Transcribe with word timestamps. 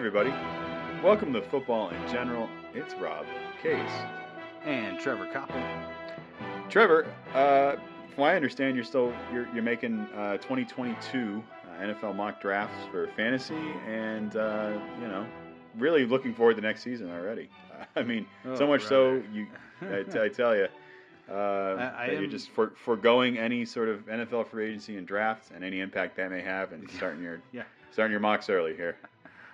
everybody. 0.00 0.30
Welcome 1.04 1.34
to 1.34 1.42
Football 1.42 1.90
in 1.90 2.08
General. 2.08 2.48
It's 2.72 2.94
Rob 2.94 3.26
Case. 3.62 3.78
and 4.64 4.98
Trevor 4.98 5.26
Koppel. 5.26 5.62
Trevor, 6.70 7.04
uh, 7.34 7.72
from 8.14 8.22
what 8.22 8.30
I 8.30 8.36
understand, 8.36 8.76
you're 8.76 8.84
still 8.86 9.12
you're, 9.30 9.46
you're 9.52 9.62
making 9.62 10.00
uh, 10.16 10.38
2022 10.38 11.42
uh, 11.68 11.82
NFL 11.82 12.16
mock 12.16 12.40
drafts 12.40 12.86
for 12.90 13.08
fantasy, 13.08 13.54
and 13.86 14.36
uh, 14.36 14.72
you 15.02 15.06
know, 15.06 15.26
really 15.76 16.06
looking 16.06 16.32
forward 16.34 16.56
to 16.56 16.62
next 16.62 16.82
season 16.82 17.10
already. 17.10 17.50
I 17.94 18.02
mean, 18.02 18.24
so 18.54 18.64
Oh, 18.64 18.68
much 18.68 18.84
so 18.84 19.18
brother. 19.20 19.24
you, 19.34 19.46
I, 19.82 20.02
t- 20.10 20.18
I 20.24 20.28
tell 20.28 20.56
you, 20.56 20.68
uh, 21.30 21.92
I 21.94 22.06
that 22.06 22.20
you're 22.20 22.26
just 22.26 22.48
for, 22.52 22.72
foregoing 22.84 23.36
any 23.36 23.66
sort 23.66 23.90
of 23.90 24.06
NFL 24.06 24.48
free 24.48 24.68
agency 24.68 24.96
and 24.96 25.06
drafts 25.06 25.50
and 25.54 25.62
any 25.62 25.80
impact 25.80 26.16
that 26.16 26.30
may 26.30 26.40
have, 26.40 26.72
and 26.72 26.90
starting 26.96 27.22
your 27.22 27.42
Yeah. 27.52 27.64
starting 27.92 28.12
your 28.12 28.20
mocks 28.20 28.48
early 28.48 28.74
here. 28.74 28.96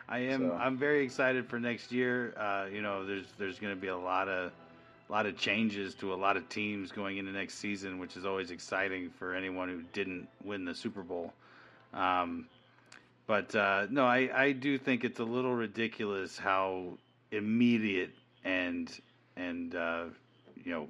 I 0.09 0.19
am. 0.19 0.49
So- 0.49 0.55
I'm 0.55 0.77
very 0.77 1.05
excited 1.05 1.49
for 1.49 1.59
next 1.59 1.93
year. 1.93 2.35
Uh, 2.37 2.67
you 2.73 2.83
know, 2.83 3.05
there's 3.05 3.27
there's 3.39 3.59
going 3.59 3.75
to 3.75 3.81
be 3.81 3.89
a 3.89 3.97
lot 3.97 4.29
of 4.29 4.53
lot 5.09 5.27
of 5.27 5.37
changes 5.37 5.95
to 5.95 6.13
a 6.13 6.17
lot 6.17 6.37
of 6.37 6.49
teams 6.49 6.91
going 6.91 7.19
into 7.19 7.31
next 7.33 7.55
season, 7.55 7.99
which 7.99 8.17
is 8.17 8.27
always 8.27 8.51
exciting 8.51 9.11
for 9.11 9.35
anyone 9.35 9.69
who 9.69 9.83
didn't 9.93 10.29
win 10.45 10.65
the 10.65 10.75
Super 10.75 11.03
Bowl. 11.03 11.33
Um, 11.95 12.47
but 13.27 13.55
uh, 13.55 13.87
no, 13.91 14.05
I, 14.05 14.31
I 14.35 14.53
do 14.53 14.79
think 14.79 15.05
it's 15.05 15.21
a 15.21 15.25
little 15.25 15.55
ridiculous 15.55 16.37
how 16.39 16.99
immediate 17.33 18.11
and 18.45 18.91
and 19.37 19.75
uh, 19.75 20.05
you 20.65 20.73
know 20.73 20.89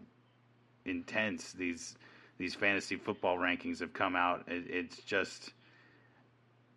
intense 0.84 1.52
these 1.52 1.96
these 2.38 2.54
fantasy 2.54 2.96
football 2.96 3.38
rankings 3.38 3.80
have 3.80 3.92
come 3.92 4.14
out. 4.16 4.44
It, 4.46 4.64
it's 4.68 4.98
just 5.02 5.52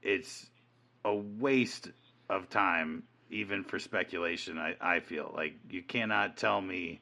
it's 0.01 0.47
a 1.03 1.13
waste 1.13 1.89
of 2.29 2.49
time 2.49 3.03
even 3.29 3.63
for 3.63 3.79
speculation 3.79 4.57
I, 4.57 4.75
I 4.81 4.99
feel 4.99 5.31
like 5.35 5.53
you 5.69 5.81
cannot 5.81 6.37
tell 6.37 6.61
me 6.61 6.99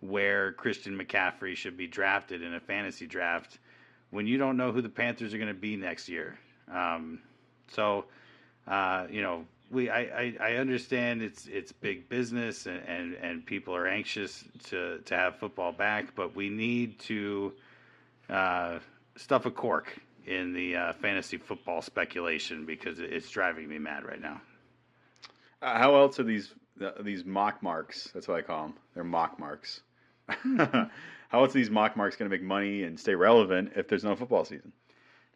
where 0.00 0.52
christian 0.52 0.98
mccaffrey 0.98 1.56
should 1.56 1.76
be 1.76 1.86
drafted 1.86 2.42
in 2.42 2.54
a 2.54 2.60
fantasy 2.60 3.06
draft 3.06 3.58
when 4.10 4.26
you 4.26 4.38
don't 4.38 4.56
know 4.56 4.72
who 4.72 4.80
the 4.80 4.88
panthers 4.88 5.34
are 5.34 5.38
going 5.38 5.48
to 5.48 5.54
be 5.54 5.76
next 5.76 6.08
year 6.08 6.38
um, 6.72 7.20
so 7.68 8.04
uh, 8.66 9.06
you 9.10 9.22
know 9.22 9.44
we 9.70 9.90
I, 9.90 10.00
I, 10.00 10.36
I 10.40 10.54
understand 10.54 11.22
it's 11.22 11.46
it's 11.46 11.72
big 11.72 12.08
business 12.08 12.66
and, 12.66 12.80
and, 12.86 13.14
and 13.14 13.46
people 13.46 13.74
are 13.74 13.86
anxious 13.86 14.44
to, 14.64 14.98
to 14.98 15.14
have 15.14 15.36
football 15.36 15.72
back 15.72 16.14
but 16.14 16.34
we 16.36 16.48
need 16.48 16.98
to 17.00 17.52
uh, 18.30 18.78
stuff 19.16 19.46
a 19.46 19.50
cork 19.50 19.98
in 20.26 20.52
the 20.52 20.76
uh, 20.76 20.92
fantasy 20.94 21.38
football 21.38 21.82
speculation 21.82 22.66
because 22.66 22.98
it's 23.00 23.30
driving 23.30 23.68
me 23.68 23.78
mad 23.78 24.04
right 24.04 24.20
now. 24.20 24.40
Uh, 25.60 25.78
how 25.78 25.96
else 25.96 26.20
are 26.20 26.24
these 26.24 26.52
uh, 26.80 26.90
these 27.02 27.24
mock 27.24 27.62
marks? 27.62 28.10
That's 28.14 28.28
what 28.28 28.38
I 28.38 28.42
call 28.42 28.62
them. 28.68 28.74
They're 28.94 29.04
mock 29.04 29.38
marks. 29.38 29.80
how 30.28 30.90
else 31.32 31.50
are 31.50 31.58
these 31.58 31.70
mock 31.70 31.96
marks 31.96 32.16
going 32.16 32.30
to 32.30 32.36
make 32.36 32.44
money 32.44 32.84
and 32.84 32.98
stay 32.98 33.14
relevant 33.14 33.72
if 33.76 33.88
there's 33.88 34.04
no 34.04 34.14
football 34.14 34.44
season? 34.44 34.72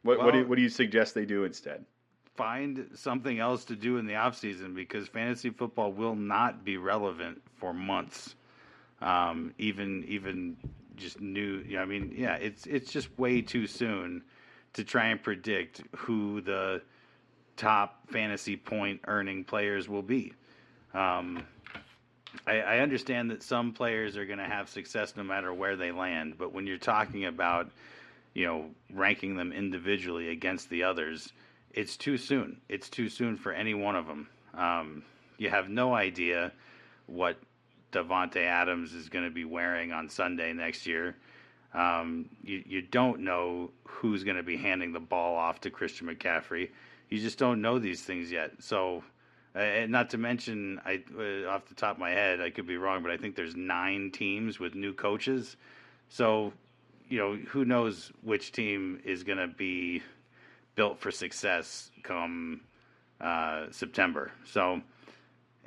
What 0.03 0.19
what, 0.19 0.33
do 0.33 0.39
you, 0.41 0.47
what 0.47 0.57
do 0.57 0.63
you 0.63 0.69
suggest 0.69 1.15
they 1.15 1.25
do 1.25 1.45
instead? 1.45 1.85
Find 2.37 2.89
something 2.95 3.39
else 3.39 3.65
to 3.67 3.77
do 3.77 3.99
in 3.99 4.07
the 4.07 4.17
off 4.17 4.37
season 4.37 4.75
because 4.75 5.09
fantasy 5.09 5.51
football 5.51 5.93
will 5.93 6.17
not 6.17 6.65
be 6.65 6.77
relevant 6.77 7.43
for 7.57 7.73
months. 7.73 8.35
Um, 9.01 9.53
even 9.59 10.05
even 10.09 10.57
just 10.97 11.21
new. 11.21 11.63
You 11.67 11.77
know, 11.77 11.83
I 11.83 11.85
mean, 11.85 12.15
yeah, 12.17 12.37
it's 12.37 12.67
it's 12.67 12.93
just 12.93 13.17
way 13.19 13.43
too 13.43 13.67
soon 13.67 14.23
to 14.75 14.85
try 14.85 15.07
and 15.07 15.23
predict 15.23 15.83
who 15.97 16.41
the 16.41 16.83
top 17.57 18.11
fantasy 18.11 18.57
point 18.57 19.01
earning 19.07 19.45
players 19.45 19.89
will 19.89 20.03
be. 20.03 20.33
Um, 20.95 21.45
I, 22.47 22.61
I 22.61 22.79
understand 22.79 23.31
that 23.31 23.43
some 23.43 23.73
players 23.73 24.17
are 24.17 24.25
going 24.25 24.39
to 24.39 24.45
have 24.45 24.69
success 24.69 25.15
no 25.17 25.23
matter 25.23 25.53
where 25.53 25.77
they 25.77 25.93
land, 25.93 26.35
but 26.39 26.53
when 26.53 26.67
you're 26.67 26.79
talking 26.79 27.27
about, 27.27 27.71
you 28.35 28.47
know, 28.47 28.71
ranking 28.93 29.37
them 29.37 29.53
individually 29.53 30.31
against 30.31 30.71
the 30.71 30.85
others, 30.85 31.33
it's 31.73 31.97
too 31.97 32.17
soon. 32.17 32.61
It's 32.69 32.89
too 32.89 33.09
soon 33.09 33.37
for 33.37 33.53
any 33.53 33.75
one 33.75 33.97
of 33.97 34.07
them. 34.07 34.29
Um, 34.55 35.03
you 35.39 35.51
have 35.51 35.69
no 35.69 35.95
idea 35.95 36.53
what 37.07 37.37
Davante 37.93 38.45
Adams 38.45 38.95
is 38.95 39.09
going 39.09 39.25
to 39.25 39.31
be 39.31 39.45
wearing 39.45 39.93
on 39.93 40.09
Sunday 40.09 40.53
next 40.53 40.87
year. 40.87 41.17
Um, 41.75 42.29
you, 42.43 42.63
you 42.67 42.83
don't 42.83 43.21
know 43.21 43.71
who's 43.85 44.25
going 44.25 44.37
to 44.37 44.43
be 44.43 44.57
handing 44.57 44.93
the 44.93 45.01
ball 45.01 45.37
off 45.37 45.61
to 45.63 45.71
Christian 45.71 46.09
McCaffrey. 46.09 46.71
You 47.13 47.21
just 47.21 47.37
don't 47.37 47.61
know 47.61 47.79
these 47.79 48.01
things 48.01 48.33
yet. 48.33 48.53
So, 48.61 49.05
uh, 49.55 49.85
not 49.87 50.09
to 50.11 50.17
mention, 50.17 50.81
I 50.83 51.03
uh, 51.15 51.47
off 51.47 51.67
the 51.67 51.75
top 51.75 51.97
of 51.97 51.99
my 51.99 52.09
head, 52.09 52.41
I 52.41 52.49
could 52.49 52.67
be 52.67 52.79
wrong, 52.79 53.03
but 53.03 53.13
I 53.13 53.19
think 53.19 53.37
there's 53.37 53.55
nine 53.55 54.11
teams 54.13 54.59
with 54.59 54.75
new 54.75 54.95
coaches. 54.95 55.59
So, 56.09 56.55
you 57.11 57.19
know, 57.19 57.37
who 57.37 57.67
knows 57.67 58.11
which 58.23 58.53
team 58.53 58.99
is 59.05 59.25
going 59.25 59.37
to 59.37 59.47
be 59.47 60.03
built 60.75 61.01
for 61.01 61.11
success 61.11 61.91
come 62.03 62.63
uh, 63.21 63.67
September. 63.73 64.33
So, 64.47 64.81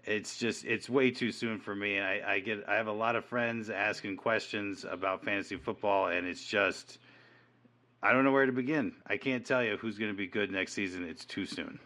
it's 0.03 0.39
just 0.39 0.65
it's 0.65 0.89
way 0.89 1.11
too 1.11 1.31
soon 1.31 1.59
for 1.59 1.75
me. 1.75 1.97
And 1.97 2.07
I, 2.07 2.21
I 2.25 2.39
get 2.39 2.63
I 2.67 2.73
have 2.73 2.87
a 2.87 2.91
lot 2.91 3.15
of 3.15 3.23
friends 3.23 3.69
asking 3.69 4.17
questions 4.17 4.83
about 4.83 5.23
fantasy 5.23 5.57
football, 5.57 6.07
and 6.07 6.25
it's 6.25 6.43
just 6.43 6.97
I 8.05 8.13
don't 8.13 8.23
know 8.23 8.31
where 8.31 8.45
to 8.45 8.51
begin. 8.51 8.93
I 9.07 9.17
can't 9.17 9.43
tell 9.43 9.63
you 9.63 9.77
who's 9.77 9.97
going 9.97 10.11
to 10.11 10.17
be 10.17 10.27
good 10.27 10.51
next 10.51 10.73
season. 10.73 11.07
It's 11.07 11.25
too 11.25 11.47
soon. 11.47 11.79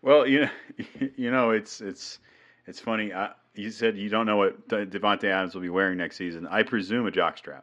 Well, 0.00 0.26
you 0.26 0.40
know, 0.40 0.50
you 1.16 1.30
know, 1.30 1.50
it's 1.50 1.82
it's 1.82 2.18
it's 2.66 2.80
funny. 2.80 3.12
I, 3.12 3.32
you 3.54 3.70
said 3.70 3.98
you 3.98 4.08
don't 4.08 4.24
know 4.24 4.38
what 4.38 4.66
Davante 4.66 5.24
Adams 5.24 5.54
will 5.54 5.60
be 5.60 5.68
wearing 5.68 5.98
next 5.98 6.16
season. 6.16 6.46
I 6.46 6.62
presume 6.62 7.06
a 7.06 7.10
jockstrap. 7.10 7.62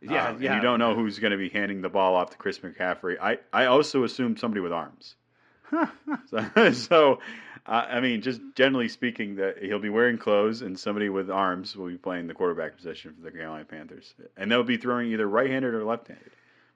Yeah, 0.00 0.30
and 0.30 0.40
yeah. 0.40 0.54
You 0.54 0.62
don't 0.62 0.78
know 0.78 0.94
who's 0.94 1.18
going 1.18 1.32
to 1.32 1.36
be 1.36 1.48
handing 1.48 1.80
the 1.80 1.88
ball 1.88 2.14
off 2.14 2.30
to 2.30 2.36
Chris 2.36 2.60
McCaffrey. 2.60 3.16
I, 3.20 3.38
I 3.52 3.66
also 3.66 4.04
assume 4.04 4.36
somebody 4.36 4.60
with 4.60 4.72
arms. 4.72 5.16
so, 6.26 6.72
so 6.72 7.18
uh, 7.66 7.86
I 7.88 8.00
mean, 8.00 8.20
just 8.20 8.40
generally 8.54 8.88
speaking, 8.88 9.36
that 9.36 9.62
he'll 9.62 9.80
be 9.80 9.88
wearing 9.88 10.18
clothes 10.18 10.62
and 10.62 10.78
somebody 10.78 11.08
with 11.08 11.30
arms 11.30 11.74
will 11.74 11.88
be 11.88 11.96
playing 11.96 12.28
the 12.28 12.34
quarterback 12.34 12.76
position 12.76 13.14
for 13.14 13.22
the 13.22 13.36
Carolina 13.36 13.64
Panthers, 13.64 14.14
and 14.36 14.52
they'll 14.52 14.62
be 14.62 14.76
throwing 14.76 15.10
either 15.10 15.26
right-handed 15.26 15.74
or 15.74 15.84
left-handed. 15.84 16.30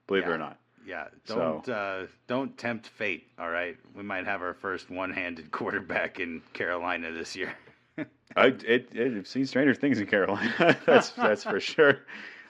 Believe 0.09 0.23
it 0.25 0.29
or 0.29 0.37
not. 0.37 0.57
Yeah, 0.85 1.05
So- 1.25 1.35
don't 1.35 1.69
uh, 1.69 2.07
don't 2.27 2.57
tempt 2.57 2.87
fate. 2.87 3.27
All 3.37 3.49
right, 3.49 3.77
we 3.95 4.03
might 4.03 4.25
have 4.25 4.41
our 4.41 4.55
first 4.55 4.89
one-handed 4.89 5.51
quarterback 5.51 6.19
in 6.19 6.41
Carolina 6.53 7.11
this 7.11 7.35
year. 7.35 7.53
I 8.35 8.47
it, 8.47 8.89
it, 8.95 9.17
I've 9.17 9.27
seen 9.27 9.45
stranger 9.45 9.73
things 9.75 9.99
in 9.99 10.07
Carolina. 10.07 10.77
that's 10.85 11.11
that's 11.11 11.43
for 11.43 11.59
sure. 11.59 11.99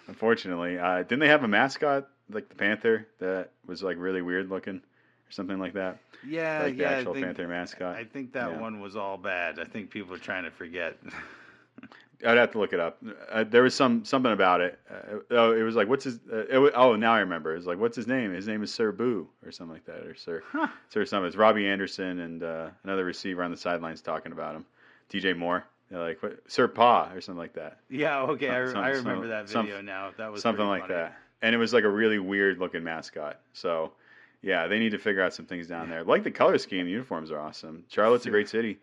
Unfortunately, 0.08 0.80
uh, 0.80 1.00
didn't 1.04 1.20
they 1.20 1.28
have 1.28 1.44
a 1.44 1.48
mascot 1.48 2.08
like 2.32 2.48
the 2.50 2.56
panther 2.56 3.08
that 3.20 3.52
was 3.66 3.84
like 3.84 3.98
really 3.98 4.22
weird 4.22 4.50
looking 4.50 4.78
or 4.78 5.32
something 5.32 5.60
like 5.60 5.74
that? 5.74 5.98
Yeah, 6.26 6.64
like 6.64 6.78
the 6.78 6.84
yeah. 6.84 6.90
actual 6.92 7.14
think, 7.14 7.26
panther 7.26 7.48
mascot. 7.48 7.96
I 7.96 8.04
think 8.04 8.34
that 8.34 8.52
Yeah. 8.52 8.60
one 8.60 8.80
was 8.80 8.96
all 8.96 9.18
bad. 9.18 9.60
I 9.60 9.66
think 9.66 9.90
people 9.90 10.14
are 10.14 10.20
trying 10.20 10.44
to 10.46 10.52
forget. 10.52 10.98
I'd 12.26 12.38
have 12.38 12.52
to 12.52 12.60
look 12.60 12.74
it 12.74 12.80
up. 12.80 12.98
Uh, 13.32 13.44
there 13.46 13.64
was 13.64 13.74
some 13.74 14.04
something 14.04 14.32
about 14.32 14.62
it. 14.62 14.78
Uh, 14.90 15.18
oh, 15.32 15.52
it 15.54 15.64
was 15.64 15.76
like 15.76 15.88
what's 15.88 16.04
his? 16.04 16.20
Uh, 16.32 16.46
it 16.50 16.58
wa- 16.60 16.72
oh, 16.76 16.96
now 16.96 17.14
I 17.14 17.20
remember. 17.20 17.54
It 17.54 17.58
was 17.58 17.66
like 17.66 17.80
what's 17.80 17.96
his 17.96 18.08
name? 18.08 18.34
His 18.34 18.48
name 18.48 18.62
is 18.62 18.74
Sir 18.74 18.92
Boo 18.92 19.28
or 19.46 19.52
something 19.52 19.74
like 19.74 19.86
that, 19.86 20.06
or 20.06 20.16
Sir 20.16 20.44
Sir 20.90 21.06
something. 21.06 21.28
It's 21.28 21.36
Robbie 21.38 21.68
Anderson 21.68 22.20
and 22.20 22.44
uh, 22.44 22.70
another 22.84 23.06
receiver 23.06 23.42
on 23.44 23.52
the 23.52 23.58
sidelines 23.58 24.02
talking 24.02 24.32
about 24.34 24.56
him. 24.56 24.66
DJ 25.12 25.36
Moore. 25.38 25.66
They're 25.90 26.00
like 26.02 26.22
what, 26.22 26.40
Sir 26.48 26.68
Pa 26.68 27.10
or 27.14 27.22
something 27.22 27.40
like 27.40 27.54
that. 27.54 27.80
yeah, 27.90 28.20
okay, 28.22 28.50
I, 28.50 28.66
Some- 28.68 28.78
I 28.78 28.94
some- 28.94 29.06
remember 29.06 29.28
that 29.30 29.50
some- 29.50 29.66
video 29.66 29.82
now. 29.82 30.12
That 30.18 30.32
was 30.32 30.42
something 30.42 30.68
like 30.68 30.84
funny. 30.84 30.94
that. 30.96 31.18
And 31.42 31.56
it 31.56 31.58
was 31.58 31.74
like 31.74 31.84
a 31.86 31.90
really 31.90 32.20
weird 32.20 32.60
looking 32.60 32.84
mascot. 32.84 33.40
So, 33.54 33.94
yeah, 34.42 34.68
they 34.68 34.78
need 34.78 34.92
to 34.92 34.98
figure 35.00 35.24
out 35.24 35.34
some 35.34 35.46
things 35.46 35.68
down 35.68 35.90
there. 35.90 36.04
Like 36.04 36.24
the 36.24 36.32
color 36.32 36.58
scheme, 36.58 36.86
the 36.86 36.92
uniforms 36.92 37.32
are 37.32 37.40
awesome. 37.40 37.86
Charlotte's 37.88 38.26
a 38.26 38.30
great 38.30 38.50
city. 38.50 38.78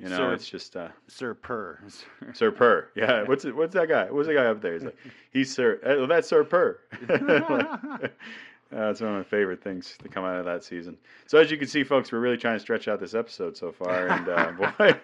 You 0.00 0.08
know, 0.08 0.16
Sir- 0.16 0.32
it's 0.32 0.48
just 0.48 0.76
uh, 0.76 0.88
Sir 1.08 1.34
Purr. 1.34 1.78
Sir 2.32 2.50
Purr. 2.50 2.88
Yeah, 2.94 3.22
what's 3.26 3.44
it, 3.44 3.54
what's 3.54 3.74
that 3.74 3.88
guy? 3.88 4.10
What's 4.10 4.28
the 4.28 4.34
guy 4.34 4.46
up 4.46 4.62
there? 4.62 4.72
He's 4.72 4.84
like, 4.84 4.96
he's 5.30 5.54
Sir. 5.54 5.78
Oh, 5.84 6.06
that's 6.06 6.26
Sir 6.26 6.42
Purr. 6.42 6.78
Like, 7.06 8.12
that's 8.70 9.00
one 9.02 9.10
of 9.10 9.16
my 9.16 9.22
favorite 9.22 9.62
things 9.62 9.96
to 10.02 10.08
come 10.08 10.24
out 10.24 10.36
of 10.36 10.46
that 10.46 10.64
season. 10.64 10.96
So 11.26 11.38
as 11.38 11.50
you 11.50 11.58
can 11.58 11.68
see, 11.68 11.84
folks, 11.84 12.10
we're 12.12 12.20
really 12.20 12.38
trying 12.38 12.56
to 12.56 12.60
stretch 12.60 12.88
out 12.88 12.98
this 12.98 13.14
episode 13.14 13.58
so 13.58 13.72
far, 13.72 14.08
and 14.08 14.28
uh, 14.28 14.52
boy, 14.78 14.94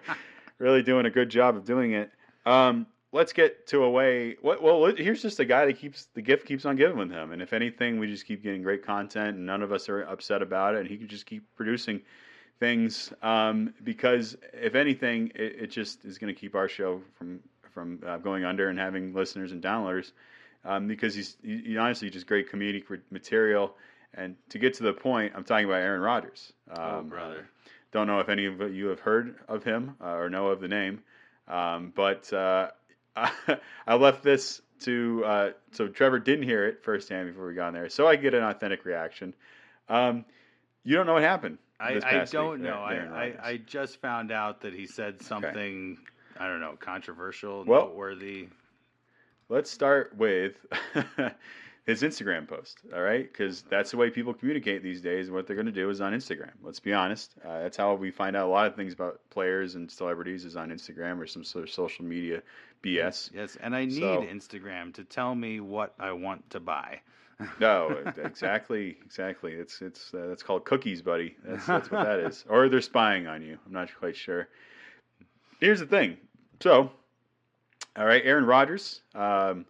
really 0.59 0.83
doing 0.83 1.05
a 1.05 1.11
good 1.11 1.29
job 1.29 1.57
of 1.57 1.67
doing 1.67 1.93
it. 1.93 2.11
Um, 2.47 2.87
let's 3.13 3.35
get 3.35 3.67
to 3.67 3.85
a 3.85 3.91
way. 3.91 4.37
What, 4.41 4.63
well, 4.63 4.95
here's 4.97 5.21
just 5.21 5.41
a 5.41 5.45
guy 5.45 5.67
that 5.67 5.79
keeps 5.79 6.09
the 6.15 6.23
gift 6.23 6.47
keeps 6.47 6.65
on 6.65 6.77
giving 6.77 6.97
with 6.97 7.11
him, 7.11 7.33
and 7.33 7.43
if 7.43 7.53
anything, 7.53 7.99
we 7.99 8.07
just 8.07 8.27
keep 8.27 8.43
getting 8.43 8.63
great 8.63 8.83
content, 8.83 9.37
and 9.37 9.45
none 9.45 9.63
of 9.63 9.73
us 9.73 9.91
are 9.91 10.03
upset 10.05 10.41
about 10.41 10.75
it, 10.75 10.81
and 10.81 10.89
he 10.89 10.97
can 10.97 11.09
just 11.09 11.27
keep 11.27 11.45
producing 11.55 12.01
things 12.59 13.13
um, 13.23 13.75
because 13.85 14.37
if 14.53 14.75
anything, 14.75 15.33
it, 15.35 15.57
it 15.63 15.67
just 15.71 16.05
is 16.05 16.19
going 16.19 16.35
to 16.35 16.39
keep 16.39 16.55
our 16.55 16.69
show 16.69 17.03
from 17.19 17.41
from 17.73 18.01
uh, 18.07 18.17
going 18.17 18.45
under 18.45 18.71
and 18.71 18.79
having 18.79 19.13
listeners 19.13 19.53
and 19.53 19.63
downloaders 19.63 20.13
um, 20.65 20.89
because 20.89 21.15
he's 21.15 21.37
he, 21.43 21.59
he 21.59 21.77
honestly 21.77 22.11
just 22.11 22.27
great 22.27 22.51
comedic 22.51 22.85
material. 23.11 23.77
And 24.15 24.37
to 24.51 24.59
get 24.59 24.75
to 24.75 24.83
the 24.83 24.95
point, 24.95 25.35
I'm 25.37 25.45
talking 25.45 25.67
about 25.67 25.83
Aaron 25.83 26.01
Rodgers. 26.01 26.53
Um, 26.71 26.79
oh, 26.79 27.03
brother. 27.03 27.49
don't 27.93 28.07
know 28.07 28.21
if 28.21 28.29
any 28.31 28.47
of 28.47 28.75
you 28.75 28.87
have 28.87 29.01
heard 29.01 29.37
of 29.47 29.63
him 29.63 29.97
uh, 30.03 30.15
or 30.15 30.31
know 30.31 30.49
of 30.49 30.61
the 30.61 30.69
name, 30.69 31.03
um, 31.49 31.93
but 31.95 32.33
uh, 32.33 32.71
I 33.17 33.95
left 33.95 34.23
this 34.23 34.63
to 34.81 35.23
uh, 35.25 35.51
so 35.73 35.89
Trevor 35.89 36.19
didn't 36.19 36.45
hear 36.45 36.67
it 36.67 36.83
firsthand 36.83 37.29
before 37.29 37.47
we 37.47 37.55
got 37.55 37.69
in 37.69 37.75
there, 37.75 37.89
so 37.89 38.07
I 38.07 38.17
get 38.17 38.35
an 38.35 38.43
authentic 38.43 38.85
reaction. 38.85 39.35
Um, 39.89 40.25
you 40.83 40.97
don't 40.97 41.07
know 41.07 41.15
what 41.15 41.23
happened. 41.23 41.59
I, 41.79 42.01
I 42.05 42.25
don't 42.25 42.53
week, 42.55 42.63
know. 42.63 42.85
Aaron 42.85 43.13
I, 43.13 43.17
I, 43.17 43.21
Rodgers. 43.27 43.41
I 43.43 43.57
just 43.59 44.01
found 44.01 44.33
out 44.33 44.63
that 44.63 44.73
he 44.73 44.87
said 44.87 45.21
something, 45.23 45.99
I 46.39 46.49
don't 46.49 46.61
know, 46.61 46.77
controversial, 46.79 47.65
Well- 47.65 47.87
noteworthy. 47.87 48.49
Let's 49.49 49.71
start 49.71 50.17
with 50.17 50.55
his 51.87 52.03
Instagram 52.03 52.49
post, 52.49 52.79
all 52.93 53.01
right? 53.01 53.31
Because 53.31 53.63
that's 53.71 53.93
the 53.93 53.97
way 53.97 54.11
people 54.11 54.35
communicate 54.35 54.83
these 54.83 55.01
days. 55.01 55.31
What 55.31 55.47
they're 55.47 55.55
going 55.55 55.67
to 55.67 55.73
do 55.73 55.89
is 55.89 56.01
on 56.01 56.13
Instagram. 56.13 56.51
Let's 56.65 56.81
be 56.81 56.93
honest. 56.93 57.33
Uh, 57.45 57.61
that's 57.61 57.77
how 57.77 57.95
we 57.95 58.11
find 58.11 58.35
out 58.35 58.47
a 58.47 58.51
lot 58.51 58.67
of 58.67 58.75
things 58.75 58.93
about 58.93 59.21
players 59.31 59.77
and 59.77 59.89
celebrities 59.89 60.45
is 60.45 60.57
on 60.57 60.71
Instagram 60.71 61.21
or 61.21 61.29
some 61.29 61.45
sort 61.45 61.63
of 61.63 61.71
social 61.71 62.05
media 62.05 62.43
BS. 62.83 63.31
Yes, 63.33 63.57
and 63.63 63.77
I 63.77 63.85
need 63.85 64.01
So- 64.01 64.23
Instagram 64.23 64.93
to 64.95 65.05
tell 65.05 65.33
me 65.35 65.61
what 65.61 65.95
I 66.01 66.11
want 66.11 66.51
to 66.51 66.59
buy. 66.61 67.03
No, 67.61 68.03
exactly, 68.23 68.97
exactly. 69.05 69.53
It's 69.53 69.83
it's 69.83 70.13
uh, 70.15 70.27
that's 70.29 70.43
called 70.43 70.65
cookies, 70.65 71.03
buddy. 71.03 71.37
That's 71.45 71.67
that's 71.67 71.91
what 71.91 72.05
that 72.05 72.21
is. 72.21 72.45
Or 72.49 72.69
they're 72.69 72.81
spying 72.81 73.27
on 73.27 73.43
you. 73.43 73.59
I'm 73.67 73.73
not 73.73 73.91
quite 73.99 74.17
sure. 74.17 74.49
Here's 75.61 75.81
the 75.81 75.87
thing. 75.87 76.17
So, 76.61 76.91
all 77.97 78.07
right, 78.07 78.23
Aaron 78.25 78.47
Rodgers, 78.47 79.03
um, 79.15 79.67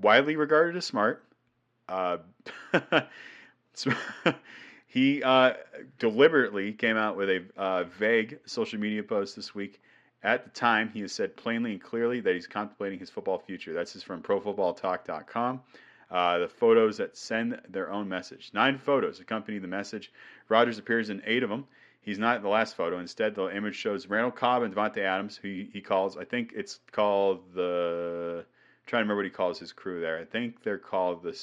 widely 0.00 0.36
regarded 0.36 0.76
as 0.76 0.84
smart. 0.84 1.24
Uh, 1.88 2.18
he 4.86 5.22
uh, 5.22 5.54
deliberately 5.98 6.72
came 6.72 6.96
out 6.96 7.16
with 7.16 7.30
a 7.30 7.44
uh, 7.56 7.84
vague 7.84 8.38
social 8.44 8.78
media 8.78 9.02
post 9.02 9.36
this 9.36 9.54
week. 9.54 9.80
At 10.22 10.44
the 10.44 10.50
time, 10.50 10.90
he 10.90 11.00
has 11.00 11.12
said 11.12 11.36
plainly 11.36 11.72
and 11.72 11.80
clearly 11.80 12.20
that 12.20 12.34
he's 12.34 12.46
contemplating 12.46 12.98
his 12.98 13.08
football 13.08 13.38
future. 13.38 13.72
That's 13.72 14.02
from 14.02 14.20
ProFootballTalk.com. 14.22 15.60
Uh, 16.10 16.38
the 16.38 16.48
photos 16.48 16.96
that 16.96 17.16
send 17.16 17.60
their 17.68 17.90
own 17.90 18.08
message. 18.08 18.50
Nine 18.54 18.78
photos 18.78 19.20
accompany 19.20 19.58
the 19.58 19.68
message. 19.68 20.10
Rodgers 20.48 20.78
appears 20.78 21.10
in 21.10 21.22
eight 21.26 21.42
of 21.42 21.50
them. 21.50 21.66
He's 22.00 22.18
not 22.18 22.36
in 22.36 22.42
the 22.42 22.48
last 22.48 22.76
photo. 22.76 22.98
Instead, 22.98 23.34
the 23.34 23.54
image 23.54 23.74
shows 23.74 24.06
Randall 24.06 24.30
Cobb 24.30 24.62
and 24.62 24.74
Davante 24.74 24.98
Adams, 24.98 25.36
who 25.36 25.48
he, 25.48 25.68
he 25.70 25.80
calls, 25.82 26.16
I 26.16 26.24
think 26.24 26.52
it's 26.56 26.80
called 26.92 27.40
the, 27.54 28.38
I'm 28.38 28.86
trying 28.86 29.00
to 29.00 29.04
remember 29.04 29.16
what 29.16 29.24
he 29.26 29.30
calls 29.30 29.58
his 29.58 29.72
crew 29.72 30.00
there. 30.00 30.18
I 30.18 30.24
think 30.24 30.62
they're 30.62 30.78
called 30.78 31.22
the 31.22 31.38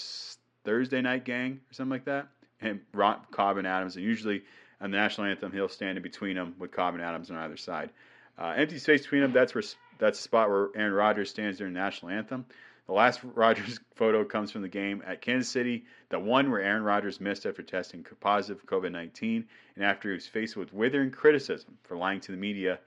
Thursday 0.64 1.02
Night 1.02 1.26
Gang 1.26 1.60
or 1.70 1.74
something 1.74 1.92
like 1.92 2.06
that. 2.06 2.30
And 2.60 2.80
Ron, 2.94 3.20
Cobb 3.30 3.58
and 3.58 3.68
Adams, 3.68 3.98
and 3.98 4.04
usually 4.04 4.44
on 4.82 4.90
the 4.90 4.98
national 4.98 5.28
anthem, 5.28 5.52
he'll 5.52 5.70
stand 5.70 5.98
in 5.98 6.04
between 6.04 6.36
them 6.36 6.56
with 6.58 6.72
Cobb 6.72 6.96
and 6.96 7.04
Adams 7.04 7.30
on 7.30 7.38
either 7.38 7.58
side. 7.58 7.92
Uh, 8.38 8.54
empty 8.58 8.80
space 8.80 9.04
between 9.04 9.22
them, 9.22 9.34
that's 9.34 9.54
where 9.54 9.64
that's 9.98 10.18
the 10.18 10.24
spot 10.24 10.50
where 10.50 10.70
Aaron 10.76 10.94
Rodgers 10.94 11.30
stands 11.30 11.58
during 11.58 11.74
the 11.74 11.80
national 11.80 12.12
anthem. 12.12 12.46
The 12.88 12.94
last 12.94 13.22
Rodgers 13.36 13.80
photo 13.96 14.24
comes 14.24 14.52
from 14.52 14.62
the 14.62 14.70
game 14.70 15.04
at 15.06 15.22
Kansas 15.22 15.50
City, 15.50 15.86
the 16.10 16.20
one 16.20 16.52
where 16.52 16.62
Aaron 16.62 16.84
Rodgers 16.84 17.20
missed 17.20 17.46
after 17.46 17.64
testing 17.64 18.06
positive 18.20 18.62
for 18.62 18.68
COVID 18.68 18.92
19 18.92 19.46
and 19.76 19.84
after 19.84 20.10
he 20.10 20.14
was 20.16 20.28
faced 20.28 20.56
with 20.56 20.74
withering 20.74 21.12
criticism 21.12 21.78
for 21.84 21.98
lying 21.98 22.20
to 22.22 22.32
the 22.32 22.38
media. 22.38 22.80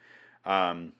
Um, 0.45 0.93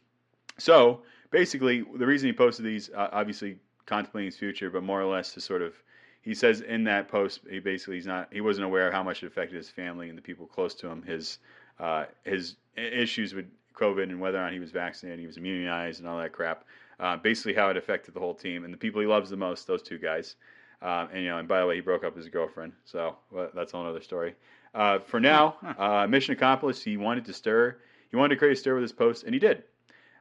so 0.59 1.03
basically, 1.31 1.85
the 1.97 2.07
reason 2.07 2.29
he 2.29 2.33
posted 2.33 2.65
these, 2.65 2.91
uh, 2.91 3.09
obviously 3.13 3.59
contemplating 3.87 4.27
his 4.27 4.37
future, 4.37 4.71
but 4.71 4.83
more 4.83 5.01
or 5.01 5.07
less 5.07 5.33
to 5.35 5.41
sort 5.41 5.63
of, 5.63 5.75
he 6.21 6.35
says 6.35 6.61
in 6.61 6.85
that 6.85 7.09
post, 7.09 7.41
he 7.49 7.59
basically 7.61 7.95
he's 7.95 8.07
not, 8.07 8.29
he 8.33 8.41
wasn't 8.41 8.65
aware 8.65 8.89
of 8.89 8.93
how 8.93 9.03
much 9.03 9.23
it 9.23 9.27
affected 9.27 9.57
his 9.57 9.71
family 9.71 10.09
and 10.09 10.19
the 10.19 10.23
people 10.23 10.47
close 10.47 10.75
to 10.75 10.89
him, 10.89 11.03
his 11.03 11.39
uh, 11.79 12.07
his 12.25 12.57
issues 12.77 13.35
with 13.35 13.47
COVID 13.75 14.05
and 14.05 14.21
whether 14.21 14.39
or 14.39 14.43
not 14.43 14.53
he 14.53 14.59
was 14.59 14.73
vaccinated, 14.73 15.21
he 15.21 15.27
was 15.27 15.37
immunized, 15.37 16.01
and 16.01 16.09
all 16.09 16.19
that 16.19 16.33
crap 16.33 16.65
uh, 17.01 17.17
basically 17.17 17.55
how 17.55 17.69
it 17.69 17.77
affected 17.77 18.15
the 18.15 18.21
whole 18.21 18.35
team 18.35 18.65
and 18.65 18.73
the 18.73 18.79
people 18.79 19.01
he 19.01 19.07
loves 19.07 19.31
the 19.31 19.37
most, 19.37 19.67
those 19.67 19.83
two 19.83 19.99
guys. 19.99 20.37
Uh, 20.81 21.09
and 21.13 21.25
you 21.25 21.29
know, 21.29 21.39
and 21.39 21.49
by 21.49 21.61
the 21.61 21.67
way, 21.67 21.75
he 21.77 21.81
broke 21.81 22.05
up 22.05 22.15
with 22.15 22.25
his 22.25 22.33
girlfriend, 22.33 22.73
so 22.85 23.17
well, 23.31 23.51
that's 23.55 23.73
a 23.75 23.77
whole 23.77 24.01
story. 24.01 24.35
Uh, 24.75 24.99
for 25.01 25.19
now, 25.19 25.57
uh, 25.79 26.07
mission 26.07 26.33
accomplished. 26.33 26.85
He 26.85 26.97
wanted 26.97 27.25
to 27.25 27.33
stir. 27.33 27.79
He 28.11 28.17
wanted 28.17 28.35
to 28.35 28.39
create 28.39 28.53
a 28.53 28.57
stir 28.57 28.75
with 28.75 28.83
his 28.83 28.93
post, 28.93 29.25
and 29.25 29.35
he 29.35 29.41
did. 29.41 29.65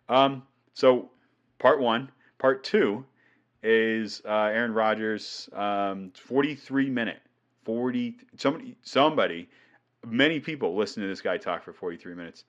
Um, 0.09 0.43
so, 0.73 1.11
part 1.59 1.79
one. 1.79 2.09
Part 2.39 2.63
two 2.63 3.05
is 3.63 4.21
uh, 4.25 4.29
Aaron 4.29 4.73
Rodgers' 4.73 5.49
um, 5.53 6.11
43 6.15 6.89
minute, 6.89 7.19
40 7.65 8.17
somebody 8.37 8.77
somebody, 8.83 9.49
many 10.05 10.39
people 10.39 10.75
listen 10.75 11.03
to 11.03 11.09
this 11.09 11.21
guy 11.21 11.37
talk 11.37 11.63
for 11.63 11.73
43 11.73 12.15
minutes. 12.15 12.43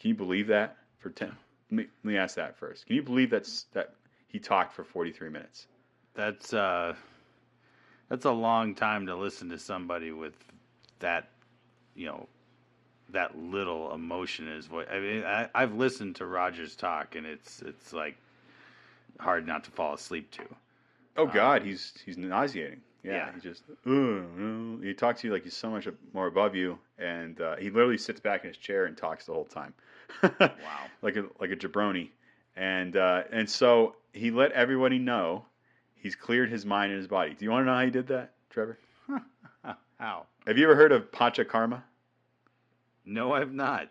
Can 0.00 0.08
you 0.08 0.14
believe 0.14 0.46
that? 0.48 0.76
For 0.98 1.10
10, 1.10 1.28
let 1.28 1.36
me, 1.74 1.86
let 2.04 2.12
me 2.12 2.16
ask 2.18 2.36
that 2.36 2.56
first. 2.56 2.86
Can 2.86 2.96
you 2.96 3.02
believe 3.02 3.30
that's 3.30 3.66
that 3.72 3.94
he 4.28 4.38
talked 4.38 4.72
for 4.72 4.84
43 4.84 5.28
minutes? 5.28 5.66
That's 6.14 6.52
uh, 6.52 6.94
that's 8.08 8.24
a 8.24 8.30
long 8.30 8.74
time 8.74 9.06
to 9.06 9.16
listen 9.16 9.48
to 9.50 9.58
somebody 9.58 10.12
with 10.12 10.34
that, 11.00 11.28
you 11.94 12.06
know, 12.06 12.28
that 13.10 13.36
little 13.38 13.92
emotion 13.94 14.48
in 14.48 14.54
his 14.56 14.66
voice. 14.66 14.86
I 14.90 14.98
mean, 15.00 15.24
I, 15.24 15.48
I've 15.54 15.74
listened 15.74 16.16
to 16.16 16.26
Rodgers 16.26 16.76
talk, 16.76 17.14
and 17.16 17.26
it's 17.26 17.62
it's 17.62 17.92
like 17.92 18.16
hard 19.18 19.46
not 19.46 19.64
to 19.64 19.70
fall 19.70 19.94
asleep 19.94 20.30
to. 20.32 20.42
Oh 21.16 21.26
God, 21.26 21.62
he's 21.62 21.92
he's 22.04 22.18
nauseating. 22.18 22.80
Yeah, 23.02 23.12
Yeah. 23.12 23.32
he 23.34 23.40
just 23.40 23.64
"Ugh, 23.86 23.92
uh," 23.92 24.82
he 24.82 24.94
talks 24.94 25.20
to 25.20 25.28
you 25.28 25.32
like 25.32 25.44
he's 25.44 25.56
so 25.56 25.70
much 25.70 25.86
more 26.12 26.26
above 26.26 26.54
you, 26.54 26.78
and 26.98 27.40
uh, 27.40 27.56
he 27.56 27.70
literally 27.70 27.98
sits 27.98 28.20
back 28.20 28.42
in 28.44 28.48
his 28.48 28.56
chair 28.56 28.86
and 28.86 28.96
talks 28.96 29.26
the 29.26 29.32
whole 29.32 29.44
time. 29.44 29.74
Wow. 30.22 30.50
like 31.02 31.16
a 31.16 31.26
like 31.40 31.50
a 31.50 31.56
jabroni, 31.56 32.10
and 32.56 32.96
uh, 32.96 33.24
and 33.30 33.48
so 33.48 33.96
he 34.12 34.30
let 34.30 34.52
everybody 34.52 34.98
know 34.98 35.44
he's 35.94 36.14
cleared 36.14 36.50
his 36.50 36.64
mind 36.64 36.92
and 36.92 36.98
his 36.98 37.08
body. 37.08 37.34
Do 37.34 37.44
you 37.44 37.50
want 37.50 37.62
to 37.62 37.66
know 37.66 37.76
how 37.76 37.84
he 37.84 37.90
did 37.90 38.08
that, 38.08 38.32
Trevor? 38.50 38.78
How? 39.98 40.26
Have 40.46 40.58
you 40.58 40.64
ever 40.64 40.74
heard 40.74 40.92
of 40.92 41.10
Panchakarma? 41.12 41.82
No, 43.06 43.32
I've 43.32 43.52
not. 43.52 43.88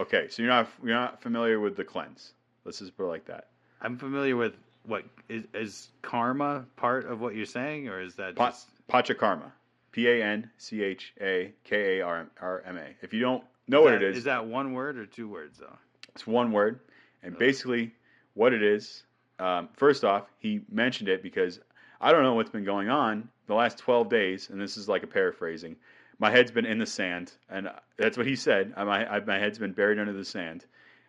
Okay, 0.00 0.26
so 0.28 0.42
you're 0.42 0.50
not 0.50 0.68
you're 0.82 0.94
not 0.94 1.22
familiar 1.22 1.60
with 1.60 1.76
the 1.76 1.84
cleanse. 1.84 2.32
Let's 2.64 2.80
just 2.80 2.96
put 2.96 3.04
it 3.04 3.08
like 3.08 3.24
that. 3.26 3.48
I'm 3.80 3.96
familiar 3.96 4.36
with 4.36 4.54
what 4.86 5.04
is 5.28 5.44
is 5.54 5.88
karma 6.02 6.66
part 6.76 7.06
of 7.06 7.20
what 7.20 7.34
you're 7.34 7.46
saying, 7.46 7.88
or 7.88 8.00
is 8.00 8.14
that 8.16 8.36
Pa- 8.36 8.50
just 8.50 8.68
Panchakarma. 8.88 9.52
P 9.92 10.08
A 10.08 10.24
N 10.24 10.50
C 10.58 10.82
H 10.82 11.14
A 11.20 11.52
K 11.62 11.98
A 11.98 12.04
R 12.04 12.62
M 12.66 12.76
A. 12.76 12.86
If 13.00 13.14
you 13.14 13.20
don't 13.20 13.44
know 13.68 13.80
is 13.80 13.84
what 13.84 13.90
that- 13.92 14.02
it 14.02 14.10
is, 14.10 14.18
Is 14.18 14.24
that 14.24 14.46
one 14.46 14.72
word 14.72 14.96
or 14.98 15.06
two 15.06 15.28
words 15.28 15.58
though? 15.58 15.76
it's 16.14 16.26
one 16.26 16.52
word. 16.52 16.80
And 17.22 17.38
basically, 17.38 17.92
what 18.34 18.52
it 18.52 18.62
is, 18.62 19.02
um, 19.38 19.68
first 19.76 20.04
off, 20.04 20.30
he 20.38 20.60
mentioned 20.70 21.08
it 21.08 21.22
because 21.22 21.58
I 22.00 22.12
don't 22.12 22.22
know 22.22 22.34
what's 22.34 22.50
been 22.50 22.64
going 22.64 22.90
on 22.90 23.28
the 23.46 23.54
last 23.54 23.78
12 23.78 24.08
days, 24.10 24.50
and 24.50 24.60
this 24.60 24.76
is 24.76 24.88
like 24.88 25.02
a 25.02 25.06
paraphrasing. 25.06 25.76
My 26.18 26.30
head's 26.30 26.50
been 26.50 26.66
in 26.66 26.78
the 26.78 26.86
sand, 26.86 27.32
and 27.48 27.70
that's 27.96 28.16
what 28.16 28.26
he 28.26 28.36
said. 28.36 28.74
I- 28.76 28.84
My, 28.84 29.16
I, 29.16 29.20
my 29.20 29.38
head's 29.38 29.58
been 29.58 29.72
buried 29.72 29.98
under 29.98 30.12
the 30.12 30.24
sand, 30.24 30.66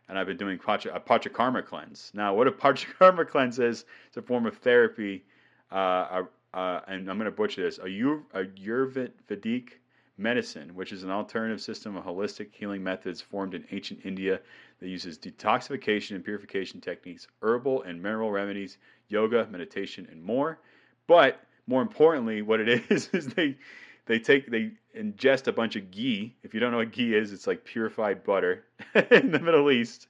and 0.08 0.18
I've 0.18 0.26
been 0.28 0.38
doing 0.38 0.58
pacha, 0.58 0.94
a 0.94 1.00
Panchakarma 1.00 1.66
cleanse. 1.66 2.12
Now, 2.14 2.34
what 2.34 2.48
a 2.48 2.52
Panchakarma 2.64 3.28
cleanse 3.28 3.60
is, 3.60 3.86
it's 4.08 4.18
a 4.18 4.22
form 4.22 4.46
of 4.46 4.58
therapy, 4.58 5.24
uh, 5.72 6.24
uh, 6.54 6.80
and 6.88 7.10
I'm 7.10 7.18
going 7.18 7.26
to 7.26 7.32
butcher 7.32 7.64
this, 7.64 7.78
a, 7.80 7.84
Ayur, 7.84 8.24
a 8.34 8.46
Ayurvedic 8.46 9.72
medicine, 10.18 10.74
which 10.76 10.92
is 10.92 11.04
an 11.04 11.12
alternative 11.12 11.62
system 11.62 11.96
of 11.98 12.06
holistic 12.06 12.48
healing 12.52 12.84
methods 12.84 13.22
formed 13.22 13.54
in 13.54 13.66
ancient 13.72 14.00
India 14.06 14.40
that 14.80 14.88
uses 14.88 15.18
detoxification 15.18 16.16
and 16.16 16.24
purification 16.24 16.80
techniques, 16.80 17.28
herbal 17.42 17.84
and 17.84 18.02
mineral 18.02 18.32
remedies, 18.32 18.78
yoga, 19.10 19.48
meditation, 19.52 20.08
and 20.12 20.24
more. 20.24 20.60
But 21.08 21.42
more 21.68 21.82
importantly, 21.82 22.42
what 22.42 22.60
it 22.60 22.84
is 22.90 23.10
is 23.10 23.28
they 23.28 23.58
they 24.06 24.20
take 24.20 24.50
they 24.50 24.72
ingest 24.98 25.48
a 25.48 25.52
bunch 25.52 25.76
of 25.76 25.92
ghee. 25.92 26.36
If 26.44 26.54
you 26.54 26.60
don't 26.60 26.72
know 26.72 26.78
what 26.78 26.92
ghee 26.92 27.16
is, 27.16 27.34
it's 27.34 27.48
like 27.48 27.64
purified 27.66 28.24
butter 28.24 28.64
in 29.12 29.32
the 29.32 29.40
Middle 29.40 29.72
East 29.72 30.08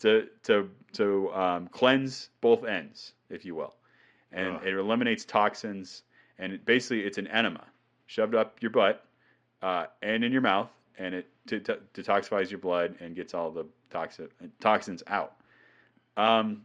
to 0.00 0.28
to 0.44 0.70
to 0.94 1.32
um, 1.34 1.68
cleanse 1.68 2.30
both 2.40 2.64
ends, 2.64 3.14
if 3.28 3.44
you 3.44 3.54
will, 3.54 3.74
and 4.32 4.56
it 4.64 4.74
eliminates 4.74 5.24
toxins. 5.24 6.02
And 6.38 6.54
it, 6.54 6.64
basically, 6.64 7.02
it's 7.02 7.18
an 7.18 7.26
enema 7.26 7.64
shoved 8.06 8.34
up 8.34 8.56
your 8.62 8.70
butt 8.70 9.04
uh, 9.62 9.86
and 10.02 10.24
in 10.24 10.32
your 10.32 10.40
mouth, 10.42 10.70
and 10.98 11.14
it 11.14 11.28
de- 11.46 11.60
de- 11.60 11.78
detoxifies 11.94 12.50
your 12.50 12.58
blood 12.58 12.94
and 13.00 13.14
gets 13.14 13.34
all 13.34 13.50
the 13.50 13.66
toxin 13.90 14.28
toxins 14.60 15.02
out. 15.06 15.34
Um, 16.16 16.62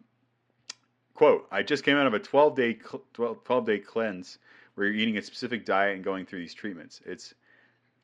quote: 1.14 1.48
I 1.52 1.64
just 1.64 1.84
came 1.84 1.98
out 1.98 2.08
of 2.08 2.14
a 2.14 2.20
12 2.20 2.56
day 2.56 2.74
12, 2.74 3.44
12 3.44 3.66
day 3.66 3.80
cleanse 3.80 4.38
where 4.76 4.88
you're 4.88 4.96
eating 4.96 5.18
a 5.18 5.22
specific 5.22 5.66
diet 5.66 5.96
and 5.96 6.04
going 6.04 6.26
through 6.26 6.40
these 6.40 6.54
treatments. 6.54 7.02
It's 7.06 7.34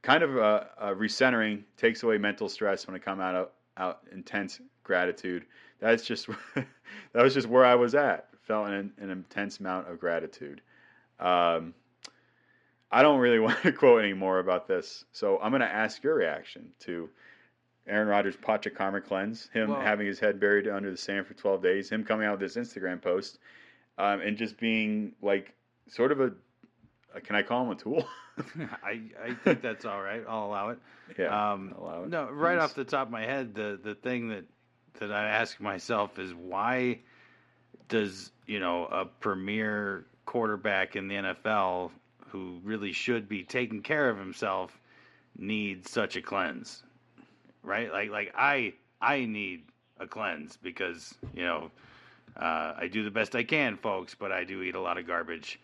kind 0.02 0.24
of 0.24 0.38
a, 0.38 0.70
a 0.80 0.96
recentering, 0.96 1.64
takes 1.78 2.04
away 2.04 2.18
mental 2.18 2.50
stress 2.50 2.88
when 2.88 2.96
I 2.96 3.00
come 3.00 3.20
out 3.20 3.36
of 3.36 3.50
out 3.78 4.00
intense 4.12 4.60
gratitude. 4.84 5.46
That's 5.80 6.04
just 6.04 6.28
that 6.56 7.24
was 7.24 7.34
just 7.34 7.48
where 7.48 7.66
I 7.66 7.76
was 7.76 7.96
at. 7.96 8.28
Felt 8.42 8.70
an, 8.70 8.92
an 9.00 9.10
intense 9.10 9.60
amount 9.60 9.90
of 9.90 10.00
gratitude. 10.00 10.62
Um, 11.20 11.74
I 12.92 13.02
don't 13.02 13.20
really 13.20 13.40
want 13.46 13.62
to 13.64 13.72
quote 13.72 14.04
any 14.04 14.14
more 14.14 14.40
about 14.40 14.68
this, 14.68 15.06
so 15.12 15.40
I'm 15.42 15.52
going 15.52 15.62
to 15.62 15.72
ask 15.72 16.04
your 16.04 16.16
reaction 16.16 16.70
to 16.82 17.10
Aaron 17.88 18.08
Rodgers 18.08 18.36
Panchakarma 18.38 19.04
cleanse, 19.04 19.50
him 19.54 19.70
having 19.74 20.06
his 20.08 20.20
head 20.20 20.40
buried 20.40 20.68
under 20.68 20.92
the 20.92 20.98
sand 20.98 21.26
for 21.28 21.34
12 21.34 21.64
days, 21.64 21.90
him 21.90 22.04
coming 22.04 22.28
out 22.28 22.40
with 22.40 22.54
this 22.54 22.56
Instagram 22.58 23.02
post, 23.02 23.40
um, 23.98 24.22
and 24.22 24.38
just 24.38 24.58
being 24.58 25.14
like 25.22 25.54
sort 25.88 26.12
of 26.12 26.20
a, 26.22 26.32
uh, 27.16 27.20
can 27.24 27.36
I 27.36 27.42
call 27.44 27.64
him 27.66 27.72
a 27.72 27.76
tool? 27.76 28.08
I 28.84 29.02
I 29.22 29.34
think 29.44 29.62
that's 29.62 29.84
all 29.84 30.02
right. 30.02 30.24
I'll 30.28 30.46
allow 30.46 30.70
it. 30.70 30.80
yeah, 31.20 31.52
Um, 31.54 31.76
allow 31.78 32.04
it. 32.04 32.10
no, 32.10 32.30
right 32.30 32.54
He's- 32.54 32.64
off 32.64 32.76
the 32.76 32.86
top 32.86 33.08
of 33.08 33.12
my 33.12 33.24
head, 33.26 33.54
the 33.54 33.80
the 33.84 33.94
thing 33.96 34.30
that 34.30 34.46
that 35.00 35.12
I 35.12 35.28
ask 35.28 35.60
myself 35.60 36.18
is 36.18 36.34
why 36.34 37.00
does 37.90 38.32
you 38.48 38.60
know 38.60 38.86
a 38.86 39.06
premier 39.06 40.06
quarterback 40.26 40.96
in 40.96 41.08
the 41.10 41.16
NFL 41.16 41.92
who 42.32 42.60
really 42.64 42.94
should 42.94 43.28
be 43.28 43.44
taking 43.44 43.82
care 43.82 44.10
of 44.10 44.18
himself 44.18 44.80
needs 45.38 45.92
such 45.92 46.16
a 46.16 46.22
cleanse, 46.22 46.84
right? 47.64 47.92
Like 47.92 48.10
like 48.10 48.34
I 48.36 48.74
I 49.02 49.26
need 49.26 49.64
a 50.00 50.08
cleanse 50.08 50.58
because 50.58 51.14
you 51.34 51.44
know 51.44 51.72
uh, 52.38 52.74
I 52.78 52.88
do 52.88 53.04
the 53.04 53.12
best 53.12 53.36
I 53.36 53.44
can, 53.44 53.78
folks, 53.78 54.16
but 54.16 54.32
I 54.32 54.44
do 54.44 54.62
eat 54.62 54.76
a 54.76 54.82
lot 54.82 54.98
of 54.98 55.06
garbage. 55.06 55.60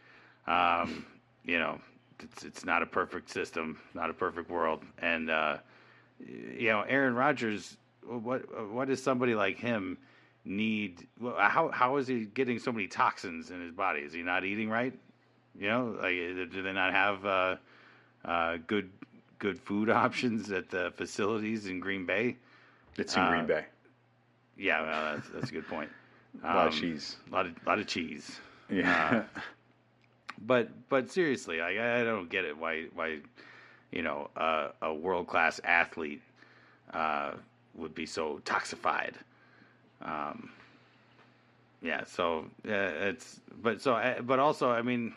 Um, 0.48 1.06
you 1.44 1.60
know, 1.60 1.80
it's 2.20 2.44
it's 2.44 2.66
not 2.66 2.82
a 2.82 2.86
perfect 2.86 3.30
system, 3.30 3.80
not 3.94 4.10
a 4.10 4.14
perfect 4.14 4.50
world, 4.50 4.84
and 5.00 5.30
uh, 5.30 5.58
you 6.20 6.70
know, 6.70 6.82
Aaron 6.82 7.16
Rodgers. 7.16 7.78
What 8.06 8.72
what 8.72 8.88
does 8.88 9.04
somebody 9.04 9.36
like 9.36 9.58
him 9.58 9.98
need? 10.46 11.08
How 11.38 11.70
how 11.70 11.98
is 11.98 12.08
he 12.08 12.26
getting 12.26 12.60
so 12.60 12.72
many 12.72 12.88
toxins 12.88 13.52
in 13.52 13.62
his 13.62 13.72
body? 13.72 14.02
Is 14.02 14.14
he 14.14 14.22
not 14.22 14.46
eating 14.46 14.70
right? 14.70 14.94
You 15.60 15.68
know, 15.70 15.98
like 16.02 16.14
do 16.52 16.62
they 16.62 16.74
not 16.74 16.94
have 16.94 17.26
uh, 17.26 17.56
uh, 18.26 18.58
good 18.68 18.90
good 19.40 19.60
food 19.60 19.90
options 20.06 20.52
at 20.52 20.70
the 20.70 20.92
facilities 20.96 21.68
in 21.68 21.80
Green 21.80 22.06
Bay? 22.06 22.38
it's 22.98 23.16
in 23.16 23.24
uh, 23.24 23.30
Green 23.30 23.46
Bay. 23.48 23.66
Yeah, 24.58 24.82
well, 24.82 25.16
that's 25.16 25.30
that's 25.30 25.50
a 25.50 25.54
good 25.54 25.68
point. 25.68 25.90
A 26.44 26.56
lot 26.56 26.68
of 26.68 26.74
Um, 26.74 26.80
cheese. 26.80 27.18
A 27.30 27.34
lot 27.34 27.46
of 27.48 27.54
lot 27.66 27.80
of 27.80 27.88
cheese. 27.88 28.40
Yeah. 28.70 29.24
But 30.40 30.70
but 30.90 31.10
seriously, 31.10 31.62
I 31.62 32.02
I 32.02 32.04
don't 32.04 32.30
get 32.30 32.46
it 32.46 32.58
why 32.58 32.86
why 32.94 33.20
you 33.92 34.02
know 34.04 34.30
uh, 34.36 34.70
a 34.82 34.94
world 34.94 35.28
class 35.28 35.60
athlete 35.64 36.22
uh, 36.94 37.32
would 37.76 37.96
be 37.96 38.06
so 38.06 38.40
toxified. 38.46 39.14
Um, 40.02 40.52
yeah, 41.82 42.04
so 42.06 42.46
uh, 42.68 43.10
it's 43.10 43.40
but 43.62 43.82
so 43.82 43.96
uh, 43.96 44.22
but 44.22 44.40
also 44.40 44.70
I 44.70 44.82
mean 44.82 45.14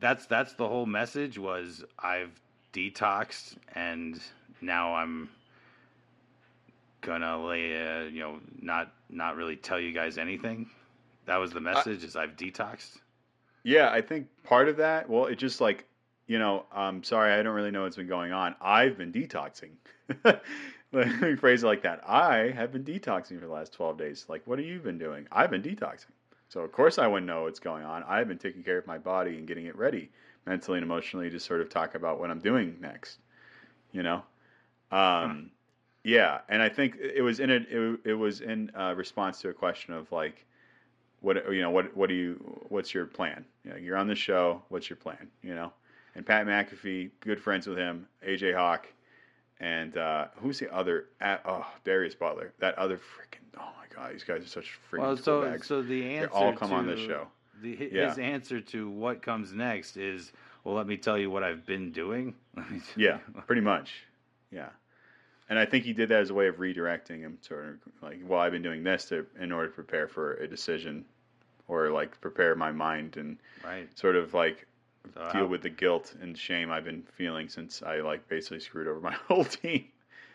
that's 0.00 0.26
that's 0.26 0.54
the 0.54 0.66
whole 0.66 0.86
message 0.86 1.38
was 1.38 1.84
I've 1.98 2.40
detoxed 2.72 3.56
and 3.74 4.20
now 4.60 4.94
I'm 4.94 5.28
gonna 7.00 7.44
lay 7.44 7.76
uh, 7.76 8.04
you 8.04 8.20
know 8.20 8.40
not 8.60 8.92
not 9.08 9.36
really 9.36 9.56
tell 9.56 9.80
you 9.80 9.92
guys 9.92 10.18
anything. 10.18 10.68
That 11.26 11.36
was 11.36 11.52
the 11.52 11.60
message 11.60 12.04
is 12.04 12.16
I've 12.16 12.36
detoxed. 12.36 12.98
Yeah, 13.64 13.90
I 13.90 14.00
think 14.00 14.28
part 14.44 14.68
of 14.68 14.76
that, 14.76 15.10
well, 15.10 15.26
it 15.26 15.36
just 15.36 15.60
like, 15.60 15.86
you 16.28 16.38
know, 16.38 16.66
I'm 16.70 17.02
sorry, 17.02 17.32
I 17.32 17.42
don't 17.42 17.54
really 17.54 17.72
know 17.72 17.82
what's 17.82 17.96
been 17.96 18.06
going 18.06 18.30
on. 18.30 18.54
I've 18.60 18.96
been 18.96 19.12
detoxing. 19.12 19.70
Let 20.92 21.20
me 21.20 21.34
phrase 21.34 21.64
it 21.64 21.66
like 21.66 21.82
that. 21.82 22.08
I 22.08 22.52
have 22.52 22.70
been 22.70 22.84
detoxing 22.84 23.40
for 23.40 23.46
the 23.46 23.52
last 23.52 23.72
12 23.72 23.98
days. 23.98 24.26
Like, 24.28 24.46
what 24.46 24.60
have 24.60 24.68
you 24.68 24.78
been 24.78 24.98
doing? 24.98 25.26
I've 25.32 25.50
been 25.50 25.62
detoxing. 25.62 26.12
So, 26.48 26.60
of 26.60 26.72
course, 26.72 26.98
I 26.98 27.06
wouldn't 27.06 27.26
know 27.26 27.42
what's 27.44 27.60
going 27.60 27.84
on. 27.84 28.02
I've 28.04 28.28
been 28.28 28.38
taking 28.38 28.62
care 28.62 28.78
of 28.78 28.86
my 28.86 28.98
body 28.98 29.36
and 29.38 29.46
getting 29.46 29.66
it 29.66 29.76
ready 29.76 30.10
mentally 30.46 30.78
and 30.78 30.84
emotionally 30.84 31.30
to 31.30 31.40
sort 31.40 31.60
of 31.60 31.68
talk 31.68 31.94
about 31.94 32.20
what 32.20 32.30
I'm 32.30 32.40
doing 32.40 32.76
next, 32.80 33.18
you 33.92 34.02
know? 34.02 34.22
Um, 34.90 35.50
Yeah, 36.04 36.40
and 36.48 36.62
I 36.62 36.68
think 36.68 36.96
it 37.00 37.22
was 37.22 37.40
in 37.40 37.50
a, 37.50 37.54
it, 37.56 38.00
it 38.04 38.14
was 38.14 38.40
in 38.40 38.70
uh 38.76 38.94
response 38.96 39.40
to 39.42 39.48
a 39.48 39.54
question 39.54 39.94
of 39.94 40.10
like, 40.12 40.46
what 41.20 41.52
you 41.52 41.60
know 41.62 41.70
what 41.70 41.96
what 41.96 42.08
do 42.08 42.14
you 42.14 42.34
what's 42.68 42.94
your 42.94 43.06
plan 43.06 43.44
you 43.64 43.70
know, 43.70 43.76
you're 43.76 43.96
on 43.96 44.06
the 44.06 44.14
show 44.14 44.62
what's 44.68 44.88
your 44.90 44.96
plan 44.96 45.28
you 45.42 45.54
know 45.54 45.72
and 46.14 46.26
pat 46.26 46.46
mcafee 46.46 47.10
good 47.20 47.40
friends 47.40 47.66
with 47.66 47.78
him 47.78 48.06
aj 48.26 48.54
hawk 48.54 48.86
and 49.60 49.96
uh 49.96 50.26
who's 50.36 50.58
the 50.58 50.72
other 50.74 51.06
oh 51.46 51.66
darius 51.84 52.14
butler 52.14 52.52
that 52.58 52.76
other 52.78 52.98
freaking 52.98 53.46
oh 53.58 53.72
my 53.80 53.85
god 53.96 54.12
these 54.12 54.24
guys 54.24 54.42
are 54.44 54.46
such 54.48 54.78
freaking 54.92 55.00
Well, 55.00 55.16
so 55.16 55.42
bags 55.42 55.66
so 55.66 55.82
the 55.82 56.04
answer 56.16 56.28
they 56.28 56.34
all 56.34 56.52
come 56.52 56.70
to, 56.70 56.76
on 56.76 56.86
this 56.86 57.00
show 57.00 57.26
The, 57.62 57.74
hi- 57.76 57.88
Yeah. 57.92 58.08
His 58.10 58.18
answer 58.18 58.60
to 58.60 58.88
what 58.90 59.22
comes 59.22 59.52
next 59.52 59.96
is, 59.96 60.32
well, 60.64 60.74
let 60.74 60.86
me 60.86 60.96
tell 60.96 61.16
you 61.18 61.30
what 61.30 61.42
I've 61.42 61.64
been 61.64 61.90
doing. 61.92 62.34
yeah 62.96 63.18
pretty 63.46 63.62
much 63.62 64.04
yeah 64.50 64.68
and 65.48 65.58
i 65.58 65.64
think 65.66 65.84
he 65.84 65.92
did 65.92 66.08
that 66.08 66.20
as 66.20 66.30
a 66.30 66.34
way 66.34 66.46
of 66.48 66.56
redirecting 66.56 67.20
him 67.20 67.36
sort 67.40 67.64
of 67.66 67.74
like 68.02 68.18
well 68.26 68.38
i've 68.40 68.52
been 68.52 68.62
doing 68.62 68.82
this 68.84 69.04
to 69.06 69.26
in 69.40 69.50
order 69.52 69.68
to 69.68 69.74
prepare 69.74 70.06
for 70.08 70.34
a 70.34 70.46
decision 70.48 71.04
or 71.68 71.90
like 71.90 72.18
prepare 72.20 72.54
my 72.54 72.70
mind 72.72 73.16
and 73.16 73.36
right. 73.64 73.88
sort 73.98 74.14
of 74.16 74.32
like 74.34 74.66
So 75.14 75.20
deal 75.20 75.30
how- 75.42 75.46
with 75.46 75.62
the 75.62 75.70
guilt 75.70 76.14
and 76.20 76.36
shame 76.38 76.70
I've 76.70 76.84
been 76.84 77.02
feeling 77.16 77.48
since 77.48 77.82
I 77.82 77.96
like 78.00 78.26
basically 78.28 78.60
screwed 78.60 78.86
over 78.88 79.00
my 79.00 79.12
whole 79.28 79.44
team. 79.44 79.84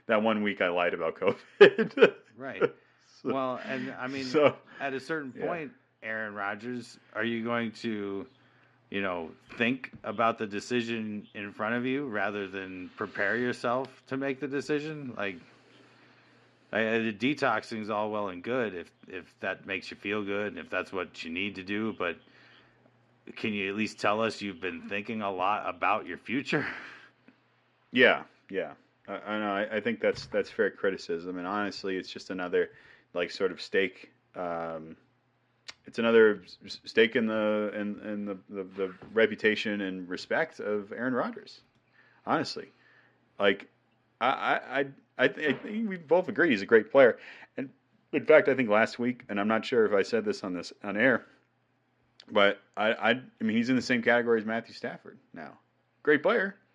That 0.07 0.21
one 0.23 0.43
week 0.43 0.61
I 0.61 0.67
lied 0.69 0.93
about 0.93 1.15
COVID. 1.15 2.13
right. 2.37 2.61
So- 3.23 3.33
Well, 3.33 3.59
and 3.65 3.93
I 3.99 4.07
mean, 4.07 4.25
so 4.25 4.55
at 4.79 4.93
a 4.93 4.99
certain 4.99 5.33
yeah. 5.37 5.45
point, 5.45 5.71
Aaron 6.01 6.33
Rodgers, 6.33 6.97
are 7.13 7.23
you 7.23 7.43
going 7.43 7.71
to, 7.83 8.25
you 8.89 9.01
know, 9.01 9.29
think 9.57 9.91
about 10.03 10.39
the 10.39 10.47
decision 10.47 11.27
in 11.35 11.51
front 11.51 11.75
of 11.75 11.85
you 11.85 12.07
rather 12.07 12.47
than 12.47 12.89
prepare 12.97 13.37
yourself 13.37 13.87
to 14.07 14.17
make 14.17 14.39
the 14.39 14.47
decision? 14.47 15.13
Like, 15.15 15.35
I, 16.73 16.81
the 16.81 17.13
detoxing 17.13 17.81
is 17.81 17.89
all 17.89 18.09
well 18.11 18.29
and 18.29 18.41
good 18.41 18.73
if 18.73 18.89
if 19.07 19.25
that 19.41 19.65
makes 19.67 19.91
you 19.91 19.97
feel 19.97 20.23
good 20.23 20.47
and 20.47 20.57
if 20.57 20.69
that's 20.69 20.91
what 20.91 21.23
you 21.23 21.29
need 21.29 21.55
to 21.55 21.63
do, 21.63 21.93
but 21.99 22.15
can 23.35 23.53
you 23.53 23.69
at 23.69 23.75
least 23.75 23.99
tell 23.99 24.21
us 24.21 24.41
you've 24.41 24.61
been 24.61 24.81
thinking 24.89 25.21
a 25.21 25.31
lot 25.31 25.69
about 25.69 26.07
your 26.07 26.17
future? 26.17 26.65
yeah, 27.91 28.23
yeah. 28.49 28.71
I, 29.07 29.13
I 29.13 29.39
know. 29.39 29.51
I, 29.51 29.75
I 29.77 29.81
think 29.81 29.99
that's 29.99 30.25
that's 30.27 30.49
fair 30.49 30.71
criticism, 30.71 31.37
and 31.37 31.45
honestly, 31.45 31.97
it's 31.97 32.09
just 32.09 32.29
another 32.29 32.69
like 33.13 33.31
sort 33.31 33.51
of 33.51 33.61
stake. 33.61 34.11
Um, 34.35 34.95
it's 35.85 35.99
another 35.99 36.43
stake 36.85 37.15
in 37.15 37.27
the 37.27 37.71
in, 37.75 37.99
in 38.07 38.25
the, 38.25 38.37
the 38.49 38.63
the 38.63 38.93
reputation 39.13 39.81
and 39.81 40.07
respect 40.07 40.59
of 40.59 40.91
Aaron 40.91 41.13
Rodgers. 41.13 41.61
Honestly, 42.25 42.71
like 43.39 43.67
I 44.19 44.27
I 44.27 44.79
I, 44.79 44.79
I 44.79 45.23
I 45.23 45.53
think 45.53 45.89
we 45.89 45.97
both 45.97 46.29
agree 46.29 46.49
he's 46.49 46.61
a 46.61 46.67
great 46.67 46.91
player, 46.91 47.17
and 47.57 47.69
in 48.13 48.25
fact, 48.25 48.47
I 48.47 48.55
think 48.55 48.69
last 48.69 48.99
week, 48.99 49.23
and 49.29 49.39
I'm 49.39 49.47
not 49.47 49.65
sure 49.65 49.85
if 49.85 49.93
I 49.93 50.03
said 50.03 50.23
this 50.25 50.43
on 50.43 50.53
this 50.53 50.71
on 50.83 50.97
air, 50.97 51.25
but 52.31 52.59
I 52.77 52.93
I, 52.93 53.09
I 53.11 53.43
mean 53.43 53.57
he's 53.57 53.69
in 53.69 53.75
the 53.75 53.81
same 53.81 54.01
category 54.01 54.39
as 54.39 54.45
Matthew 54.45 54.75
Stafford 54.75 55.17
now. 55.33 55.57
Great 56.03 56.23
player. 56.23 56.55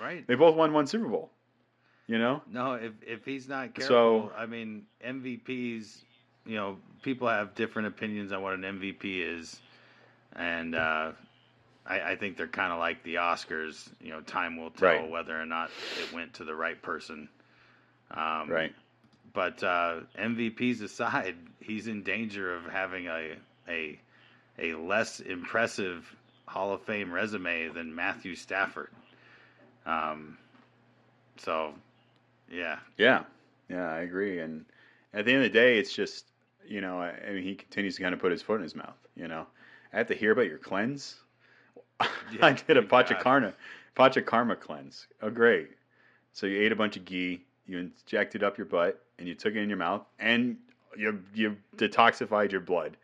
Right. 0.00 0.26
They 0.26 0.34
both 0.34 0.56
won 0.56 0.72
one 0.72 0.86
Super 0.86 1.08
Bowl. 1.08 1.30
You 2.06 2.18
know? 2.18 2.42
No, 2.50 2.74
if 2.74 2.92
if 3.06 3.24
he's 3.24 3.48
not 3.48 3.70
So- 3.78 4.20
careful, 4.20 4.32
I 4.36 4.46
mean 4.46 4.86
MVPs. 5.04 5.98
You 6.44 6.56
know, 6.56 6.78
people 7.02 7.28
have 7.28 7.54
different 7.54 7.88
opinions 7.88 8.32
on 8.32 8.42
what 8.42 8.54
an 8.54 8.62
MVP 8.62 9.20
is, 9.38 9.60
and 10.34 10.74
uh, 10.74 11.12
I, 11.86 12.00
I 12.00 12.16
think 12.16 12.36
they're 12.36 12.48
kind 12.48 12.72
of 12.72 12.80
like 12.80 13.04
the 13.04 13.14
Oscars. 13.16 13.88
You 14.00 14.10
know, 14.10 14.20
time 14.22 14.56
will 14.56 14.70
tell 14.70 14.88
Right. 14.88 15.08
whether 15.10 15.40
or 15.40 15.46
not 15.46 15.70
it 16.02 16.12
went 16.12 16.34
to 16.34 16.44
the 16.44 16.54
right 16.54 16.80
person. 16.82 17.28
Um, 18.10 18.48
Right. 18.50 18.74
But 19.34 19.62
uh, 19.62 20.00
MVPs 20.18 20.82
aside, 20.82 21.36
he's 21.60 21.86
in 21.86 22.02
danger 22.02 22.54
of 22.54 22.64
having 22.66 23.06
a 23.06 23.36
a 23.68 23.98
a 24.58 24.74
less 24.74 25.20
impressive 25.20 26.04
Hall 26.46 26.72
of 26.74 26.82
Fame 26.82 27.10
resume 27.12 27.68
than 27.68 27.94
Matthew 27.94 28.34
Stafford. 28.34 28.90
Um, 29.86 30.36
so, 31.38 31.72
yeah, 32.52 32.78
Yeah. 32.96 33.24
Yeah, 33.68 33.90
I 33.90 34.00
agree. 34.00 34.40
And 34.40 34.66
at 35.14 35.24
the 35.24 35.32
end 35.32 35.44
of 35.44 35.52
the 35.52 35.58
day, 35.58 35.78
it's 35.78 35.92
just, 35.94 36.26
you 36.66 36.80
know, 36.80 37.00
I, 37.00 37.14
I 37.26 37.32
mean, 37.32 37.42
he 37.42 37.54
continues 37.54 37.96
to 37.96 38.02
kind 38.02 38.12
of 38.12 38.20
put 38.20 38.30
his 38.30 38.42
foot 38.42 38.56
in 38.56 38.62
his 38.62 38.74
mouth, 38.74 38.98
you 39.16 39.28
know. 39.28 39.46
I 39.92 39.98
have 39.98 40.08
to 40.08 40.14
hear 40.14 40.32
about 40.32 40.46
your 40.46 40.58
cleanse. 40.58 41.16
I 42.00 42.52
did 42.52 42.76
a. 42.76 42.82
Panchakarma, 42.82 43.54
Panchakarma 43.96 44.60
cleanse. 44.60 45.06
Oh, 45.22 45.30
great. 45.30 45.70
So 46.32 46.46
you 46.46 46.60
ate 46.60 46.72
a 46.72 46.76
bunch 46.76 46.96
of 46.96 47.04
ghee, 47.04 47.44
you 47.66 47.78
injected 47.78 48.42
up 48.42 48.58
your 48.58 48.66
butt, 48.66 49.02
and 49.18 49.28
you 49.28 49.34
took 49.34 49.54
it 49.54 49.58
in 49.58 49.68
your 49.68 49.78
mouth, 49.78 50.02
and 50.18 50.56
you 50.96 51.22
you 51.34 51.56
detoxified 51.76 52.52
your 52.52 52.60
blood. 52.60 52.96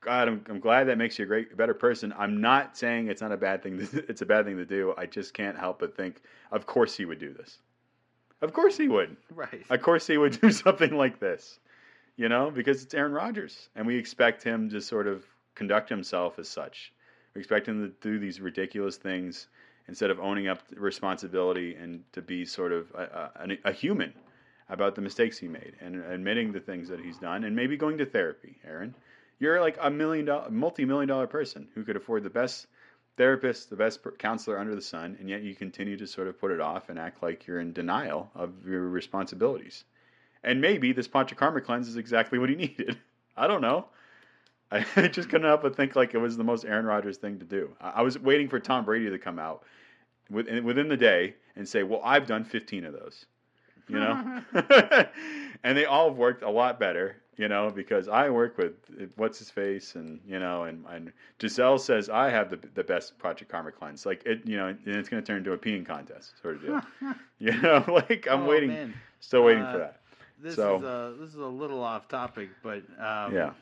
God, 0.00 0.28
I'm, 0.28 0.44
I'm 0.48 0.60
glad 0.60 0.84
that 0.84 0.98
makes 0.98 1.18
you 1.18 1.24
a 1.24 1.28
great, 1.28 1.52
a 1.52 1.56
better 1.56 1.74
person. 1.74 2.14
I'm 2.16 2.40
not 2.40 2.76
saying 2.76 3.08
it's 3.08 3.22
not 3.22 3.32
a 3.32 3.36
bad 3.36 3.62
thing. 3.62 3.78
To, 3.78 4.04
it's 4.08 4.22
a 4.22 4.26
bad 4.26 4.44
thing 4.44 4.56
to 4.56 4.64
do. 4.64 4.94
I 4.96 5.06
just 5.06 5.34
can't 5.34 5.58
help 5.58 5.80
but 5.80 5.96
think, 5.96 6.22
of 6.52 6.66
course 6.66 6.96
he 6.96 7.04
would 7.04 7.18
do 7.18 7.32
this. 7.32 7.58
Of 8.42 8.52
course 8.52 8.76
he 8.76 8.88
would. 8.88 9.16
right. 9.34 9.64
Of 9.70 9.82
course 9.82 10.06
he 10.06 10.18
would 10.18 10.40
do 10.40 10.50
something 10.64 10.96
like 10.96 11.18
this, 11.20 11.58
you 12.16 12.28
know, 12.28 12.50
because 12.50 12.82
it's 12.82 12.94
Aaron 12.94 13.12
Rodgers, 13.12 13.68
and 13.74 13.86
we 13.86 13.96
expect 13.96 14.42
him 14.42 14.68
to 14.70 14.80
sort 14.80 15.06
of 15.06 15.24
conduct 15.54 15.88
himself 15.88 16.38
as 16.38 16.48
such. 16.48 16.92
We 17.34 17.40
expect 17.40 17.68
him 17.68 17.82
to 17.82 17.94
do 18.00 18.18
these 18.18 18.40
ridiculous 18.40 18.96
things 18.96 19.48
instead 19.88 20.10
of 20.10 20.18
owning 20.20 20.48
up 20.48 20.62
responsibility 20.74 21.74
and 21.74 22.02
to 22.12 22.20
be 22.20 22.44
sort 22.44 22.72
of 22.72 22.90
a, 22.94 23.30
a, 23.36 23.70
a 23.70 23.72
human, 23.72 24.12
about 24.68 24.94
the 24.94 25.00
mistakes 25.00 25.38
he 25.38 25.48
made 25.48 25.74
and 25.80 26.02
admitting 26.04 26.52
the 26.52 26.60
things 26.60 26.88
that 26.88 27.00
he's 27.00 27.18
done 27.18 27.44
and 27.44 27.54
maybe 27.54 27.76
going 27.76 27.98
to 27.98 28.06
therapy. 28.06 28.56
Aaron, 28.66 28.94
you're 29.38 29.60
like 29.60 29.76
a 29.80 29.90
million 29.90 30.24
dollar, 30.24 30.50
multi-million 30.50 31.08
dollar 31.08 31.26
person 31.26 31.68
who 31.74 31.84
could 31.84 31.96
afford 31.96 32.22
the 32.24 32.30
best 32.30 32.66
therapist, 33.16 33.70
the 33.70 33.76
best 33.76 34.00
counselor 34.18 34.58
under 34.58 34.74
the 34.74 34.82
sun, 34.82 35.16
and 35.20 35.28
yet 35.28 35.42
you 35.42 35.54
continue 35.54 35.96
to 35.96 36.06
sort 36.06 36.28
of 36.28 36.38
put 36.38 36.50
it 36.50 36.60
off 36.60 36.88
and 36.88 36.98
act 36.98 37.22
like 37.22 37.46
you're 37.46 37.60
in 37.60 37.72
denial 37.72 38.30
of 38.34 38.66
your 38.66 38.88
responsibilities. 38.88 39.84
And 40.44 40.60
maybe 40.60 40.92
this 40.92 41.08
Panchakarma 41.08 41.64
cleanse 41.64 41.88
is 41.88 41.96
exactly 41.96 42.38
what 42.38 42.48
he 42.48 42.54
needed. 42.56 42.98
I 43.36 43.46
don't 43.46 43.62
know. 43.62 43.86
I 44.70 44.80
just 45.12 45.28
couldn't 45.28 45.46
help 45.46 45.62
but 45.62 45.76
think 45.76 45.96
like 45.96 46.14
it 46.14 46.18
was 46.18 46.36
the 46.36 46.44
most 46.44 46.64
Aaron 46.64 46.86
Rodgers 46.86 47.18
thing 47.18 47.38
to 47.38 47.44
do. 47.44 47.76
I 47.80 48.02
was 48.02 48.18
waiting 48.18 48.48
for 48.48 48.58
Tom 48.58 48.84
Brady 48.84 49.10
to 49.10 49.18
come 49.18 49.38
out 49.38 49.64
within 50.30 50.88
the 50.88 50.96
day 50.96 51.34
and 51.54 51.68
say, 51.68 51.82
"Well, 51.82 52.00
I've 52.04 52.26
done 52.26 52.44
15 52.44 52.84
of 52.84 52.92
those," 52.92 53.26
you 53.88 54.00
know, 54.00 54.42
and 55.62 55.78
they 55.78 55.84
all 55.84 56.08
have 56.08 56.18
worked 56.18 56.42
a 56.42 56.50
lot 56.50 56.80
better, 56.80 57.16
you 57.36 57.48
know, 57.48 57.70
because 57.70 58.08
I 58.08 58.30
work 58.30 58.56
with 58.58 58.72
what's 59.16 59.38
his 59.38 59.50
face, 59.50 59.94
and 59.94 60.20
you 60.26 60.38
know, 60.38 60.64
and, 60.64 60.84
and 60.88 61.12
Gisele 61.38 61.78
says 61.78 62.08
I 62.08 62.30
have 62.30 62.48
the 62.50 62.58
the 62.74 62.84
best 62.84 63.18
Panchakarma 63.18 63.72
cleanse, 63.74 64.06
like 64.06 64.22
it, 64.26 64.40
you 64.46 64.56
know, 64.56 64.68
and 64.68 64.78
it's 64.86 65.08
going 65.08 65.22
to 65.22 65.26
turn 65.26 65.38
into 65.38 65.52
a 65.52 65.58
peeing 65.58 65.84
contest 65.86 66.40
sort 66.42 66.56
of 66.56 66.62
deal, 66.62 66.80
you 67.38 67.52
know, 67.60 67.84
like 68.08 68.26
I'm 68.30 68.42
Oh, 68.42 68.48
waiting, 68.48 68.68
man. 68.70 68.94
still 69.20 69.44
waiting 69.44 69.62
Uh, 69.62 69.72
for 69.72 69.78
that. 69.78 70.00
This 70.42 70.54
So- 70.56 70.76
is 70.78 70.82
a 70.84 71.14
this 71.20 71.28
is 71.30 71.36
a 71.40 71.46
little 71.46 71.82
off 71.82 72.08
topic, 72.08 72.50
but 72.62 72.78
um, 72.98 73.34
Yeah. 73.34 73.52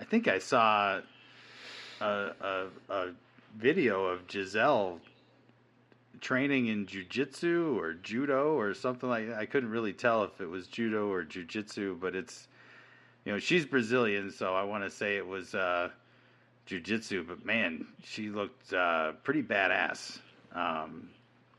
I 0.00 0.04
think 0.04 0.28
I 0.28 0.38
saw 0.38 1.00
a, 2.00 2.04
a, 2.04 2.66
a 2.90 3.06
video 3.56 4.04
of 4.04 4.26
Gisele 4.26 5.00
training 6.20 6.66
in 6.68 6.86
jujitsu 6.86 7.76
or 7.76 7.94
judo 7.94 8.54
or 8.54 8.74
something 8.74 9.08
like 9.08 9.28
that. 9.28 9.38
I 9.38 9.46
couldn't 9.46 9.70
really 9.70 9.92
tell 9.92 10.24
if 10.24 10.40
it 10.40 10.48
was 10.48 10.66
judo 10.66 11.10
or 11.10 11.24
jujitsu, 11.24 11.98
but 11.98 12.14
it's 12.14 12.48
you 13.24 13.32
know 13.32 13.38
she's 13.38 13.64
Brazilian, 13.64 14.30
so 14.30 14.54
I 14.54 14.62
want 14.62 14.84
to 14.84 14.90
say 14.90 15.16
it 15.16 15.26
was 15.26 15.54
uh, 15.54 15.90
jujitsu. 16.66 17.26
But 17.26 17.44
man, 17.44 17.86
she 18.04 18.28
looked 18.28 18.72
uh, 18.72 19.12
pretty 19.24 19.42
badass. 19.42 20.18
Um, 20.54 21.10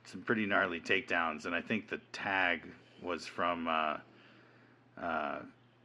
some 0.05 0.21
pretty 0.21 0.45
gnarly 0.45 0.79
takedowns, 0.79 1.45
and 1.45 1.53
I 1.53 1.61
think 1.61 1.89
the 1.89 1.99
tag 2.13 2.63
was 3.01 3.25
from 3.25 3.67
uh, 3.67 3.97
uh, 5.01 5.39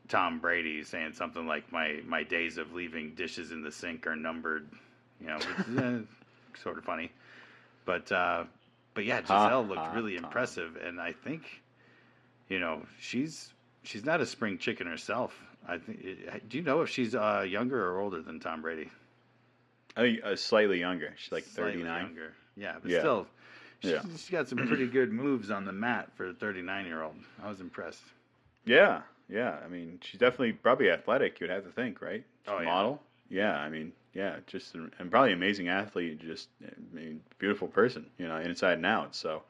Tom 0.09 0.39
Brady 0.39 0.85
saying 0.85 1.13
something 1.13 1.47
like 1.47 1.71
my 1.73 2.01
my 2.07 2.23
days 2.23 2.57
of 2.59 2.73
leaving 2.73 3.15
dishes 3.15 3.51
in 3.51 3.63
the 3.63 3.73
sink 3.73 4.07
are 4.07 4.17
numbered. 4.17 4.69
You 5.21 5.29
know, 5.29 5.37
which 5.37 5.79
uh, 5.79 5.99
sort 6.63 6.79
of 6.79 6.85
funny, 6.85 7.11
but 7.85 8.11
uh, 8.13 8.45
but 8.95 9.05
yeah, 9.05 9.21
Ha, 9.23 9.47
Gisele 9.49 9.67
looked 9.67 9.81
ha, 9.81 9.93
really 9.95 10.15
Tom. 10.17 10.25
impressive, 10.25 10.77
and 10.77 11.01
I 11.01 11.13
think 11.13 11.43
you 12.49 12.59
know 12.59 12.83
she's 13.01 13.53
she's 13.83 14.05
not 14.05 14.21
a 14.21 14.27
spring 14.27 14.59
chicken 14.59 14.87
herself. 14.87 15.35
I 15.67 15.79
think. 15.79 16.49
Do 16.49 16.59
you 16.59 16.65
know 16.65 16.83
if 16.83 16.89
she's 16.89 17.15
uh, 17.15 17.45
younger 17.49 17.85
or 17.91 18.01
older 18.01 18.21
than 18.21 18.41
Tom 18.41 18.63
Brady? 18.63 18.91
I 19.97 20.01
think 20.01 20.21
uh, 20.25 20.37
slightly 20.37 20.81
younger. 20.81 21.13
She's 21.17 21.31
like 21.33 21.45
39. 21.45 22.17
Yeah, 22.57 22.75
but 22.83 22.91
Yeah. 22.91 22.99
still, 23.01 23.27
she, 23.81 23.91
Yeah. 23.93 24.01
she's 24.03 24.31
got 24.31 24.49
some 24.49 24.59
pretty 24.67 24.87
good 24.87 25.13
moves 25.13 25.51
on 25.51 25.65
the 25.65 25.73
mat 25.73 26.11
for 26.17 26.29
a 26.29 26.33
39 26.33 26.87
year 26.87 27.03
old. 27.03 27.15
I 27.43 27.49
was 27.49 27.61
impressed. 27.61 28.03
Yeah, 28.65 29.03
yeah. 29.29 29.59
I 29.65 29.69
mean, 29.69 29.99
she's 30.03 30.19
definitely 30.19 30.53
probably 30.55 30.91
athletic. 30.91 31.39
You'd 31.41 31.51
have 31.51 31.65
to 31.65 31.71
think, 31.73 32.01
right? 32.01 32.25
She's 32.45 32.53
Oh, 32.53 32.59
a 32.59 32.63
yeah. 32.63 32.69
model. 32.69 33.03
Yeah, 33.29 33.57
I 33.57 33.69
mean, 33.69 33.93
yeah, 34.15 34.37
just 34.47 34.75
an- 34.75 34.93
and 34.99 35.11
probably 35.11 35.33
amazing 35.33 35.69
athlete. 35.69 36.19
Just, 36.21 36.49
I 36.65 36.71
mean, 36.95 37.21
beautiful 37.39 37.69
person. 37.69 38.07
You 38.19 38.29
know, 38.29 38.37
inside 38.39 38.75
and 38.75 38.87
out. 38.87 39.15
So, 39.15 39.43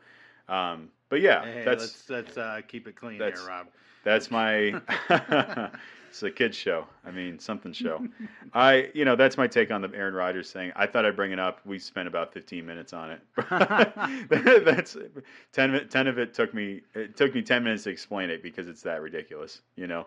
um, 0.48 0.88
but 1.09 1.20
yeah, 1.20 1.44
Hey, 1.44 1.62
that's 1.64 1.81
let's 1.83 2.11
let's 2.11 2.37
uh, 2.38 2.61
keep 2.68 2.87
it 2.88 2.96
clean 2.96 3.18
that's- 3.18 3.40
here, 3.40 3.48
Rob. 3.48 3.66
that's 4.05 4.31
my. 4.31 4.81
it's 6.11 6.22
a 6.22 6.31
kids 6.31 6.57
show. 6.57 6.85
I 7.07 7.11
mean, 7.11 7.38
something 7.38 7.72
show. 7.72 8.07
I, 8.53 8.90
you 8.94 9.05
know, 9.07 9.16
that's 9.16 9.38
my 9.38 9.46
take 9.46 9.70
on 9.70 9.81
the 9.81 9.90
Aaron 9.94 10.12
Rodgers 10.14 10.51
thing. 10.53 10.70
I 10.77 10.87
thought 10.87 11.07
I'd 11.07 11.16
bring 11.16 11.33
it 11.33 11.38
up. 11.38 11.61
We 11.64 11.79
spent 11.79 12.07
about 12.07 12.35
15 12.35 12.66
minutes 12.66 12.92
on 12.92 13.12
it. 13.12 13.20
that's 14.64 14.96
10, 15.53 15.88
10 15.88 16.07
of 16.07 16.18
it 16.18 16.35
took 16.35 16.53
me. 16.53 16.83
It 16.94 17.16
took 17.16 17.35
me 17.35 17.40
10 17.42 17.64
minutes 17.64 17.85
to 17.85 17.90
explain 17.90 18.29
it 18.31 18.42
because 18.42 18.68
it's 18.68 18.83
that 18.83 19.01
ridiculous, 19.01 19.62
you 19.77 19.87
know. 19.87 20.07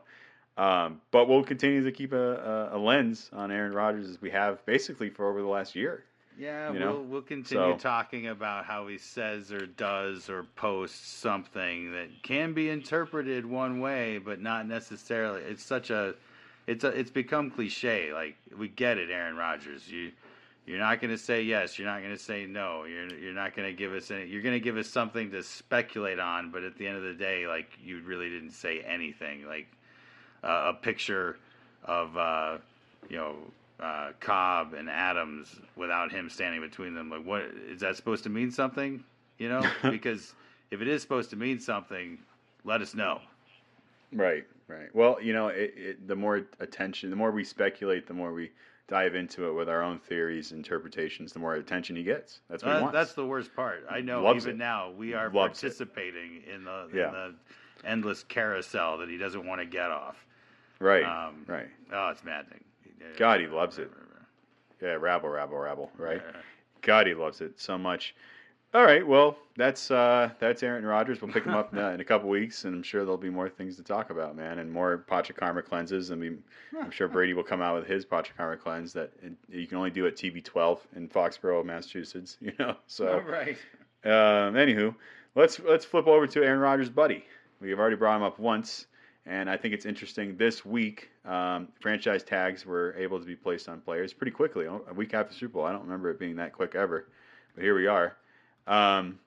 Um, 0.58 1.02
but 1.12 1.28
we'll 1.28 1.44
continue 1.44 1.84
to 1.84 1.92
keep 1.92 2.14
a, 2.14 2.70
a, 2.72 2.78
a 2.78 2.80
lens 2.80 3.30
on 3.34 3.52
Aaron 3.52 3.74
Rodgers 3.74 4.10
as 4.10 4.22
we 4.22 4.30
have 4.30 4.66
basically 4.66 5.10
for 5.10 5.30
over 5.30 5.42
the 5.42 5.48
last 5.48 5.76
year. 5.76 6.06
Yeah, 6.38 6.74
you 6.74 6.80
we'll 6.80 7.04
we'll 7.04 7.22
continue 7.22 7.74
So- 7.74 7.78
talking 7.78 8.28
about 8.28 8.66
how 8.66 8.88
he 8.88 8.98
says 8.98 9.52
or 9.54 9.66
does 9.66 10.30
or 10.30 10.44
posts 10.56 11.08
something 11.08 11.92
that 11.94 12.08
can 12.24 12.54
be 12.54 12.70
interpreted 12.70 13.46
one 13.46 13.80
way, 13.80 14.18
but 14.18 14.42
not 14.42 14.68
necessarily. 14.68 15.42
It's 15.42 15.64
such 15.64 15.90
a, 15.92 16.14
it's 16.68 16.84
a, 16.84 16.88
it's 16.90 17.12
become 17.12 17.52
cliche. 17.52 18.12
Like 18.14 18.36
we 18.58 18.68
get 18.68 18.98
it, 18.98 19.10
Aaron 19.10 19.38
Rodgers. 19.38 19.90
You, 19.90 20.12
you're 20.66 20.80
not 20.80 21.00
going 21.00 21.12
to 21.12 21.18
say 21.18 21.42
yes. 21.44 21.78
You're 21.80 21.88
not 21.88 22.00
going 22.02 22.14
to 22.16 22.22
say 22.22 22.46
no. 22.46 22.84
You're 22.84 23.14
you're 23.18 23.34
not 23.34 23.56
going 23.56 23.70
to 23.70 23.74
give 23.74 23.94
us 23.94 24.12
any. 24.12 24.26
You're 24.26 24.42
going 24.42 24.56
to 24.56 24.60
give 24.60 24.76
us 24.76 24.88
something 24.90 25.32
to 25.32 25.42
speculate 25.42 26.20
on, 26.20 26.52
but 26.52 26.64
at 26.64 26.78
the 26.78 26.86
end 26.88 26.98
of 26.98 27.04
the 27.04 27.14
day, 27.14 27.48
like 27.48 27.70
you 27.82 28.02
really 28.02 28.30
didn't 28.30 28.52
say 28.52 28.82
anything. 28.82 29.46
Like 29.48 29.68
uh, 30.46 30.72
a 30.72 30.74
picture 30.74 31.38
of 31.84 32.16
uh, 32.18 32.58
you 33.10 33.18
know 33.18 33.36
uh, 33.80 34.12
Cobb 34.20 34.74
and 34.74 34.90
Adams 34.90 35.60
without 35.76 36.12
him 36.12 36.30
standing 36.30 36.62
between 36.62 36.94
them. 36.94 37.10
Like, 37.10 37.26
what 37.26 37.42
is 37.70 37.82
that 37.82 37.96
supposed 37.96 38.24
to 38.24 38.30
mean? 38.30 38.52
Something, 38.52 39.04
you 39.38 39.50
know? 39.50 39.64
because 39.90 40.34
if 40.72 40.82
it 40.82 40.88
is 40.88 41.02
supposed 41.02 41.30
to 41.32 41.36
mean 41.36 41.60
something, 41.60 42.18
let 42.64 42.82
us 42.82 42.94
know. 42.96 43.20
Right, 44.14 44.46
right. 44.68 44.94
Well, 44.94 45.18
you 45.22 45.34
know, 45.34 45.48
it, 45.50 45.74
it, 45.76 46.08
the 46.08 46.16
more 46.16 46.44
attention, 46.60 47.10
the 47.10 47.16
more 47.18 47.32
we 47.32 47.44
speculate, 47.44 48.08
the 48.08 48.14
more 48.14 48.32
we 48.34 48.52
dive 48.88 49.16
into 49.16 49.50
it 49.50 49.54
with 49.54 49.68
our 49.68 49.82
own 49.82 50.00
theories, 50.00 50.52
interpretations, 50.52 51.34
the 51.34 51.40
more 51.40 51.56
attention 51.56 51.96
he 51.96 52.04
gets. 52.04 52.40
That's 52.50 52.64
what 52.64 52.72
he 52.72 52.78
Uh, 52.78 52.82
wants. 52.84 52.94
that's 52.94 53.14
the 53.14 53.26
worst 53.26 53.54
part. 53.56 53.84
I 53.90 54.00
know. 54.02 54.22
Loves 54.24 54.46
even 54.46 54.56
it. 54.56 54.60
now, 54.60 54.92
we 54.92 55.14
are 55.16 55.26
Loves 55.32 55.60
participating 55.60 56.44
in 56.54 56.64
the, 56.64 56.88
Yeah. 56.94 57.08
in 57.08 57.14
the 57.14 57.36
endless 57.84 58.24
carousel 58.24 59.00
that 59.00 59.10
he 59.10 59.18
doesn't 59.18 59.46
want 59.46 59.60
to 59.60 59.66
get 59.66 59.90
off. 59.92 60.24
Right, 60.80 61.04
Um, 61.04 61.44
right. 61.48 61.68
Oh, 61.94 62.10
it's 62.10 62.24
maddening. 62.24 62.64
God, 63.18 63.40
he 63.40 63.48
loves 63.48 63.78
it. 63.78 63.90
Yeah, 64.82 64.94
rabble, 64.94 65.30
rabble, 65.30 65.58
rabble. 65.58 65.92
Right. 65.98 66.22
God, 66.82 67.08
he 67.08 67.14
loves 67.14 67.42
it 67.42 67.60
so 67.60 67.78
much. 67.78 68.14
All 68.74 68.84
right, 68.84 69.08
well, 69.08 69.38
that's 69.56 69.90
uh, 69.90 70.32
that's 70.38 70.62
Aaron 70.62 70.86
Rodgers. 70.86 71.22
We'll 71.22 71.32
pick 71.32 71.46
him 71.46 71.54
up 71.54 71.74
uh, 71.78 71.92
in 71.92 72.02
a 72.02 72.04
couple 72.04 72.28
weeks, 72.28 72.66
and 72.66 72.76
I'm 72.76 72.84
sure 72.84 73.02
there'll 73.06 73.16
be 73.18 73.30
more 73.30 73.48
things 73.48 73.78
to 73.78 73.84
talk 73.84 74.10
about, 74.10 74.36
man, 74.36 74.60
and 74.60 74.70
more 74.70 75.06
Panchakarma 75.10 75.64
cleanses. 75.64 76.10
And 76.10 76.20
we, 76.20 76.32
I'm 76.78 76.92
sure 76.92 77.08
Brady 77.08 77.34
will 77.34 77.44
come 77.44 77.62
out 77.62 77.78
with 77.80 77.88
his 77.88 78.06
Panchakarma 78.06 78.60
cleanse 78.60 78.92
that 78.92 79.12
you 79.48 79.66
can 79.66 79.78
only 79.78 79.92
do 79.92 80.08
at 80.08 80.18
TB12 80.18 80.80
in 80.98 81.08
Foxborough, 81.08 81.64
Massachusetts. 81.64 82.38
You 82.42 82.52
know, 82.60 82.76
so 82.88 83.14
All 83.14 83.22
right. 83.22 83.58
Um, 84.04 84.56
anywho, 84.56 84.94
let's 85.36 85.58
let's 85.62 85.86
flip 85.86 86.08
over 86.08 86.28
to 86.28 86.44
Aaron 86.44 86.60
Rodgers' 86.60 86.90
buddy. 86.90 87.24
We've 87.62 87.80
already 87.80 87.96
brought 87.96 88.18
him 88.18 88.24
up 88.24 88.40
once, 88.40 88.88
and 89.26 89.50
I 89.50 89.58
think 89.58 89.74
it's 89.74 89.86
interesting. 89.86 90.38
This 90.38 90.64
week, 90.64 91.10
um, 91.26 91.70
franchise 91.80 92.24
tags 92.24 92.66
were 92.66 92.96
able 92.98 93.20
to 93.20 93.26
be 93.26 93.36
placed 93.36 93.68
on 93.68 93.82
players 93.82 94.14
pretty 94.14 94.32
quickly. 94.32 94.66
A 94.66 94.94
week 94.94 95.14
after 95.14 95.34
Super 95.34 95.54
Bowl, 95.54 95.66
I 95.66 95.72
don't 95.72 95.84
remember 95.84 96.10
it 96.12 96.20
being 96.20 96.36
that 96.36 96.54
quick 96.54 96.76
ever, 96.76 97.08
but 97.56 97.64
here 97.64 97.76
we 97.76 97.88
are. 97.88 98.16
Um, 98.68 99.20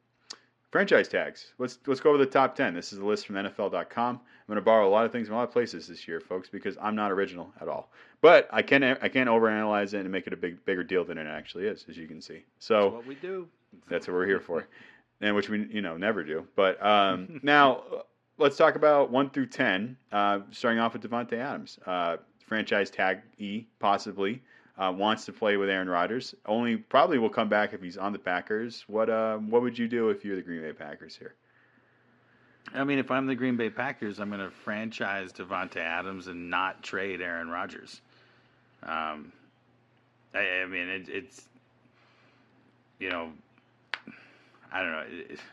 franchise 0.70 1.08
tags. 1.08 1.52
Let's 1.58 1.78
let's 1.86 2.00
go 2.00 2.10
over 2.10 2.18
the 2.18 2.26
top 2.26 2.54
ten. 2.54 2.74
This 2.74 2.92
is 2.92 3.00
a 3.00 3.04
list 3.04 3.26
from 3.26 3.36
NFL.com. 3.36 4.14
I'm 4.16 4.46
going 4.46 4.56
to 4.56 4.62
borrow 4.62 4.88
a 4.88 4.90
lot 4.90 5.04
of 5.04 5.12
things 5.12 5.26
from 5.26 5.36
a 5.36 5.38
lot 5.40 5.48
of 5.48 5.52
places 5.52 5.88
this 5.88 6.06
year, 6.06 6.20
folks, 6.20 6.48
because 6.48 6.76
I'm 6.80 6.94
not 6.94 7.10
original 7.10 7.52
at 7.60 7.68
all. 7.68 7.90
But 8.20 8.48
I 8.52 8.62
can 8.62 8.84
I 8.84 9.08
can 9.08 9.26
overanalyze 9.26 9.94
it 9.94 10.00
and 10.00 10.10
make 10.10 10.26
it 10.26 10.32
a 10.32 10.36
big 10.36 10.64
bigger 10.64 10.84
deal 10.84 11.04
than 11.04 11.18
it 11.18 11.26
actually 11.26 11.66
is, 11.66 11.84
as 11.88 11.96
you 11.96 12.06
can 12.06 12.22
see. 12.22 12.44
So. 12.58 12.82
That's 12.82 12.94
what 12.94 13.06
we 13.06 13.14
do. 13.16 13.48
That's 13.88 14.06
what 14.06 14.14
we're 14.14 14.26
here 14.26 14.40
for, 14.40 14.66
and 15.20 15.34
which 15.34 15.48
we 15.48 15.66
you 15.66 15.82
know 15.82 15.96
never 15.96 16.22
do. 16.22 16.46
But 16.56 16.84
um, 16.84 17.40
now 17.42 17.82
let's 18.38 18.56
talk 18.56 18.76
about 18.76 19.10
one 19.10 19.30
through 19.30 19.46
ten. 19.46 19.96
Uh, 20.10 20.40
starting 20.50 20.78
off 20.78 20.94
with 20.94 21.02
Davante 21.02 21.34
Adams, 21.34 21.78
uh, 21.86 22.16
franchise 22.46 22.90
tag 22.90 23.20
E 23.38 23.66
possibly 23.78 24.42
uh, 24.78 24.92
wants 24.96 25.24
to 25.26 25.32
play 25.32 25.56
with 25.56 25.68
Aaron 25.68 25.88
Rodgers. 25.88 26.34
Only 26.46 26.76
probably 26.76 27.18
will 27.18 27.28
come 27.28 27.48
back 27.48 27.74
if 27.74 27.82
he's 27.82 27.98
on 27.98 28.12
the 28.12 28.18
Packers. 28.18 28.84
What 28.86 29.10
uh, 29.10 29.36
what 29.38 29.62
would 29.62 29.78
you 29.78 29.88
do 29.88 30.08
if 30.10 30.24
you're 30.24 30.36
the 30.36 30.42
Green 30.42 30.62
Bay 30.62 30.72
Packers 30.72 31.16
here? 31.16 31.34
I 32.74 32.84
mean, 32.84 32.98
if 32.98 33.10
I'm 33.10 33.26
the 33.26 33.34
Green 33.34 33.56
Bay 33.56 33.70
Packers, 33.70 34.18
I'm 34.18 34.28
going 34.28 34.40
to 34.40 34.50
franchise 34.50 35.32
Davante 35.32 35.78
Adams 35.78 36.26
and 36.26 36.50
not 36.50 36.82
trade 36.82 37.22
Aaron 37.22 37.48
Rodgers. 37.48 38.02
Um, 38.82 39.32
I, 40.34 40.62
I 40.62 40.66
mean, 40.66 40.88
it, 40.88 41.08
it's 41.08 41.42
you 42.98 43.10
know, 43.10 43.30
I 44.72 44.82
don't 44.82 44.92
know. 44.92 45.04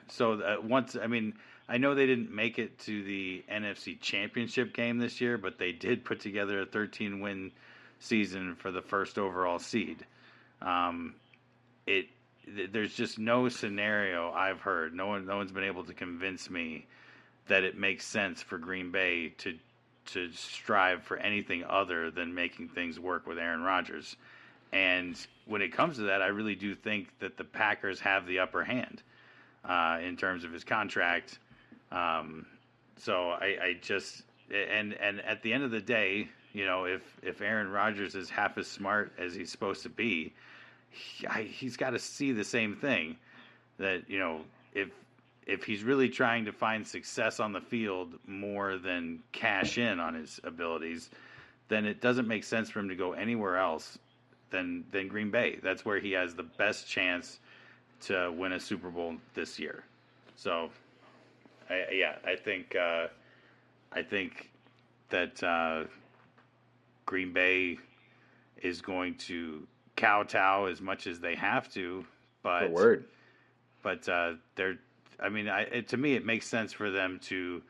So 0.09 0.33
uh, 0.33 0.57
once, 0.61 0.97
I 1.01 1.07
mean, 1.07 1.33
I 1.67 1.77
know 1.77 1.95
they 1.95 2.05
didn't 2.05 2.33
make 2.33 2.59
it 2.59 2.77
to 2.79 3.03
the 3.03 3.43
NFC 3.51 3.99
Championship 3.99 4.73
game 4.73 4.99
this 4.99 5.19
year, 5.19 5.37
but 5.37 5.57
they 5.57 5.71
did 5.71 6.05
put 6.05 6.19
together 6.19 6.61
a 6.61 6.65
13 6.65 7.19
win 7.21 7.51
season 7.99 8.55
for 8.55 8.71
the 8.71 8.81
first 8.81 9.17
overall 9.17 9.57
seed. 9.57 10.05
Um, 10.61 11.15
it 11.87 12.07
th- 12.45 12.71
there's 12.71 12.93
just 12.93 13.17
no 13.17 13.49
scenario 13.49 14.31
I've 14.31 14.61
heard. 14.61 14.93
No 14.93 15.07
one, 15.07 15.25
no 15.25 15.37
one's 15.37 15.51
been 15.51 15.63
able 15.63 15.83
to 15.85 15.93
convince 15.93 16.49
me 16.49 16.85
that 17.47 17.63
it 17.63 17.77
makes 17.77 18.05
sense 18.05 18.41
for 18.41 18.57
Green 18.57 18.91
Bay 18.91 19.29
to 19.39 19.57
to 20.07 20.31
strive 20.33 21.01
for 21.01 21.17
anything 21.17 21.63
other 21.67 22.11
than 22.11 22.35
making 22.35 22.69
things 22.69 22.99
work 22.99 23.25
with 23.25 23.39
Aaron 23.39 23.61
Rodgers. 23.61 24.15
And 24.71 25.17
when 25.45 25.63
it 25.63 25.73
comes 25.73 25.95
to 25.97 26.03
that, 26.03 26.21
I 26.21 26.27
really 26.27 26.53
do 26.53 26.75
think 26.75 27.07
that 27.19 27.37
the 27.37 27.43
Packers 27.43 27.99
have 28.01 28.27
the 28.27 28.39
upper 28.39 28.63
hand 28.63 29.01
uh, 29.63 29.99
in 30.03 30.15
terms 30.15 30.43
of 30.43 30.51
his 30.51 30.63
contract. 30.63 31.39
Um, 31.95 32.45
so 32.97 33.29
I, 33.29 33.45
I 33.45 33.77
just 33.81 34.23
and 34.53 34.93
and 34.93 35.21
at 35.21 35.41
the 35.41 35.53
end 35.53 35.63
of 35.63 35.71
the 35.71 35.81
day, 35.81 36.27
you 36.53 36.65
know, 36.65 36.85
if 36.85 37.01
if 37.23 37.41
Aaron 37.41 37.69
Rodgers 37.69 38.15
is 38.15 38.29
half 38.29 38.57
as 38.57 38.67
smart 38.67 39.13
as 39.17 39.33
he's 39.33 39.51
supposed 39.51 39.83
to 39.83 39.89
be, 39.89 40.33
he, 40.89 41.25
I, 41.25 41.43
he's 41.43 41.77
got 41.77 41.91
to 41.91 41.99
see 41.99 42.33
the 42.33 42.43
same 42.43 42.75
thing 42.75 43.15
that 43.77 44.09
you 44.09 44.19
know 44.19 44.41
if 44.73 44.89
if 45.47 45.63
he's 45.63 45.83
really 45.83 46.09
trying 46.09 46.45
to 46.45 46.51
find 46.51 46.85
success 46.85 47.39
on 47.39 47.53
the 47.53 47.61
field 47.61 48.13
more 48.27 48.77
than 48.77 49.19
cash 49.31 49.77
in 49.77 49.99
on 49.99 50.15
his 50.15 50.39
abilities, 50.43 51.09
then 51.69 51.85
it 51.85 52.01
doesn't 52.01 52.27
make 52.27 52.43
sense 52.43 52.69
for 52.69 52.79
him 52.79 52.89
to 52.89 52.95
go 52.95 53.13
anywhere 53.13 53.57
else 53.57 53.97
than 54.49 54.83
than 54.91 55.07
Green 55.07 55.31
Bay. 55.31 55.59
That's 55.63 55.85
where 55.85 55.99
he 55.99 56.11
has 56.11 56.35
the 56.35 56.43
best 56.43 56.89
chance 56.89 57.39
to 58.01 58.33
win 58.35 58.51
a 58.51 58.59
Super 58.59 58.89
Bowl 58.89 59.15
this 59.33 59.57
year. 59.57 59.83
So, 60.35 60.69
I, 61.69 61.85
yeah, 61.93 62.15
I 62.25 62.35
think 62.35 62.75
uh, 62.75 63.07
I 63.91 64.01
think 64.01 64.51
that 65.09 65.41
uh, 65.43 65.85
Green 67.05 67.33
Bay 67.33 67.77
is 68.61 68.81
going 68.81 69.15
to 69.15 69.67
kowtow 69.95 70.65
as 70.65 70.81
much 70.81 71.07
as 71.07 71.19
they 71.19 71.35
have 71.35 71.71
to, 71.73 72.05
but 72.43 72.71
word. 72.71 73.05
but 73.83 74.07
uh, 74.09 74.33
they're. 74.55 74.77
I 75.19 75.29
mean, 75.29 75.47
I, 75.47 75.61
it, 75.61 75.87
to 75.89 75.97
me, 75.97 76.15
it 76.15 76.25
makes 76.25 76.45
sense 76.45 76.73
for 76.73 76.91
them 76.91 77.19
to 77.25 77.61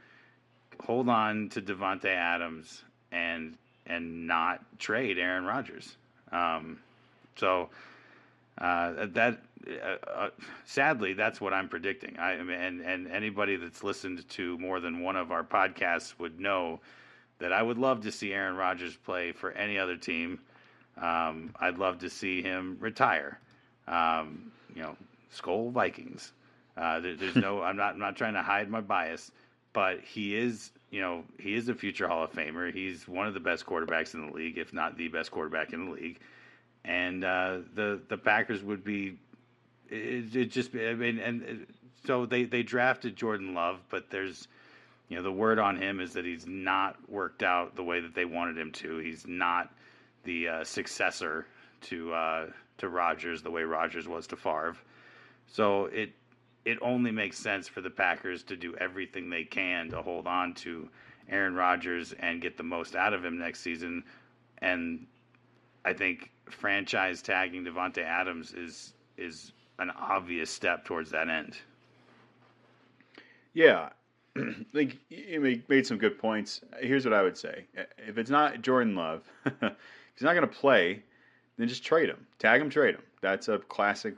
hold 0.84 1.10
on 1.10 1.49
to 1.49 1.62
Davante 1.62 2.05
Adams 2.05 2.84
and 3.12 3.55
and 3.86 4.27
not 4.27 4.62
trade 4.79 5.19
Aaron 5.19 5.45
Rodgers. 5.45 5.95
Um, 6.31 6.79
so 7.36 7.69
uh, 8.58 9.05
that 9.13 9.39
uh, 9.69 10.10
uh, 10.10 10.30
sadly, 10.65 11.13
that's 11.13 11.41
what 11.41 11.54
I'm 11.54 11.69
predicting. 11.69 12.17
I, 12.19 12.32
I 12.32 12.36
and 12.36 12.82
and 12.82 13.08
anybody 13.08 13.56
that's 13.56 13.84
listened 13.84 14.28
to 14.30 14.58
more 14.58 14.80
than 14.80 15.01
one 15.01 15.15
of 15.15 15.32
our 15.32 15.43
podcasts 15.43 16.17
would 16.19 16.39
know 16.39 16.80
that 17.39 17.51
I 17.51 17.62
would 17.62 17.78
love 17.78 18.01
to 18.01 18.12
see 18.12 18.34
Aaron 18.34 18.56
Rodgers 18.56 18.95
play 18.95 19.32
for 19.32 19.51
any 19.51 19.78
other 19.78 19.97
team. 19.97 20.39
Um, 20.97 21.54
I'd 21.60 21.78
love 21.78 21.99
to 21.99 22.10
see 22.10 22.41
him 22.41 22.78
retire. 22.80 23.39
Um, 23.88 24.51
you 24.73 24.82
know, 24.82 24.95
Skol 25.34 25.71
Vikings. 25.71 26.34
Uh, 26.78 26.99
there, 26.99 27.15
there's 27.15 27.36
no. 27.36 27.62
I'm 27.63 27.78
not. 27.78 27.93
I'm 27.93 27.99
not 27.99 28.15
trying 28.15 28.34
to 28.34 28.41
hide 28.41 28.69
my 28.69 28.82
bias, 28.82 29.32
but 29.73 30.01
he 30.01 30.36
is. 30.36 30.71
You 30.91 31.01
know, 31.01 31.23
he 31.39 31.56
is 31.56 31.67
a 31.67 31.75
future 31.75 32.08
Hall 32.08 32.23
of 32.23 32.32
Famer. 32.32 32.73
He's 32.73 33.08
one 33.08 33.28
of 33.28 33.34
the 33.34 33.39
best 33.39 33.65
quarterbacks 33.65 34.13
in 34.13 34.28
the 34.28 34.34
league, 34.34 34.58
if 34.58 34.71
not 34.73 34.97
the 34.97 35.10
best 35.10 35.32
quarterback 35.32 35.73
in 35.73 35.86
the 35.86 35.91
league. 35.91 36.19
And 36.86 37.23
uh, 37.23 37.60
the 37.73 38.01
the 38.08 38.17
Packers 38.17 38.63
would 38.63 38.84
be. 38.84 39.17
It, 39.89 40.35
it 40.35 40.51
just. 40.51 40.75
I 40.75 40.93
mean, 40.93 41.19
and 41.19 41.43
uh, 41.43 41.73
so 42.05 42.25
they 42.25 42.43
they 42.43 42.63
drafted 42.63 43.15
Jordan 43.15 43.53
Love, 43.53 43.79
but 43.89 44.09
there's. 44.09 44.47
You 45.07 45.17
know, 45.17 45.21
the 45.21 45.31
word 45.31 45.59
on 45.59 45.77
him 45.77 45.99
is 45.99 46.13
that 46.13 46.25
he's 46.25 46.47
not 46.47 46.97
worked 47.07 47.43
out 47.43 47.75
the 47.75 47.83
way 47.83 47.99
that 47.99 48.15
they 48.15 48.25
wanted 48.25 48.57
him 48.57 48.71
to. 48.71 48.97
He's 48.97 49.27
not 49.27 49.71
the 50.23 50.47
uh, 50.47 50.63
successor 50.63 51.45
to 51.81 52.11
uh, 52.11 52.47
to 52.79 52.89
Rodgers 52.89 53.41
the 53.41 53.51
way 53.51 53.63
Rodgers 53.63 54.07
was 54.07 54.27
to 54.27 54.35
Favre. 54.35 54.75
So 55.47 55.85
it 55.85 56.11
it 56.65 56.79
only 56.81 57.11
makes 57.11 57.37
sense 57.37 57.67
for 57.67 57.81
the 57.81 57.89
Packers 57.89 58.43
to 58.43 58.55
do 58.55 58.75
everything 58.77 59.29
they 59.29 59.43
can 59.43 59.89
to 59.91 60.01
hold 60.01 60.25
on 60.27 60.53
to 60.55 60.89
Aaron 61.29 61.55
Rodgers 61.55 62.13
and 62.13 62.41
get 62.41 62.57
the 62.57 62.63
most 62.63 62.95
out 62.95 63.13
of 63.13 63.23
him 63.23 63.37
next 63.37 63.61
season. 63.61 64.03
And 64.59 65.05
I 65.83 65.93
think 65.93 66.31
franchise 66.49 67.21
tagging 67.21 67.63
Davante 67.63 68.03
Adams 68.03 68.53
is 68.53 68.93
is 69.17 69.51
an 69.79 69.91
obvious 69.91 70.49
step 70.49 70.85
towards 70.85 71.11
that 71.11 71.29
end. 71.29 71.57
Yeah, 73.53 73.89
like 74.73 74.97
you 75.09 75.61
made 75.67 75.88
some 75.88 75.97
good 75.97 76.19
points. 76.19 76.61
Here's 76.79 77.05
what 77.05 77.13
I 77.13 77.21
would 77.21 77.38
say: 77.38 77.65
if 77.97 78.17
it's 78.17 78.29
not 78.29 78.61
Jordan 78.61 78.95
Love, 78.95 79.23
he's 79.45 80.21
not 80.21 80.33
going 80.33 80.41
to 80.41 80.47
play, 80.47 81.03
then 81.57 81.67
just 81.67 81.83
trade 81.83 82.09
him, 82.09 82.25
tag 82.39 82.61
him, 82.61 82.69
trade 82.69 82.95
him. 82.95 83.03
That's 83.21 83.47
a 83.47 83.59
classic 83.59 84.15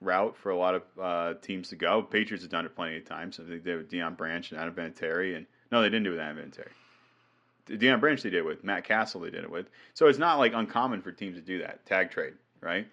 route 0.00 0.36
for 0.36 0.50
a 0.50 0.56
lot 0.56 0.74
of 0.74 0.82
uh, 1.00 1.34
teams 1.42 1.68
to 1.68 1.76
go. 1.76 2.02
Patriots 2.02 2.44
have 2.44 2.50
done 2.50 2.66
it 2.66 2.74
plenty 2.74 2.96
of 2.96 3.04
times. 3.04 3.38
I 3.38 3.48
think 3.48 3.64
they 3.64 3.70
did 3.70 3.78
with 3.78 3.90
Deion 3.90 4.16
Branch 4.16 4.50
and 4.50 4.60
Adam 4.60 4.74
Vinatieri, 4.74 5.36
and 5.36 5.46
no, 5.70 5.82
they 5.82 5.88
didn't 5.88 6.04
do 6.04 6.10
it 6.10 6.14
with 6.14 6.20
Adam 6.20 6.38
Vinatieri. 6.38 7.78
Deion 7.78 8.00
Branch 8.00 8.22
they 8.22 8.30
did 8.30 8.38
it 8.38 8.46
with 8.46 8.64
Matt 8.64 8.84
Cassel. 8.84 9.20
They 9.20 9.30
did 9.30 9.44
it 9.44 9.50
with. 9.50 9.66
So 9.94 10.06
it's 10.06 10.18
not 10.18 10.38
like 10.38 10.52
uncommon 10.54 11.02
for 11.02 11.12
teams 11.12 11.36
to 11.36 11.42
do 11.42 11.58
that 11.58 11.84
tag 11.86 12.10
trade, 12.10 12.34
right? 12.60 12.86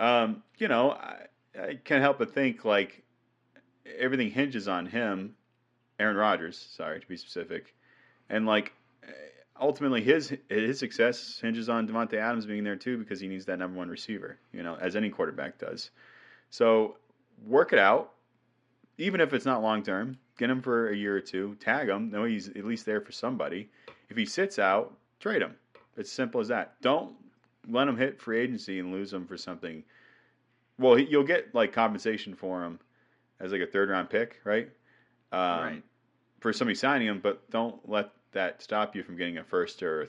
Um, 0.00 0.42
you 0.58 0.66
know, 0.66 0.92
I, 0.92 1.26
I 1.60 1.78
can't 1.84 2.02
help 2.02 2.18
but 2.18 2.34
think 2.34 2.64
like 2.64 3.04
everything 3.98 4.30
hinges 4.30 4.66
on 4.66 4.86
him 4.86 5.36
Aaron 6.00 6.16
Rodgers, 6.16 6.56
sorry 6.76 6.98
to 6.98 7.06
be 7.06 7.16
specific, 7.18 7.74
and 8.30 8.46
like 8.46 8.72
ultimately 9.60 10.00
his 10.00 10.34
his 10.48 10.78
success 10.78 11.38
hinges 11.40 11.68
on 11.68 11.86
Davante 11.86 12.14
Adams 12.14 12.46
being 12.46 12.64
there 12.64 12.74
too 12.74 12.96
because 12.96 13.20
he 13.20 13.28
needs 13.28 13.44
that 13.44 13.58
number 13.58 13.76
one 13.76 13.90
receiver, 13.90 14.38
you 14.50 14.62
know, 14.62 14.76
as 14.80 14.96
any 14.96 15.10
quarterback 15.10 15.58
does. 15.58 15.90
So 16.48 16.96
work 17.46 17.74
it 17.74 17.78
out, 17.78 18.14
even 18.96 19.20
if 19.20 19.34
it's 19.34 19.44
not 19.44 19.62
long 19.62 19.82
term. 19.82 20.18
Get 20.38 20.48
him 20.48 20.62
for 20.62 20.88
a 20.88 20.96
year 20.96 21.14
or 21.14 21.20
two, 21.20 21.54
tag 21.60 21.90
him. 21.90 22.10
Know 22.10 22.24
he's 22.24 22.48
at 22.48 22.64
least 22.64 22.86
there 22.86 23.02
for 23.02 23.12
somebody. 23.12 23.68
If 24.08 24.16
he 24.16 24.24
sits 24.24 24.58
out, 24.58 24.96
trade 25.20 25.42
him. 25.42 25.54
It's 25.98 26.10
simple 26.10 26.40
as 26.40 26.48
that. 26.48 26.80
Don't 26.80 27.14
let 27.68 27.88
him 27.88 27.96
hit 27.96 28.20
free 28.20 28.38
agency 28.40 28.78
and 28.78 28.92
lose 28.92 29.12
him 29.12 29.26
for 29.26 29.36
something. 29.36 29.82
Well, 30.78 30.94
he, 30.94 31.04
you'll 31.04 31.24
get 31.24 31.54
like 31.54 31.72
compensation 31.72 32.34
for 32.34 32.64
him 32.64 32.78
as 33.40 33.52
like 33.52 33.60
a 33.60 33.66
third 33.66 33.90
round 33.90 34.10
pick, 34.10 34.40
right? 34.44 34.68
Um, 35.32 35.40
right. 35.40 35.82
For 36.40 36.52
somebody 36.52 36.74
signing 36.74 37.06
him, 37.08 37.20
but 37.20 37.48
don't 37.50 37.76
let 37.88 38.10
that 38.32 38.62
stop 38.62 38.96
you 38.96 39.02
from 39.02 39.16
getting 39.16 39.38
a 39.38 39.44
first 39.44 39.82
or 39.82 40.08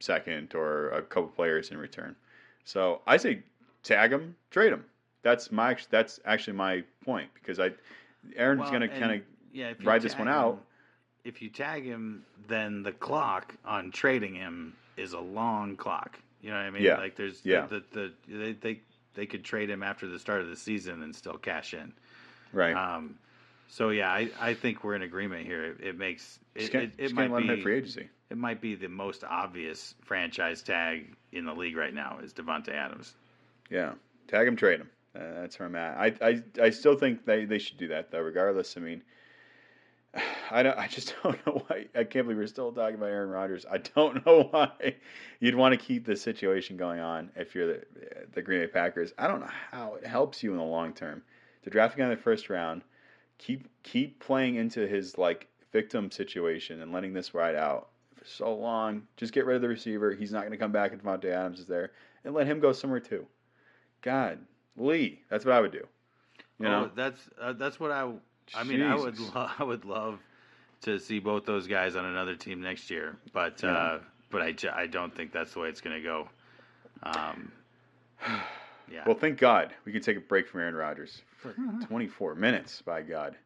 second 0.00 0.54
or 0.54 0.90
a 0.90 1.02
couple 1.02 1.28
players 1.28 1.70
in 1.70 1.78
return. 1.78 2.16
So 2.64 3.02
I 3.06 3.16
say 3.16 3.42
tag 3.82 4.12
him, 4.12 4.34
trade 4.50 4.72
him. 4.72 4.84
That's 5.22 5.52
my 5.52 5.76
that's 5.90 6.18
actually 6.24 6.54
my 6.54 6.82
point 7.04 7.28
because 7.34 7.60
I 7.60 7.70
Aaron's 8.36 8.60
Well, 8.62 8.70
going 8.70 8.82
to 8.82 8.88
kind 8.88 9.12
of 9.12 9.20
yeah, 9.52 9.72
ride 9.82 10.02
this 10.02 10.18
one 10.18 10.28
out. 10.28 10.62
if 11.24 11.40
you 11.42 11.48
tag 11.50 11.84
him, 11.84 12.24
then 12.48 12.82
the 12.82 12.92
clock 12.92 13.54
on 13.64 13.90
trading 13.90 14.34
him 14.34 14.74
is 14.96 15.12
a 15.12 15.20
long 15.20 15.76
clock. 15.76 16.18
You 16.42 16.50
know 16.50 16.56
what 16.56 16.62
I 16.66 16.70
mean? 16.70 16.82
Yeah. 16.82 16.96
Like 16.98 17.16
there's 17.16 17.40
Yeah. 17.44 17.66
the, 17.66 17.82
the, 17.92 18.12
the 18.28 18.36
they, 18.38 18.52
they 18.52 18.80
they 19.14 19.26
could 19.26 19.44
trade 19.44 19.68
him 19.70 19.82
after 19.82 20.06
the 20.08 20.18
start 20.18 20.40
of 20.40 20.48
the 20.48 20.56
season 20.56 21.02
and 21.02 21.14
still 21.14 21.36
cash 21.36 21.74
in. 21.74 21.92
right. 22.52 22.74
Um, 22.74 23.16
so 23.68 23.90
yeah, 23.90 24.10
I, 24.10 24.30
I 24.40 24.54
think 24.54 24.82
we're 24.82 24.94
in 24.96 25.02
agreement 25.02 25.46
here. 25.46 25.64
It, 25.64 25.80
it 25.80 25.98
makes 25.98 26.38
it, 26.56 26.72
can't, 26.72 26.84
it, 26.98 27.10
it 27.10 27.12
might 27.14 27.30
let 27.30 27.42
him 27.42 27.48
hit 27.48 27.56
be 27.56 27.62
free 27.62 27.76
agency. 27.76 28.08
it 28.30 28.36
might 28.36 28.60
be 28.60 28.74
the 28.74 28.88
most 28.88 29.22
obvious 29.24 29.94
franchise 30.02 30.62
tag 30.62 31.14
in 31.32 31.44
the 31.44 31.52
league 31.54 31.76
right 31.76 31.94
now 31.94 32.18
is 32.22 32.32
Davante 32.32 32.70
Adams. 32.74 33.14
Yeah, 33.70 33.92
tag 34.26 34.48
him, 34.48 34.56
trade 34.56 34.80
him. 34.80 34.90
Uh, 35.14 35.40
that's 35.40 35.58
where 35.58 35.68
I'm 35.68 35.76
at. 35.76 35.96
I, 35.98 36.14
I 36.28 36.42
I 36.62 36.70
still 36.70 36.94
think 36.96 37.24
they, 37.24 37.44
they 37.44 37.58
should 37.58 37.78
do 37.78 37.88
that 37.88 38.10
though. 38.10 38.20
Regardless, 38.20 38.76
I 38.76 38.80
mean, 38.80 39.02
I 40.50 40.62
don't. 40.62 40.78
I 40.78 40.86
just 40.88 41.14
don't 41.22 41.46
know 41.46 41.62
why. 41.66 41.86
I 41.94 42.04
can't 42.04 42.26
believe 42.26 42.38
we're 42.38 42.46
still 42.46 42.72
talking 42.72 42.96
about 42.96 43.10
Aaron 43.10 43.30
Rodgers. 43.30 43.66
I 43.70 43.78
don't 43.78 44.24
know 44.26 44.48
why 44.50 44.96
you'd 45.38 45.54
want 45.54 45.72
to 45.72 45.78
keep 45.78 46.04
this 46.04 46.22
situation 46.22 46.76
going 46.76 47.00
on 47.00 47.30
if 47.36 47.54
you're 47.54 47.66
the 47.66 47.84
the 48.32 48.42
Green 48.42 48.60
Bay 48.60 48.66
Packers. 48.66 49.12
I 49.18 49.26
don't 49.26 49.40
know 49.40 49.50
how 49.70 49.94
it 49.94 50.06
helps 50.06 50.42
you 50.42 50.52
in 50.52 50.58
the 50.58 50.64
long 50.64 50.92
term 50.92 51.22
to 51.62 51.70
draft 51.70 51.94
a 51.94 51.98
guy 51.98 52.04
in 52.04 52.10
the 52.10 52.16
first 52.16 52.50
round. 52.50 52.82
Keep 53.38 53.68
keep 53.82 54.20
playing 54.20 54.56
into 54.56 54.86
his 54.86 55.16
like 55.18 55.48
victim 55.72 56.10
situation 56.10 56.82
and 56.82 56.92
letting 56.92 57.12
this 57.12 57.34
ride 57.34 57.54
out 57.54 57.88
for 58.16 58.24
so 58.26 58.54
long. 58.54 59.02
Just 59.16 59.32
get 59.32 59.46
rid 59.46 59.56
of 59.56 59.62
the 59.62 59.68
receiver. 59.68 60.12
He's 60.12 60.32
not 60.32 60.40
going 60.40 60.52
to 60.52 60.58
come 60.58 60.72
back 60.72 60.92
if 60.92 61.02
Davante 61.02 61.26
Adams 61.26 61.60
is 61.60 61.66
there, 61.66 61.92
and 62.24 62.34
let 62.34 62.46
him 62.46 62.60
go 62.60 62.72
somewhere 62.72 63.00
too. 63.00 63.26
God, 64.02 64.38
Lee, 64.76 65.22
that's 65.28 65.44
what 65.44 65.54
I 65.54 65.60
would 65.60 65.72
do. 65.72 65.86
You 66.58 66.66
know, 66.66 66.84
oh, 66.84 66.90
that's 66.94 67.20
uh, 67.40 67.52
that's 67.54 67.80
what 67.80 67.90
I. 67.90 68.10
I 68.54 68.64
mean, 68.64 68.82
I 68.82 68.94
would 68.96 69.16
Jesus. 69.16 69.34
lo- 69.34 69.48
I 69.58 69.64
would 69.64 69.84
love 69.84 70.18
to 70.82 70.98
see 70.98 71.18
both 71.18 71.44
those 71.44 71.66
guys 71.66 71.96
on 71.96 72.04
another 72.04 72.34
team 72.36 72.60
next 72.62 72.90
year, 72.90 73.16
but 73.32 73.62
uh, 73.64 73.98
but 74.30 74.42
I, 74.42 74.52
ju- 74.52 74.70
I 74.74 74.86
don't 74.86 75.14
think 75.14 75.32
that's 75.32 75.52
the 75.52 75.60
way 75.60 75.68
it's 75.68 75.80
going 75.80 75.96
to 75.96 76.02
go. 76.02 76.28
Um, 77.02 77.52
yeah. 78.90 79.04
Well, 79.06 79.16
thank 79.16 79.38
God 79.38 79.72
we 79.84 79.92
can 79.92 80.02
take 80.02 80.16
a 80.16 80.20
break 80.20 80.48
from 80.48 80.60
Aaron 80.60 80.74
Rodgers 80.74 81.22
for 81.38 81.54
24 81.86 82.34
minutes. 82.34 82.82
By 82.82 83.02
God, 83.02 83.36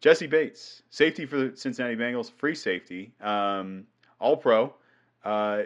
Jessie 0.00 0.26
Bates, 0.26 0.82
safety 0.90 1.26
for 1.26 1.36
the 1.36 1.56
Cincinnati 1.56 1.96
Bengals, 1.96 2.30
free 2.38 2.54
safety, 2.54 3.12
um, 3.20 3.84
All 4.18 4.36
Pro, 4.36 4.74
uh, 5.24 5.62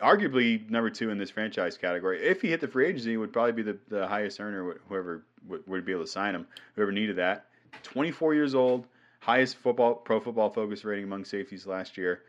arguably 0.00 0.68
number 0.70 0.90
two 0.90 1.10
in 1.10 1.18
this 1.18 1.30
franchise 1.30 1.76
category. 1.76 2.22
If 2.24 2.40
he 2.42 2.48
hit 2.48 2.60
the 2.60 2.68
free 2.68 2.86
agency, 2.86 3.10
he 3.10 3.16
would 3.16 3.32
probably 3.32 3.52
be 3.52 3.62
the, 3.62 3.78
the 3.88 4.06
highest 4.06 4.40
earner. 4.40 4.72
wh- 4.74 4.88
Whoever 4.88 5.24
would, 5.46 5.66
would 5.66 5.84
be 5.84 5.92
able 5.92 6.04
to 6.04 6.10
sign 6.10 6.34
him, 6.34 6.46
whoever 6.74 6.92
needed 6.92 7.16
that. 7.16 7.46
24 7.82 8.34
years 8.34 8.54
old, 8.54 8.86
highest 9.20 9.56
football 9.56 9.94
pro 9.94 10.20
football 10.20 10.50
focus 10.50 10.84
rating 10.84 11.04
among 11.04 11.24
safeties 11.24 11.66
last 11.66 11.96
year. 11.96 12.22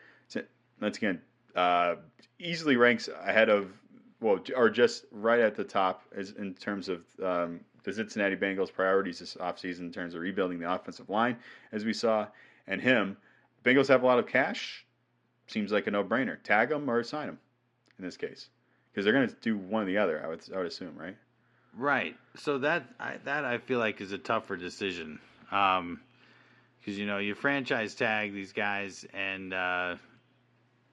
Once 0.82 0.97
again, 0.97 1.21
uh, 1.56 1.95
easily 2.39 2.75
ranks 2.75 3.10
ahead 3.23 3.49
of 3.49 3.71
well, 4.19 4.39
or 4.56 4.69
just 4.69 5.06
right 5.12 5.39
at 5.39 5.56
the 5.56 5.63
top 5.63 6.03
as 6.15 6.32
in 6.32 6.53
terms 6.53 6.89
of 6.89 7.01
um, 7.23 7.60
the 7.84 7.93
Cincinnati 7.93 8.36
Bengals' 8.36 8.71
priorities 8.71 9.19
this 9.19 9.36
offseason 9.36 9.82
in 9.82 9.91
terms 9.91 10.15
of 10.15 10.21
rebuilding 10.21 10.60
the 10.60 10.71
offensive 10.71 11.10
line, 11.10 11.38
as 11.71 11.86
we 11.86 11.93
saw, 11.93 12.27
and 12.67 12.82
him. 12.82 13.17
Bengals 13.63 13.88
have 13.88 14.03
a 14.03 14.06
lot 14.06 14.19
of 14.19 14.27
cash. 14.27 14.86
Seems 15.47 15.71
like 15.71 15.88
a 15.88 15.91
no-brainer. 15.91 16.41
Tag 16.43 16.71
him 16.71 16.89
or 16.89 17.03
sign 17.03 17.29
him 17.29 17.39
in 17.99 18.06
this 18.06 18.17
case, 18.17 18.49
because 18.91 19.03
they're 19.03 19.13
going 19.13 19.27
to 19.27 19.36
do 19.41 19.58
one 19.58 19.84
or 19.84 19.86
the 19.86 19.97
other. 19.97 20.23
I 20.23 20.27
would, 20.27 20.41
I 20.53 20.58
would 20.58 20.67
assume, 20.67 20.97
right? 20.97 21.15
Right. 21.77 22.15
So 22.36 22.60
that 22.60 22.84
I, 22.99 23.17
that 23.25 23.45
I 23.45 23.58
feel 23.58 23.79
like 23.79 23.99
is 23.99 24.12
a 24.12 24.17
tougher 24.17 24.56
decision, 24.56 25.19
because 25.49 25.79
um, 25.79 25.99
you 26.86 27.06
know 27.06 27.17
you 27.17 27.36
franchise 27.36 27.95
tag 27.95 28.34
these 28.34 28.53
guys, 28.53 29.06
and 29.13 29.53
uh, 29.53 29.95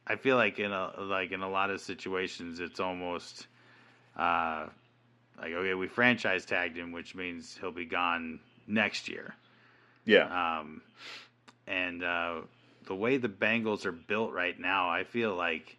I 0.06 0.16
feel 0.16 0.36
like 0.36 0.58
in 0.58 0.72
a 0.72 0.92
like 1.00 1.32
in 1.32 1.42
a 1.42 1.50
lot 1.50 1.70
of 1.70 1.80
situations 1.80 2.60
it's 2.60 2.80
almost 2.80 3.46
uh, 4.16 4.66
like 5.38 5.52
okay 5.52 5.74
we 5.74 5.88
franchise 5.88 6.44
tagged 6.44 6.76
him, 6.76 6.92
which 6.92 7.14
means 7.14 7.56
he'll 7.60 7.72
be 7.72 7.86
gone 7.86 8.40
next 8.66 9.08
year. 9.08 9.34
Yeah. 10.04 10.58
Um, 10.60 10.82
and 11.66 12.02
uh, 12.02 12.40
the 12.86 12.94
way 12.94 13.16
the 13.16 13.28
Bengals 13.28 13.86
are 13.86 13.92
built 13.92 14.32
right 14.32 14.58
now, 14.58 14.88
I 14.88 15.04
feel 15.04 15.34
like 15.34 15.76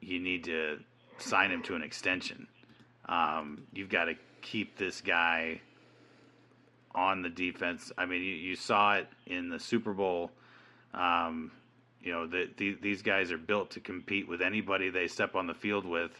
you 0.00 0.20
need 0.20 0.44
to 0.44 0.78
sign 1.18 1.50
him 1.50 1.62
to 1.62 1.74
an 1.74 1.82
extension. 1.82 2.46
Um, 3.08 3.62
you've 3.72 3.88
got 3.88 4.04
to 4.04 4.14
keep 4.42 4.76
this 4.76 5.00
guy 5.00 5.60
on 6.94 7.22
the 7.22 7.28
defense. 7.28 7.92
I 7.96 8.06
mean, 8.06 8.22
you, 8.22 8.34
you 8.34 8.56
saw 8.56 8.94
it 8.94 9.08
in 9.26 9.48
the 9.48 9.58
Super 9.58 9.92
Bowl. 9.92 10.30
Um, 10.94 11.50
you 12.02 12.12
know, 12.12 12.26
the, 12.26 12.48
the, 12.56 12.76
these 12.82 13.02
guys 13.02 13.30
are 13.30 13.38
built 13.38 13.70
to 13.72 13.80
compete 13.80 14.28
with 14.28 14.42
anybody 14.42 14.90
they 14.90 15.06
step 15.06 15.34
on 15.34 15.46
the 15.46 15.54
field 15.54 15.86
with, 15.86 16.10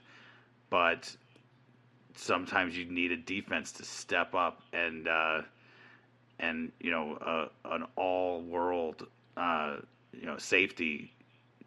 but 0.70 1.14
sometimes 2.14 2.76
you 2.76 2.84
need 2.84 3.10
a 3.10 3.16
defense 3.16 3.72
to 3.72 3.84
step 3.84 4.34
up 4.34 4.62
and 4.72 5.08
uh, 5.08 5.42
and 6.38 6.70
you 6.80 6.90
know 6.90 7.14
uh, 7.16 7.74
an 7.74 7.84
all 7.96 8.42
world 8.42 9.06
uh, 9.36 9.76
you 10.12 10.26
know 10.26 10.38
safety. 10.38 11.12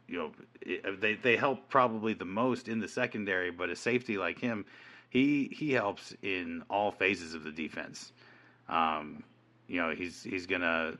You 0.08 0.18
know, 0.18 0.32
it, 0.62 1.02
they 1.02 1.16
they 1.16 1.36
help 1.36 1.68
probably 1.70 2.14
the 2.14 2.26
most 2.26 2.68
in 2.68 2.80
the 2.80 2.88
secondary, 2.88 3.52
but 3.52 3.70
a 3.70 3.76
safety 3.76 4.18
like 4.18 4.40
him 4.40 4.66
he 5.16 5.50
he 5.58 5.72
helps 5.72 6.14
in 6.22 6.62
all 6.70 6.92
phases 6.92 7.34
of 7.34 7.44
the 7.46 7.52
defense. 7.52 8.12
Um, 8.70 9.24
you 9.68 9.82
know, 9.82 9.94
he's 9.94 10.24
he's 10.24 10.46
gonna 10.46 10.98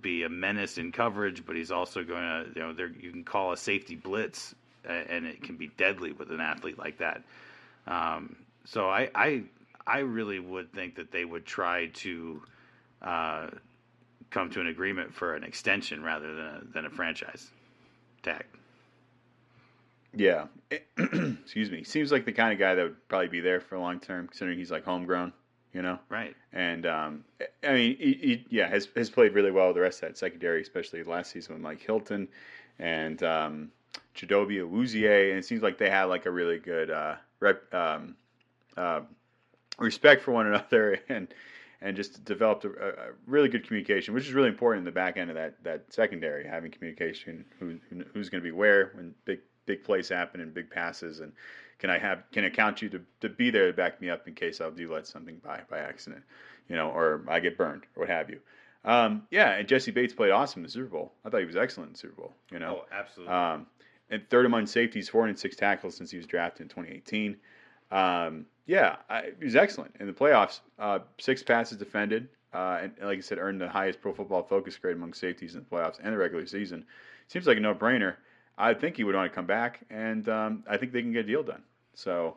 be 0.00 0.24
a 0.24 0.28
menace 0.28 0.78
in 0.78 0.92
coverage, 0.92 1.44
but 1.46 1.56
he's 1.56 1.70
also 1.70 2.04
going 2.04 2.22
to 2.22 2.46
you 2.54 2.62
know 2.62 2.72
there 2.72 2.88
you 2.88 3.10
can 3.10 3.24
call 3.24 3.52
a 3.52 3.56
safety 3.56 3.94
blitz, 3.94 4.54
and 4.84 5.26
it 5.26 5.42
can 5.42 5.56
be 5.56 5.68
deadly 5.76 6.12
with 6.12 6.30
an 6.30 6.40
athlete 6.40 6.78
like 6.78 6.98
that. 6.98 7.22
Um, 7.86 8.36
so 8.64 8.88
I, 8.88 9.10
I 9.14 9.42
I 9.86 9.98
really 10.00 10.40
would 10.40 10.72
think 10.72 10.96
that 10.96 11.12
they 11.12 11.24
would 11.24 11.46
try 11.46 11.86
to 11.86 12.42
uh, 13.02 13.48
come 14.30 14.50
to 14.50 14.60
an 14.60 14.66
agreement 14.66 15.14
for 15.14 15.34
an 15.34 15.44
extension 15.44 16.02
rather 16.02 16.34
than 16.34 16.44
a, 16.44 16.60
than 16.72 16.86
a 16.86 16.90
franchise 16.90 17.50
tag. 18.22 18.44
Yeah. 20.14 20.46
Excuse 20.98 21.70
me. 21.70 21.84
Seems 21.84 22.10
like 22.10 22.24
the 22.24 22.32
kind 22.32 22.52
of 22.52 22.58
guy 22.58 22.74
that 22.74 22.82
would 22.82 23.08
probably 23.08 23.28
be 23.28 23.40
there 23.40 23.60
for 23.60 23.78
long 23.78 24.00
term, 24.00 24.26
considering 24.26 24.58
he's 24.58 24.70
like 24.70 24.84
homegrown, 24.84 25.32
you 25.76 25.82
know? 25.82 25.98
Right. 26.08 26.34
And, 26.54 26.86
um, 26.86 27.24
I 27.62 27.74
mean, 27.74 27.96
he, 27.98 28.12
he, 28.14 28.46
yeah, 28.48 28.66
has, 28.66 28.88
has 28.96 29.10
played 29.10 29.34
really 29.34 29.50
well 29.50 29.66
with 29.66 29.76
the 29.76 29.82
rest 29.82 30.02
of 30.02 30.08
that 30.08 30.16
secondary, 30.16 30.62
especially 30.62 31.04
last 31.04 31.32
season 31.32 31.54
with 31.54 31.62
Mike 31.62 31.82
Hilton 31.82 32.28
and 32.78 33.22
um, 33.22 33.70
Chidobe 34.16 34.56
Awuzie. 34.56 35.28
And 35.28 35.38
it 35.38 35.44
seems 35.44 35.60
like 35.60 35.76
they 35.76 35.90
had 35.90 36.04
like 36.04 36.24
a 36.24 36.30
really 36.30 36.58
good 36.58 36.90
uh, 36.90 37.16
rep, 37.40 37.74
um, 37.74 38.16
uh, 38.78 39.02
respect 39.78 40.22
for 40.22 40.32
one 40.32 40.46
another 40.52 40.98
and 41.10 41.28
and 41.82 41.94
just 41.94 42.24
developed 42.24 42.64
a, 42.64 42.70
a, 42.70 42.92
really 43.26 43.50
good 43.50 43.66
communication, 43.66 44.14
which 44.14 44.26
is 44.26 44.32
really 44.32 44.48
important 44.48 44.80
in 44.80 44.84
the 44.86 44.90
back 44.90 45.18
end 45.18 45.28
of 45.28 45.36
that, 45.36 45.62
that 45.62 45.84
secondary, 45.92 46.46
having 46.46 46.70
communication, 46.70 47.44
who, 47.60 47.76
who's 48.14 48.30
going 48.30 48.42
to 48.42 48.48
be 48.48 48.50
where 48.50 48.92
when 48.94 49.14
big 49.26 49.40
big 49.66 49.84
plays 49.84 50.08
happen 50.08 50.40
and 50.40 50.54
big 50.54 50.70
passes 50.70 51.20
and 51.20 51.32
can 51.78 51.90
I 51.90 51.98
have 51.98 52.24
can 52.32 52.44
I 52.44 52.50
count 52.50 52.82
you 52.82 52.88
to, 52.90 53.00
to 53.20 53.28
be 53.28 53.50
there 53.50 53.66
to 53.66 53.72
back 53.72 54.00
me 54.00 54.10
up 54.10 54.26
in 54.26 54.34
case 54.34 54.60
I 54.60 54.70
do 54.70 54.92
let 54.92 55.06
something 55.06 55.40
by 55.44 55.60
by 55.68 55.78
accident, 55.78 56.22
you 56.68 56.76
know, 56.76 56.90
or 56.90 57.22
I 57.28 57.40
get 57.40 57.56
burned 57.56 57.84
or 57.94 58.00
what 58.00 58.08
have 58.08 58.30
you. 58.30 58.40
Um, 58.84 59.26
yeah, 59.30 59.50
and 59.50 59.66
Jessie 59.66 59.90
Bates 59.90 60.14
played 60.14 60.30
awesome 60.30 60.60
in 60.60 60.64
the 60.64 60.70
Super 60.70 60.86
Bowl. 60.86 61.12
I 61.24 61.30
thought 61.30 61.40
he 61.40 61.46
was 61.46 61.56
excellent 61.56 61.88
in 61.88 61.92
the 61.94 61.98
Super 61.98 62.22
Bowl. 62.22 62.34
You 62.52 62.60
know, 62.60 62.82
oh, 62.82 62.86
absolutely. 62.96 63.34
Um, 63.34 63.66
and 64.10 64.28
third 64.30 64.46
among 64.46 64.66
safeties, 64.66 65.08
four 65.08 65.26
and 65.26 65.38
six 65.38 65.56
tackles 65.56 65.96
since 65.96 66.10
he 66.10 66.16
was 66.16 66.26
drafted 66.26 66.62
in 66.62 66.68
2018. 66.68 67.36
Um, 67.90 68.46
yeah, 68.66 68.96
I, 69.10 69.32
he 69.38 69.44
was 69.44 69.56
excellent 69.56 69.96
in 69.98 70.06
the 70.06 70.12
playoffs. 70.12 70.60
Uh, 70.78 71.00
six 71.18 71.42
passes 71.42 71.78
defended, 71.78 72.28
uh, 72.52 72.78
and, 72.82 72.92
and, 72.98 73.08
like 73.08 73.18
I 73.18 73.20
said, 73.20 73.38
earned 73.38 73.60
the 73.60 73.68
highest 73.68 74.00
Pro 74.00 74.12
Football 74.12 74.44
Focus 74.44 74.76
grade 74.78 74.96
among 74.96 75.14
safeties 75.14 75.54
in 75.54 75.60
the 75.60 75.76
playoffs 75.76 75.98
and 76.02 76.12
the 76.12 76.18
regular 76.18 76.46
season. 76.46 76.84
Seems 77.28 77.46
like 77.46 77.56
a 77.56 77.60
no-brainer. 77.60 78.14
I 78.58 78.74
think 78.74 78.96
he 78.96 79.04
would 79.04 79.14
want 79.14 79.30
to 79.30 79.34
come 79.34 79.46
back, 79.46 79.80
and 79.90 80.28
um, 80.28 80.64
I 80.68 80.76
think 80.76 80.92
they 80.92 81.02
can 81.02 81.12
get 81.12 81.24
a 81.24 81.28
deal 81.28 81.42
done. 81.42 81.62
So, 81.94 82.36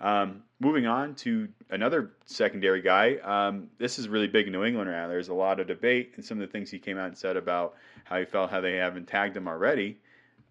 um, 0.00 0.42
moving 0.60 0.86
on 0.86 1.14
to 1.16 1.48
another 1.70 2.12
secondary 2.26 2.82
guy. 2.82 3.16
Um, 3.16 3.68
this 3.78 3.98
is 3.98 4.08
really 4.08 4.26
big 4.26 4.46
in 4.46 4.52
New 4.52 4.64
England 4.64 4.90
right 4.90 4.96
now. 4.96 5.08
There's 5.08 5.28
a 5.28 5.34
lot 5.34 5.60
of 5.60 5.66
debate, 5.66 6.12
and 6.16 6.24
some 6.24 6.40
of 6.40 6.46
the 6.46 6.52
things 6.52 6.70
he 6.70 6.78
came 6.78 6.98
out 6.98 7.06
and 7.06 7.16
said 7.16 7.36
about 7.36 7.74
how 8.04 8.18
he 8.18 8.24
felt 8.24 8.50
how 8.50 8.60
they 8.60 8.76
haven't 8.76 9.06
tagged 9.06 9.36
him 9.36 9.48
already. 9.48 9.98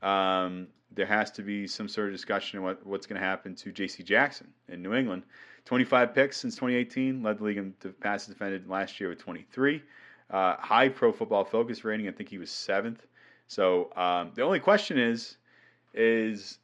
Um, 0.02 0.68
there 0.96 1.06
has 1.06 1.32
to 1.32 1.42
be 1.42 1.68
some 1.68 1.88
sort 1.88 2.08
of 2.08 2.14
discussion 2.14 2.60
on 2.60 2.66
what, 2.66 2.86
what's 2.86 3.08
going 3.08 3.20
to 3.20 3.26
happen 3.26 3.56
to 3.56 3.72
J.C. 3.72 4.04
Jackson 4.04 4.48
in 4.68 4.82
New 4.82 4.94
England. 4.94 5.24
25 5.66 6.14
picks 6.14 6.38
since 6.38 6.56
2018, 6.56 7.24
led 7.24 7.40
the 7.40 7.44
league 7.44 7.58
in 7.58 7.74
passes 8.02 8.28
defended 8.28 8.68
last 8.68 9.00
year 9.00 9.10
with 9.10 9.20
23. 9.20 9.82
Uh, 10.30 10.56
high 10.58 10.90
Pro 10.90 11.12
Football 11.12 11.46
Focus 11.46 11.84
rating. 11.84 12.08
I 12.08 12.12
think 12.12 12.30
he 12.30 12.38
was 12.38 12.52
seventh. 12.52 13.06
So 13.54 13.92
um, 13.96 14.32
the 14.34 14.42
only 14.42 14.60
question 14.60 14.98
is, 14.98 15.38
is 15.94 16.58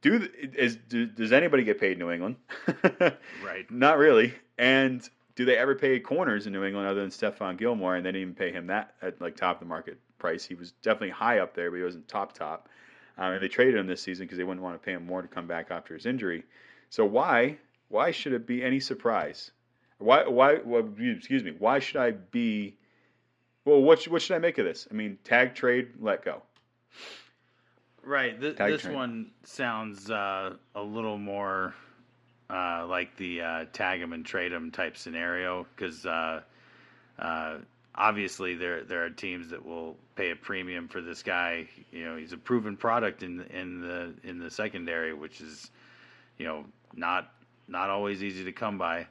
do 0.00 0.26
is 0.54 0.76
do, 0.88 1.06
does 1.06 1.32
anybody 1.32 1.64
get 1.64 1.78
paid 1.78 1.92
in 1.92 1.98
New 1.98 2.10
England? 2.10 2.36
right. 3.44 3.70
Not 3.70 3.98
really. 3.98 4.34
And 4.58 5.08
do 5.36 5.44
they 5.44 5.56
ever 5.56 5.74
pay 5.74 6.00
corners 6.00 6.46
in 6.46 6.52
New 6.52 6.64
England 6.64 6.88
other 6.88 7.00
than 7.00 7.10
Stephon 7.10 7.58
Gilmore? 7.58 7.96
And 7.96 8.04
they 8.04 8.12
didn't 8.12 8.22
even 8.22 8.34
pay 8.34 8.52
him 8.52 8.66
that 8.68 8.94
at 9.02 9.20
like 9.20 9.36
top 9.36 9.56
of 9.56 9.60
the 9.60 9.66
market 9.66 9.98
price. 10.18 10.44
He 10.44 10.54
was 10.54 10.72
definitely 10.82 11.10
high 11.10 11.40
up 11.40 11.54
there, 11.54 11.70
but 11.70 11.76
he 11.76 11.82
wasn't 11.82 12.08
top 12.08 12.32
top. 12.32 12.68
Um, 13.18 13.32
and 13.32 13.42
they 13.42 13.48
traded 13.48 13.76
him 13.76 13.86
this 13.86 14.02
season 14.02 14.24
because 14.24 14.38
they 14.38 14.44
wouldn't 14.44 14.62
want 14.62 14.80
to 14.80 14.84
pay 14.84 14.92
him 14.92 15.04
more 15.04 15.20
to 15.20 15.28
come 15.28 15.46
back 15.46 15.70
after 15.70 15.94
his 15.94 16.06
injury. 16.06 16.44
So 16.88 17.04
why 17.04 17.58
why 17.88 18.12
should 18.12 18.32
it 18.32 18.46
be 18.46 18.64
any 18.64 18.80
surprise? 18.80 19.50
Why 19.98 20.26
why 20.26 20.58
well, 20.64 20.88
excuse 20.98 21.44
me? 21.44 21.52
Why 21.58 21.80
should 21.80 22.00
I 22.00 22.12
be? 22.12 22.76
Well, 23.64 23.82
what 23.82 24.02
what 24.04 24.22
should 24.22 24.36
I 24.36 24.38
make 24.38 24.58
of 24.58 24.64
this? 24.64 24.88
I 24.90 24.94
mean, 24.94 25.18
tag 25.24 25.54
trade, 25.54 25.88
let 26.00 26.24
go. 26.24 26.42
Right. 28.02 28.40
Th- 28.40 28.56
this 28.56 28.84
one 28.84 29.30
sounds 29.44 30.10
uh, 30.10 30.54
a 30.74 30.82
little 30.82 31.18
more 31.18 31.74
uh, 32.48 32.86
like 32.88 33.16
the 33.16 33.42
uh, 33.42 33.64
tag 33.72 34.00
him 34.00 34.12
and 34.12 34.24
trade 34.24 34.52
him 34.52 34.70
type 34.70 34.96
scenario 34.96 35.66
because 35.76 36.06
uh, 36.06 36.40
uh, 37.18 37.58
obviously 37.94 38.54
there 38.54 38.84
there 38.84 39.04
are 39.04 39.10
teams 39.10 39.50
that 39.50 39.64
will 39.64 39.96
pay 40.16 40.30
a 40.30 40.36
premium 40.36 40.88
for 40.88 41.00
this 41.00 41.22
guy. 41.22 41.68
You 41.92 42.06
know, 42.06 42.16
he's 42.16 42.32
a 42.32 42.38
proven 42.38 42.76
product 42.76 43.22
in 43.22 43.42
in 43.42 43.80
the 43.80 44.14
in 44.24 44.38
the 44.38 44.50
secondary, 44.50 45.12
which 45.12 45.40
is 45.40 45.70
you 46.38 46.46
know 46.46 46.64
not 46.94 47.32
not 47.68 47.90
always 47.90 48.22
easy 48.22 48.44
to 48.44 48.52
come 48.52 48.78
by. 48.78 49.06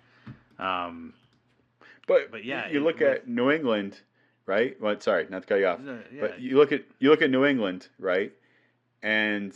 Um, 0.57 1.13
but 2.07 2.31
but 2.31 2.43
yeah, 2.43 2.67
you 2.69 2.83
look 2.83 3.01
at 3.01 3.27
New 3.27 3.51
England, 3.51 3.99
right? 4.49 4.81
Well, 4.81 4.99
sorry, 4.99 5.27
not 5.29 5.43
to 5.43 5.47
cut 5.47 5.59
you 5.59 5.67
off, 5.67 5.79
yeah. 5.85 6.21
but 6.21 6.41
you 6.41 6.57
look 6.57 6.71
at 6.71 6.83
you 6.97 7.11
look 7.11 7.21
at 7.21 7.29
New 7.29 7.45
England, 7.45 7.87
right? 7.99 8.33
And 9.03 9.53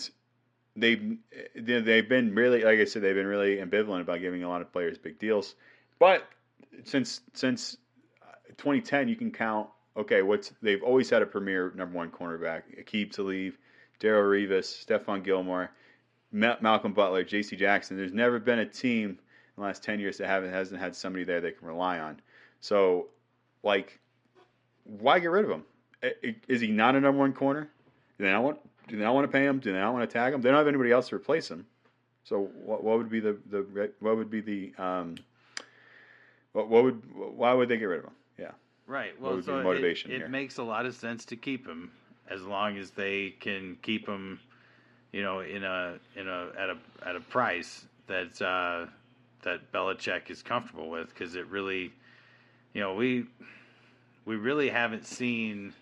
they've 0.75 1.17
they've 1.55 2.07
been 2.07 2.35
really, 2.35 2.63
like 2.63 2.79
I 2.79 2.85
said, 2.85 3.01
they've 3.01 3.15
been 3.15 3.25
really 3.25 3.57
ambivalent 3.57 4.01
about 4.01 4.21
giving 4.21 4.43
a 4.43 4.49
lot 4.49 4.61
of 4.61 4.71
players 4.71 4.99
big 4.99 5.17
deals. 5.17 5.55
But 5.97 6.23
since 6.83 7.21
since 7.33 7.75
uh, 8.21 8.35
2010, 8.57 9.07
you 9.07 9.15
can 9.15 9.31
count. 9.31 9.67
Okay, 9.97 10.21
what's 10.21 10.53
they've 10.61 10.83
always 10.83 11.09
had 11.09 11.23
a 11.23 11.25
premier 11.25 11.73
number 11.75 11.97
one 11.97 12.11
cornerback: 12.11 12.61
Aqib 12.79 13.11
Talib, 13.11 13.55
Darrelle 13.99 14.47
Revis, 14.47 14.85
Stephon 14.85 15.23
Gilmore, 15.23 15.71
Malcolm 16.31 16.93
Butler, 16.93 17.23
J.C. 17.23 17.55
Jackson. 17.55 17.97
There's 17.97 18.13
never 18.13 18.37
been 18.37 18.59
a 18.59 18.65
team 18.65 19.09
in 19.09 19.17
the 19.57 19.61
last 19.61 19.83
10 19.83 19.99
years 19.99 20.19
that 20.19 20.27
haven't 20.27 20.51
hasn't 20.51 20.79
had 20.79 20.95
somebody 20.95 21.25
there 21.25 21.41
they 21.41 21.51
can 21.51 21.67
rely 21.67 21.97
on. 21.99 22.19
So, 22.59 23.07
like, 23.63 23.99
why 24.85 25.19
get 25.19 25.27
rid 25.31 25.45
of 25.45 25.51
him? 25.51 25.63
Is 26.47 26.61
he 26.61 26.67
not 26.67 26.95
a 26.95 27.01
number 27.01 27.19
one 27.19 27.33
corner? 27.33 27.69
Do 28.17 28.25
they 28.25 28.31
not 28.31 28.43
want? 28.43 28.59
Do 28.87 28.97
they 28.97 29.03
not 29.03 29.15
want 29.15 29.25
to 29.25 29.31
pay 29.31 29.45
him? 29.45 29.59
Do 29.59 29.71
they 29.71 29.79
not 29.79 29.93
want 29.93 30.09
to 30.09 30.13
tag 30.13 30.33
him? 30.33 30.41
They 30.41 30.49
don't 30.49 30.57
have 30.57 30.67
anybody 30.67 30.91
else 30.91 31.09
to 31.09 31.15
replace 31.15 31.49
him. 31.49 31.65
So, 32.25 32.49
what, 32.65 32.83
what 32.83 32.97
would 32.97 33.09
be 33.09 33.19
the, 33.21 33.37
the 33.49 33.91
what 33.99 34.17
would 34.17 34.29
be 34.29 34.41
the 34.41 34.73
um, 34.77 35.15
what, 36.51 36.69
what 36.69 36.83
would 36.83 37.01
why 37.15 37.53
would 37.53 37.69
they 37.69 37.77
get 37.77 37.85
rid 37.85 37.99
of 37.99 38.05
him? 38.05 38.13
Yeah. 38.37 38.51
Right. 38.87 39.13
What 39.19 39.21
Well, 39.21 39.35
would 39.35 39.41
be 39.41 39.45
so 39.45 39.53
the 39.53 39.59
it- 39.59 39.63
motivation 39.63 40.11
it, 40.11 40.17
here? 40.17 40.27
makes 40.27 40.57
a 40.57 40.63
lot 40.63 40.85
of 40.85 40.95
sense 40.95 41.25
to 41.25 41.35
keep 41.35 41.65
him 41.67 41.91
as 42.29 42.41
long 42.43 42.77
as 42.77 42.91
they 42.91 43.31
can 43.39 43.77
keep 43.81 44.07
him, 44.07 44.39
you 45.11 45.21
know, 45.23 45.39
in 45.39 45.63
a 45.63 45.97
in 46.15 46.27
a 46.27 46.49
at 46.57 46.69
a 46.69 46.77
at 47.07 47.15
a 47.15 47.19
price 47.21 47.85
that 48.07 48.41
uh, 48.41 48.85
that 49.43 49.71
Belichick 49.71 50.29
is 50.29 50.41
comfortable 50.43 50.89
with 50.89 51.09
because 51.09 51.35
it 51.35 51.47
really, 51.47 51.91
you 52.73 52.81
know, 52.81 52.93
we 52.95 53.25
we 54.25 54.35
really 54.35 54.69
haven't 54.69 55.05
seen 55.05 55.73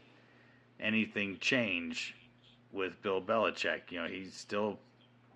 anything 0.79 1.37
change 1.39 2.15
with 2.71 3.01
Bill 3.01 3.21
Belichick. 3.21 3.91
You 3.91 4.01
know, 4.01 4.07
he's 4.07 4.33
still 4.33 4.79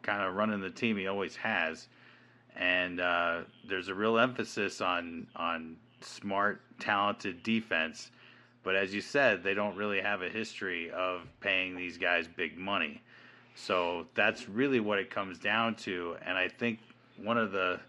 kind 0.02 0.22
of 0.24 0.36
running 0.36 0.62
the 0.62 0.70
team 0.70 0.98
he 0.98 1.08
always 1.08 1.36
has, 1.36 1.88
and 2.56 3.00
uh, 3.00 3.42
there's 3.68 3.90
a 3.90 3.94
real 3.94 4.18
emphasis 4.18 4.82
on 4.82 5.28
on 5.36 5.78
smart, 6.02 6.62
talented 6.80 7.44
defense. 7.44 8.12
But 8.64 8.76
as 8.76 8.94
you 8.94 9.02
said, 9.02 9.44
they 9.44 9.54
don't 9.54 9.76
really 9.76 10.02
have 10.02 10.24
a 10.24 10.30
history 10.30 10.90
of 10.90 11.22
paying 11.40 11.76
these 11.76 11.98
guys 11.98 12.28
big 12.28 12.58
money. 12.58 13.02
So 13.56 14.08
that's 14.16 14.50
really 14.50 14.80
what 14.80 14.98
it 15.00 15.10
comes 15.10 15.38
down 15.38 15.76
to. 15.76 16.16
And 16.26 16.38
I 16.38 16.48
think 16.48 16.80
one 17.18 17.38
of 17.38 17.52
the 17.52 17.80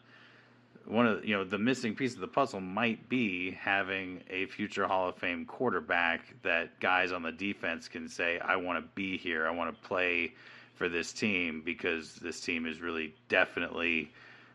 one 0.86 1.06
of 1.06 1.24
you 1.24 1.36
know 1.36 1.44
the 1.44 1.58
missing 1.58 1.94
piece 1.94 2.14
of 2.14 2.20
the 2.20 2.28
puzzle 2.28 2.60
might 2.60 3.08
be 3.08 3.50
having 3.52 4.22
a 4.30 4.46
future 4.46 4.86
Hall 4.86 5.08
of 5.08 5.16
Fame 5.16 5.44
quarterback 5.44 6.34
that 6.42 6.78
guys 6.80 7.12
on 7.12 7.22
the 7.22 7.32
defense 7.32 7.88
can 7.88 8.08
say, 8.08 8.38
"I 8.38 8.56
want 8.56 8.82
to 8.82 8.88
be 8.94 9.16
here. 9.16 9.46
I 9.46 9.50
want 9.50 9.74
to 9.74 9.88
play 9.88 10.34
for 10.74 10.88
this 10.88 11.12
team 11.12 11.62
because 11.64 12.16
this 12.16 12.40
team 12.40 12.66
is 12.66 12.80
really 12.80 13.14
definitely 13.28 14.12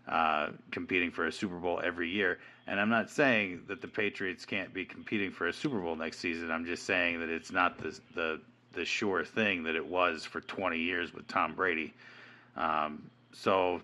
uh, 0.07 0.49
competing 0.71 1.11
for 1.11 1.27
a 1.27 1.31
Super 1.31 1.57
Bowl 1.57 1.81
every 1.83 2.09
year." 2.09 2.39
And 2.67 2.79
I'm 2.79 2.89
not 2.89 3.09
saying 3.09 3.63
that 3.67 3.81
the 3.81 3.87
Patriots 3.87 4.45
can't 4.45 4.73
be 4.73 4.85
competing 4.85 5.31
for 5.31 5.47
a 5.47 5.53
Super 5.53 5.79
Bowl 5.79 5.95
next 5.95 6.19
season. 6.19 6.51
I'm 6.51 6.65
just 6.65 6.83
saying 6.85 7.19
that 7.19 7.29
it's 7.29 7.51
not 7.51 7.77
the 7.77 7.99
the 8.15 8.41
the 8.73 8.85
sure 8.85 9.25
thing 9.25 9.63
that 9.63 9.75
it 9.75 9.85
was 9.85 10.23
for 10.23 10.39
20 10.39 10.77
years 10.77 11.13
with 11.13 11.27
Tom 11.27 11.53
Brady. 11.53 11.93
Um, 12.55 13.09
so 13.33 13.81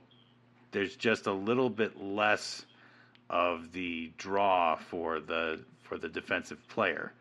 there's 0.72 0.96
just 0.96 1.28
a 1.28 1.32
little 1.32 1.70
bit 1.70 2.02
less 2.02 2.66
of 3.30 3.72
the 3.72 4.12
draw 4.18 4.76
for 4.76 5.20
the 5.20 5.60
for 5.84 5.98
the 5.98 6.10
defensive 6.10 6.60
player 6.68 7.12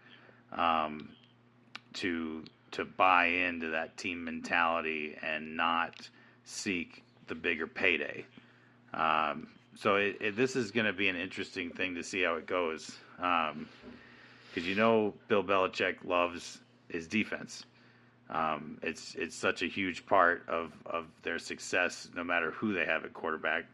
um, 0.53 1.09
to 1.95 2.45
to 2.73 2.85
buy 2.85 3.27
into 3.27 3.69
that 3.69 3.97
team 3.97 4.25
mentality 4.25 5.17
and 5.23 5.57
not 5.57 6.09
seek 6.45 7.03
the 7.29 7.35
bigger 7.35 7.67
payday. 7.67 8.25
Um, 8.93 9.49
so 9.77 9.97
it, 9.97 10.17
it, 10.21 10.37
this 10.37 10.57
is 10.57 10.71
going 10.71 10.87
to 10.87 10.93
be 10.93 11.09
an 11.09 11.17
interesting 11.17 11.71
thing 11.71 11.95
to 11.97 12.03
see 12.03 12.23
how 12.23 12.37
it 12.37 12.47
goes 12.47 12.97
because 13.17 14.67
you 14.67 14.75
know 14.75 15.15
Bill 15.29 15.45
Belichick 15.45 15.97
loves 16.05 16.59
his 16.89 17.07
defense. 17.07 17.65
Um, 18.29 18.79
it's 18.83 19.15
it's 19.15 19.37
such 19.37 19.63
a 19.63 19.67
huge 19.67 20.05
part 20.07 20.45
of, 20.49 20.73
of 20.85 21.07
their 21.23 21.39
success, 21.39 22.09
no 22.15 22.25
matter 22.25 22.51
who 22.51 22.75
they 22.75 22.85
have 22.85 23.05
at 23.05 23.13
quarterback. 23.13 23.67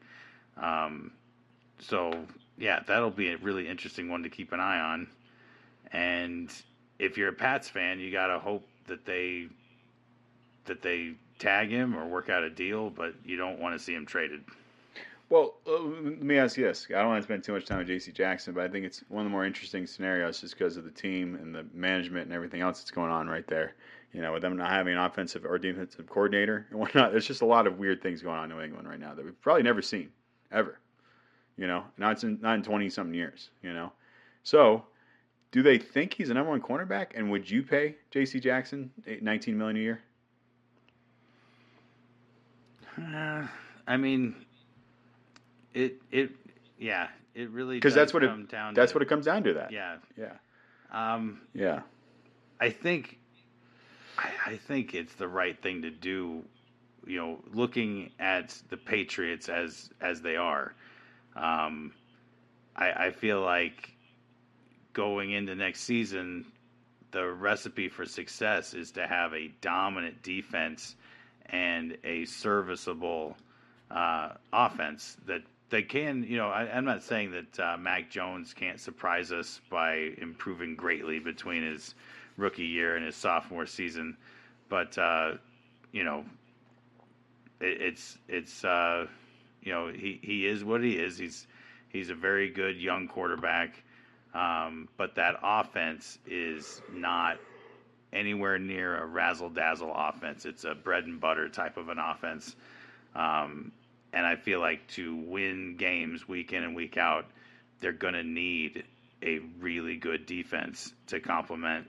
Um, 0.58 1.12
so 1.78 2.12
yeah, 2.58 2.80
that'll 2.86 3.10
be 3.10 3.30
a 3.30 3.38
really 3.38 3.66
interesting 3.66 4.08
one 4.08 4.22
to 4.22 4.28
keep 4.28 4.52
an 4.52 4.60
eye 4.60 4.80
on. 4.80 5.08
And 5.92 6.50
if 6.98 7.16
you're 7.16 7.30
a 7.30 7.34
Pats 7.34 7.68
fan, 7.68 7.98
you 7.98 8.12
got 8.12 8.26
to 8.26 8.38
hope 8.38 8.66
that 8.86 9.04
they 9.04 9.48
that 10.66 10.82
they 10.82 11.14
tag 11.38 11.70
him 11.70 11.96
or 11.96 12.06
work 12.06 12.28
out 12.28 12.44
a 12.44 12.50
deal, 12.50 12.90
but 12.90 13.14
you 13.24 13.36
don't 13.36 13.58
want 13.58 13.76
to 13.76 13.82
see 13.82 13.94
him 13.94 14.06
traded. 14.06 14.44
Well, 15.28 15.54
uh, 15.66 15.80
let 15.80 16.22
me 16.22 16.36
ask 16.36 16.56
you 16.58 16.64
this. 16.64 16.86
I 16.90 17.00
don't 17.00 17.08
want 17.08 17.22
to 17.22 17.26
spend 17.26 17.42
too 17.42 17.54
much 17.54 17.64
time 17.64 17.78
with 17.78 17.86
J.C. 17.86 18.12
Jackson, 18.12 18.52
but 18.52 18.64
I 18.64 18.68
think 18.68 18.84
it's 18.84 19.02
one 19.08 19.24
of 19.24 19.30
the 19.30 19.32
more 19.32 19.46
interesting 19.46 19.86
scenarios 19.86 20.42
just 20.42 20.58
because 20.58 20.76
of 20.76 20.84
the 20.84 20.90
team 20.90 21.36
and 21.36 21.54
the 21.54 21.64
management 21.72 22.26
and 22.26 22.34
everything 22.34 22.60
else 22.60 22.80
that's 22.80 22.90
going 22.90 23.10
on 23.10 23.28
right 23.28 23.46
there. 23.46 23.74
You 24.12 24.20
know, 24.20 24.32
with 24.32 24.42
them 24.42 24.56
not 24.56 24.70
having 24.70 24.92
an 24.92 24.98
offensive 24.98 25.44
or 25.46 25.58
defensive 25.58 26.06
coordinator 26.06 26.66
and 26.70 26.78
whatnot, 26.78 27.12
there's 27.12 27.26
just 27.26 27.40
a 27.40 27.46
lot 27.46 27.66
of 27.66 27.78
weird 27.78 28.02
things 28.02 28.22
going 28.22 28.36
on 28.36 28.50
in 28.50 28.56
New 28.56 28.62
England 28.62 28.86
right 28.86 29.00
now 29.00 29.14
that 29.14 29.24
we've 29.24 29.40
probably 29.40 29.62
never 29.62 29.80
seen, 29.80 30.10
ever. 30.50 30.78
You 31.56 31.66
know, 31.66 31.84
not 31.96 32.22
in 32.22 32.38
not 32.40 32.56
in 32.56 32.62
twenty 32.62 32.90
something 32.90 33.14
years. 33.14 33.50
You 33.62 33.72
know, 33.72 33.92
so 34.42 34.84
do 35.50 35.62
they 35.62 35.78
think 35.78 36.14
he's 36.14 36.30
a 36.30 36.34
number 36.34 36.50
one 36.50 36.60
cornerback? 36.60 37.08
And 37.14 37.30
would 37.30 37.48
you 37.48 37.62
pay 37.62 37.96
J.C. 38.10 38.40
Jackson 38.40 38.90
nineteen 39.20 39.56
million 39.56 39.76
a 39.76 39.80
year? 39.80 40.00
Uh, 42.98 43.46
I 43.86 43.96
mean, 43.96 44.34
it 45.74 46.00
it 46.10 46.30
yeah, 46.78 47.08
it 47.34 47.50
really 47.50 47.76
Because 47.76 47.94
that's 47.94 48.12
what 48.12 48.22
it 48.22 48.48
down 48.48 48.74
that's 48.74 48.92
to, 48.92 48.96
what 48.96 49.02
it 49.02 49.08
comes 49.08 49.26
down 49.26 49.42
to. 49.44 49.54
That 49.54 49.72
yeah. 49.72 49.96
yeah 50.16 50.34
Um, 50.90 51.40
yeah. 51.54 51.80
I 52.60 52.70
think 52.70 53.18
I, 54.18 54.30
I 54.46 54.56
think 54.56 54.94
it's 54.94 55.14
the 55.14 55.28
right 55.28 55.60
thing 55.60 55.82
to 55.82 55.90
do. 55.90 56.42
You 57.06 57.18
know, 57.18 57.38
looking 57.52 58.10
at 58.20 58.56
the 58.70 58.76
Patriots 58.76 59.48
as 59.48 59.90
as 60.00 60.22
they 60.22 60.36
are, 60.36 60.74
um, 61.34 61.92
I, 62.76 63.06
I 63.06 63.10
feel 63.10 63.40
like 63.40 63.92
going 64.92 65.32
into 65.32 65.54
next 65.54 65.80
season, 65.80 66.46
the 67.10 67.26
recipe 67.26 67.88
for 67.88 68.06
success 68.06 68.74
is 68.74 68.92
to 68.92 69.06
have 69.06 69.32
a 69.34 69.48
dominant 69.60 70.22
defense 70.22 70.96
and 71.46 71.96
a 72.04 72.24
serviceable 72.24 73.36
uh, 73.90 74.30
offense 74.52 75.16
that 75.26 75.42
they 75.70 75.82
can. 75.82 76.22
You 76.22 76.36
know, 76.36 76.48
I, 76.48 76.70
I'm 76.70 76.84
not 76.84 77.02
saying 77.02 77.32
that 77.32 77.60
uh, 77.60 77.76
Mac 77.76 78.10
Jones 78.10 78.54
can't 78.54 78.80
surprise 78.80 79.32
us 79.32 79.60
by 79.70 80.12
improving 80.18 80.76
greatly 80.76 81.18
between 81.18 81.62
his 81.62 81.94
rookie 82.36 82.64
year 82.66 82.96
and 82.96 83.04
his 83.04 83.16
sophomore 83.16 83.66
season, 83.66 84.16
but 84.68 84.96
uh, 84.98 85.32
you 85.92 86.04
know, 86.04 86.24
it, 87.60 87.80
it's 87.80 88.18
it's 88.28 88.64
uh, 88.64 89.06
you 89.62 89.72
know 89.72 89.88
he, 89.88 90.18
he 90.22 90.46
is 90.46 90.64
what 90.64 90.82
he 90.82 90.92
is. 90.92 91.18
He's 91.18 91.46
he's 91.88 92.10
a 92.10 92.14
very 92.14 92.50
good 92.50 92.76
young 92.76 93.08
quarterback, 93.08 93.82
um, 94.34 94.88
but 94.96 95.14
that 95.16 95.36
offense 95.42 96.18
is 96.26 96.80
not 96.92 97.38
anywhere 98.12 98.58
near 98.58 98.96
a 98.98 99.06
razzle 99.06 99.50
dazzle 99.50 99.92
offense. 99.94 100.44
It's 100.44 100.64
a 100.64 100.74
bread 100.74 101.04
and 101.04 101.20
butter 101.20 101.48
type 101.48 101.76
of 101.76 101.88
an 101.88 101.98
offense, 101.98 102.56
um, 103.14 103.72
and 104.12 104.26
I 104.26 104.36
feel 104.36 104.60
like 104.60 104.86
to 104.88 105.14
win 105.14 105.76
games 105.76 106.26
week 106.26 106.52
in 106.52 106.62
and 106.62 106.74
week 106.74 106.96
out, 106.96 107.26
they're 107.80 107.92
going 107.92 108.14
to 108.14 108.24
need 108.24 108.84
a 109.22 109.38
really 109.60 109.96
good 109.96 110.26
defense 110.26 110.92
to 111.06 111.20
complement 111.20 111.86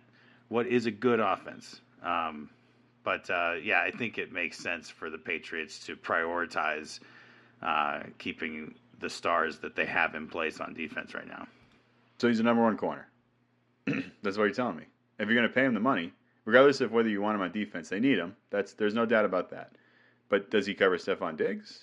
what 0.53 0.67
is 0.67 0.85
a 0.85 0.91
good 0.91 1.19
offense. 1.19 1.81
Um, 2.03 2.47
but 3.03 3.27
uh, 3.31 3.53
yeah, 3.61 3.81
I 3.81 3.89
think 3.89 4.19
it 4.19 4.31
makes 4.31 4.55
sense 4.59 4.87
for 4.87 5.09
the 5.09 5.17
Patriots 5.17 5.79
to 5.87 5.95
prioritize 5.95 6.99
uh, 7.63 8.01
keeping 8.19 8.75
the 8.99 9.09
stars 9.09 9.57
that 9.59 9.75
they 9.75 9.87
have 9.87 10.13
in 10.13 10.27
place 10.27 10.59
on 10.59 10.75
defense 10.75 11.15
right 11.15 11.27
now. 11.27 11.47
So 12.19 12.27
he's 12.27 12.37
the 12.37 12.43
number 12.43 12.61
one 12.61 12.77
corner. 12.77 13.07
That's 14.21 14.37
what 14.37 14.43
you're 14.43 14.51
telling 14.51 14.77
me. 14.77 14.83
If 15.17 15.27
you're 15.27 15.35
going 15.35 15.47
to 15.47 15.53
pay 15.53 15.65
him 15.65 15.73
the 15.73 15.79
money, 15.79 16.13
regardless 16.45 16.81
of 16.81 16.91
whether 16.91 17.09
you 17.09 17.19
want 17.19 17.33
him 17.33 17.41
on 17.41 17.51
defense, 17.51 17.89
they 17.89 17.99
need 17.99 18.19
him. 18.19 18.35
That's 18.51 18.73
there's 18.73 18.93
no 18.93 19.07
doubt 19.07 19.25
about 19.25 19.49
that. 19.49 19.71
But 20.29 20.51
does 20.51 20.67
he 20.67 20.75
cover 20.75 20.99
Stefon 20.99 21.35
Diggs? 21.35 21.79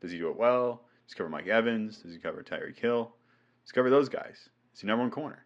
Does 0.00 0.12
he 0.12 0.18
do 0.18 0.30
it 0.30 0.38
well? 0.38 0.80
Does 1.04 1.12
he 1.12 1.18
cover 1.18 1.28
Mike 1.28 1.48
Evans? 1.48 1.98
Does 1.98 2.14
he 2.14 2.18
cover 2.18 2.42
Tyreek 2.42 2.78
Hill? 2.78 3.12
Does 3.62 3.70
he 3.70 3.74
cover 3.74 3.90
those 3.90 4.08
guys? 4.08 4.48
Is 4.72 4.80
he 4.80 4.86
number 4.86 5.02
one 5.02 5.10
corner? 5.10 5.44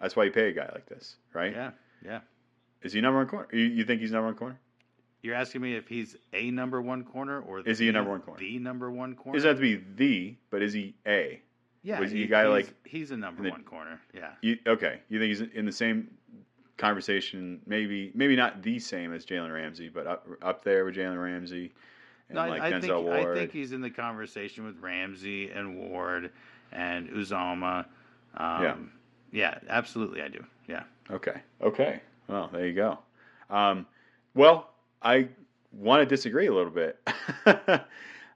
That's 0.00 0.14
why 0.14 0.22
you 0.22 0.30
pay 0.30 0.50
a 0.50 0.52
guy 0.52 0.70
like 0.72 0.86
this, 0.86 1.16
right? 1.32 1.52
Yeah, 1.52 1.70
yeah. 2.06 2.20
Is 2.82 2.92
he 2.92 3.00
number 3.00 3.18
one 3.18 3.26
corner? 3.28 3.48
You, 3.52 3.60
you 3.64 3.84
think 3.84 4.00
he's 4.00 4.12
number 4.12 4.26
one 4.28 4.36
corner? 4.36 4.58
You're 5.22 5.34
asking 5.34 5.60
me 5.62 5.74
if 5.74 5.88
he's 5.88 6.14
a 6.32 6.50
number 6.52 6.80
one 6.80 7.02
corner 7.02 7.40
or 7.40 7.60
Is 7.60 7.78
he 7.80 7.88
a 7.88 7.92
number 7.92 8.10
one 8.12 8.20
corner? 8.20 8.38
The 8.38 8.58
number 8.60 8.90
one 8.90 9.14
corner. 9.16 9.36
Is 9.36 9.42
that 9.42 9.54
to 9.54 9.60
be 9.60 9.82
the, 9.96 10.36
but 10.50 10.62
is 10.62 10.72
he 10.72 10.94
a? 11.06 11.40
yeah, 11.82 11.98
was 12.00 12.10
he 12.12 12.22
a 12.24 12.26
guy 12.26 12.42
he's- 12.42 12.52
like- 12.52 12.86
he's 12.86 13.10
a 13.10 13.16
number 13.16 13.42
the- 13.42 13.50
one 13.50 13.64
corner. 13.64 14.00
Yeah, 14.14 14.30
You, 14.40 14.58
okay, 14.66 15.00
you 15.08 15.18
think 15.18 15.28
he's 15.30 15.40
in 15.40 15.66
the 15.66 15.72
same 15.72 16.10
conversation? 16.76 17.60
Maybe, 17.66 18.12
maybe 18.14 18.36
not 18.36 18.62
the 18.62 18.78
same 18.78 19.12
as 19.12 19.24
Jalen 19.26 19.52
Ramsey, 19.52 19.88
but 19.88 20.06
up, 20.06 20.26
up 20.42 20.64
there 20.64 20.84
with 20.84 20.94
Jalen 20.96 21.20
Ramsey 21.22 21.72
and 22.28 22.36
no, 22.36 22.42
I- 22.42 22.48
like 22.48 22.62
I, 22.62 22.72
Denzel 22.72 22.80
think 22.80 23.04
Ward. 23.06 23.36
I 23.36 23.40
think 23.40 23.52
he's 23.52 23.72
in 23.72 23.80
the 23.80 23.90
conversation 23.90 24.64
with 24.64 24.78
Ramsey 24.80 25.50
and 25.50 25.76
Ward 25.78 26.30
and 26.72 27.08
Uzama. 27.08 27.86
Um, 28.36 28.62
Yeah. 28.62 28.76
yeah, 29.32 29.58
absolutely, 29.68 30.22
I 30.22 30.28
do. 30.28 30.44
Yeah, 30.68 30.82
Okay. 31.10 31.40
Okay. 31.62 32.00
Well, 32.28 32.48
there 32.52 32.66
you 32.66 32.74
go. 32.74 32.98
Um, 33.50 33.86
well, 34.34 34.70
I 35.02 35.28
want 35.72 36.00
to 36.02 36.06
disagree 36.06 36.46
a 36.46 36.52
little 36.54 36.70
bit. 36.72 36.98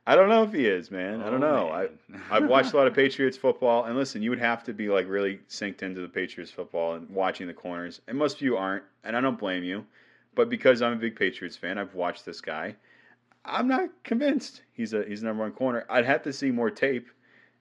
I 0.07 0.17
don't 0.17 0.29
know 0.29 0.43
if 0.45 0.53
he 0.53 0.67
is, 0.67 0.91
man. 0.91 1.21
I 1.21 1.31
don't 1.31 1.43
Oh, 1.43 1.69
know. 1.69 1.69
I. 1.71 1.89
I've 2.31 2.49
watched 2.49 2.73
a 2.73 2.77
lot 2.77 2.87
of 2.87 2.95
Patriots 3.03 3.37
football, 3.37 3.85
and 3.85 3.97
listen, 3.97 4.23
you 4.23 4.31
would 4.31 4.39
have 4.41 4.65
to 4.65 4.73
be 4.73 4.89
like 4.89 5.09
really 5.09 5.41
synced 5.49 5.83
into 5.83 6.01
the 6.01 6.09
Patriots 6.09 6.51
football 6.51 6.95
and 6.95 7.09
watching 7.11 7.47
the 7.47 7.55
corners. 7.55 8.01
And 8.09 8.17
most 8.17 8.37
of 8.37 8.43
you 8.43 8.57
aren't, 8.57 8.85
and 9.05 9.17
I 9.17 9.21
don't 9.21 9.39
blame 9.39 9.63
you. 9.65 9.85
But 10.35 10.49
because 10.49 10.81
I'm 10.81 10.93
a 10.93 10.97
big 10.97 11.17
Patriots 11.17 11.57
fan, 11.57 11.77
I've 11.79 11.95
watched 11.95 12.25
this 12.25 12.41
guy. 12.41 12.77
I'm 13.45 13.67
not 13.69 13.89
convinced 14.05 14.63
he's 14.73 14.93
a 14.95 15.05
he's 15.05 15.23
a 15.23 15.27
number 15.27 15.43
one 15.43 15.53
corner. 15.53 15.85
I'd 15.91 16.07
have 16.07 16.23
to 16.23 16.33
see 16.33 16.51
more 16.51 16.71
tape, 16.71 17.09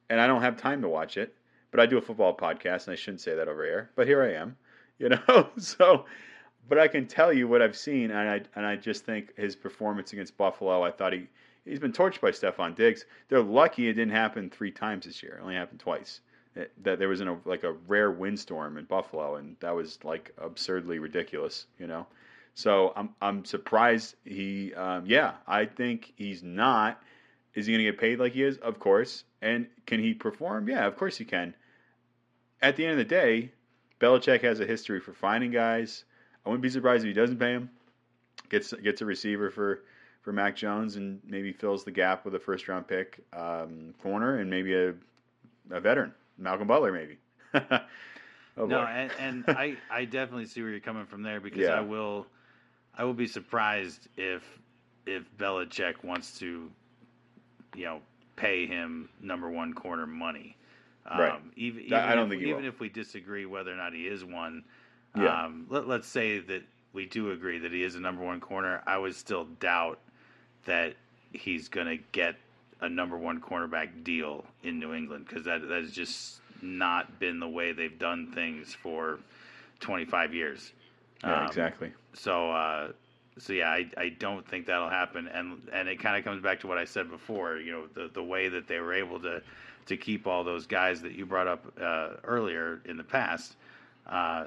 and 0.10 0.22
I 0.22 0.28
don't 0.28 0.41
have 0.41 0.55
time 0.57 0.82
to 0.84 0.88
watch 0.89 1.18
it. 1.18 1.36
but 1.72 1.80
I 1.80 1.86
do 1.86 1.97
a 1.97 2.01
football 2.01 2.36
podcast, 2.36 2.86
and 2.88 2.93
I 2.93 2.95
shouldn't 2.95 3.22
say 3.22 3.36
that 3.36 3.47
over 3.47 3.64
air. 3.64 3.89
But 3.95 4.07
here 4.07 4.24
I 4.24 4.34
am, 4.34 4.55
you 5.04 5.10
know. 5.10 5.50
so, 5.58 6.06
but 6.68 6.78
I 6.78 6.88
can 6.88 7.08
tell 7.08 7.34
you 7.34 7.47
what 7.47 7.62
I've 7.62 7.78
seen, 7.78 8.12
and 8.12 8.30
I 8.30 8.41
and 8.56 8.66
I 8.66 8.76
just 8.76 9.06
think 9.06 9.36
his 9.38 9.56
performance 9.56 10.14
against 10.14 10.38
Buffalo. 10.38 10.84
I 10.84 10.91
thought 10.91 11.14
he 11.14 11.28
he's 11.66 11.80
been 11.80 11.93
torched 11.93 12.22
by 12.22 12.32
Stefon 12.32 12.76
Diggs. 12.76 13.06
They're 13.30 13.41
lucky 13.41 13.88
it 13.88 13.93
didn't 13.93 14.14
happen 14.14 14.50
three 14.50 14.72
times 14.72 15.06
this 15.06 15.24
year. 15.24 15.38
It 15.39 15.41
only 15.41 15.56
happened 15.56 15.80
twice. 15.80 16.22
It, 16.56 16.72
that 16.84 17.00
there 17.00 17.10
was 17.10 17.22
in 17.22 17.28
a 17.28 17.38
like 17.45 17.64
a 17.64 17.74
rare 17.88 18.12
windstorm 18.12 18.78
in 18.78 18.86
Buffalo, 18.86 19.36
and 19.36 19.56
that 19.62 19.74
was 19.74 20.00
like 20.04 20.34
absurdly 20.38 21.00
ridiculous, 21.00 21.66
you 21.80 21.88
know. 21.88 22.06
So 22.56 22.93
I'm 22.95 23.10
I'm 23.22 23.45
surprised 23.45 24.16
he. 24.26 24.74
Um, 24.74 25.06
yeah, 25.06 25.34
I 25.47 25.66
think 25.66 26.14
he's 26.16 26.43
not. 26.43 27.02
Is 27.56 27.66
he 27.66 27.74
going 27.74 27.86
to 27.86 27.91
get 27.91 28.00
paid 28.00 28.20
like 28.20 28.34
he 28.34 28.43
is? 28.43 28.58
Of 28.58 28.80
course. 28.80 29.24
And 29.41 29.68
can 29.86 30.00
he 30.00 30.14
perform? 30.14 30.68
Yeah, 30.70 30.86
of 30.86 30.95
course 30.97 31.18
he 31.18 31.26
can. 31.26 31.56
At 32.62 32.76
the 32.76 32.86
end 32.86 32.91
of 32.91 32.97
the 32.97 33.06
day, 33.06 33.52
Belichick 34.00 34.41
has 34.41 34.60
a 34.60 34.66
history 34.66 35.00
for 35.00 35.14
finding 35.14 35.52
guys. 35.52 36.06
I 36.45 36.50
wouldn't 36.50 36.64
be 36.64 36.70
surprised 36.70 37.04
if 37.04 37.08
he 37.08 37.14
doesn't 37.14 37.38
pay 37.38 37.52
him. 37.52 37.70
Gets 38.50 38.74
gets 38.74 39.02
a 39.02 39.06
receiver 39.06 39.52
for 39.52 39.84
for 40.22 40.32
Mac 40.32 40.56
Jones 40.56 40.95
and 40.95 41.20
maybe 41.26 41.52
fills 41.52 41.84
the 41.84 41.91
gap 41.91 42.26
with 42.26 42.36
a 42.36 42.39
first 42.39 42.68
round 42.68 42.88
pick 42.88 43.20
um, 43.34 43.93
corner 44.02 44.39
and 44.39 44.50
maybe 44.50 44.74
a 44.74 44.93
a 45.72 45.80
veteran, 45.80 46.14
Malcolm 46.38 46.68
Butler 46.68 46.91
maybe. 46.91 47.18
oh, 48.58 48.66
no, 48.66 48.82
and, 48.82 49.12
and 49.20 49.43
I 49.47 49.78
I 49.91 50.06
definitely 50.06 50.45
see 50.45 50.62
where 50.62 50.72
you're 50.72 50.80
coming 50.80 51.06
from 51.06 51.24
there 51.24 51.39
because 51.39 51.60
yeah. 51.60 51.74
I 51.74 51.82
will 51.82 52.26
I 52.97 53.04
will 53.04 53.14
be 53.14 53.28
surprised 53.28 54.08
if 54.18 54.43
if 55.06 55.24
Belichick 55.38 56.04
wants 56.04 56.38
to 56.39 56.70
you 57.76 57.86
know 57.86 58.02
pay 58.36 58.66
him 58.66 59.10
number 59.22 59.50
one 59.50 59.74
corner 59.74 60.08
money. 60.08 60.56
Right. 61.10 61.34
Um, 61.34 61.51
even, 61.55 61.82
even 61.82 61.97
I 61.97 62.16
don't 62.16 62.26
if, 62.26 62.39
think 62.39 62.43
even 62.43 62.66
if 62.66 62.80
we 62.80 62.89
disagree 62.89 63.45
whether 63.45 63.72
or 63.72 63.78
not 63.78 63.93
he 63.93 64.07
is 64.07 64.24
one. 64.24 64.64
Yeah. 65.18 65.45
Um, 65.45 65.66
let, 65.70 65.88
let's 65.88 66.07
say 66.07 66.39
that 66.39 66.62
we 66.93 67.05
do 67.05 67.32
agree 67.32 67.60
that 67.60 67.72
he 67.72 67.84
is 67.84 67.95
a 67.95 67.99
number 67.99 68.24
one 68.24 68.39
corner. 68.39 68.84
I 68.86 68.97
would 68.97 69.16
still 69.16 69.45
doubt 69.60 69.99
that 70.66 70.95
he's 71.34 71.68
going 71.68 71.88
to 71.88 71.97
get 72.12 72.36
a 72.82 72.89
number 72.89 73.18
one 73.18 73.41
cornerback 73.41 74.03
deal 74.03 74.45
in 74.64 74.80
New 74.80 74.93
England 74.93 75.26
because 75.28 75.45
that 75.45 75.68
that 75.68 75.82
has 75.82 75.91
just 75.91 76.41
not 76.62 77.20
been 77.20 77.39
the 77.39 77.47
way 77.47 77.72
they've 77.72 77.97
done 77.97 78.32
things 78.34 78.74
for 78.74 79.20
25 79.80 80.34
years. 80.34 80.72
Yeah, 81.24 81.41
um, 81.41 81.47
exactly. 81.47 81.91
So, 82.14 82.51
uh, 82.51 82.91
so 83.38 83.53
yeah, 83.53 83.70
I, 83.70 83.89
I 83.97 84.10
don't 84.10 84.47
think 84.47 84.66
that'll 84.68 84.89
happen, 84.89 85.28
and 85.28 85.62
and 85.72 85.88
it 85.88 85.99
kind 85.99 86.18
of 86.18 86.24
comes 86.24 86.41
back 86.41 86.60
to 86.62 86.68
what 86.68 86.78
I 86.78 86.86
said 86.86 87.10
before. 87.10 87.57
You 87.57 87.72
know, 87.72 87.88
the 87.93 88.10
the 88.14 88.24
way 88.24 88.49
that 88.49 88.68
they 88.68 88.80
were 88.80 88.93
able 88.93 89.20
to 89.22 89.41
to 89.89 89.97
keep 89.97 90.27
all 90.27 90.43
those 90.43 90.67
guys 90.67 91.01
that 91.01 91.13
you 91.13 91.25
brought 91.25 91.47
up 91.47 91.65
uh, 91.81 92.11
earlier 92.23 92.79
in 92.85 92.95
the 92.95 93.03
past 93.03 93.55
uh, 94.07 94.45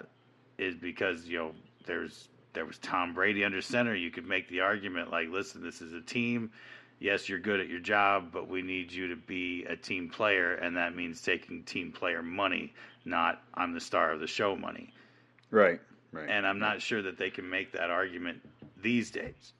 is 0.56 0.76
because 0.76 1.26
you 1.26 1.38
know 1.38 1.52
there's 1.84 2.28
there 2.54 2.64
was 2.64 2.78
Tom 2.78 3.12
Brady 3.12 3.44
under 3.44 3.60
center. 3.60 3.94
You 3.94 4.10
could 4.10 4.26
make 4.26 4.48
the 4.48 4.60
argument 4.60 5.10
like, 5.10 5.28
listen, 5.28 5.62
this 5.62 5.80
is 5.80 5.92
a 5.92 6.00
team. 6.00 6.50
Yes, 7.00 7.28
you're 7.28 7.40
good 7.40 7.58
at 7.58 7.68
your 7.68 7.80
job, 7.80 8.28
but 8.32 8.48
we 8.48 8.62
need 8.62 8.92
you 8.92 9.08
to 9.08 9.16
be 9.16 9.64
a 9.64 9.74
team 9.74 10.08
player, 10.08 10.54
and 10.54 10.76
that 10.76 10.94
means 10.94 11.20
taking 11.20 11.64
team 11.64 11.90
player 11.90 12.22
money, 12.22 12.72
not 13.04 13.42
I'm 13.54 13.72
the 13.72 13.80
star 13.80 14.12
of 14.12 14.20
the 14.20 14.28
show 14.28 14.54
money. 14.54 14.94
Right. 15.50 15.80
Right. 16.12 16.28
And 16.28 16.46
I'm 16.46 16.60
not 16.60 16.80
sure 16.80 17.02
that 17.02 17.18
they 17.18 17.30
can 17.30 17.48
make 17.48 17.72
that 17.72 17.90
argument 17.90 18.40
these 18.80 19.10
days. 19.10 19.54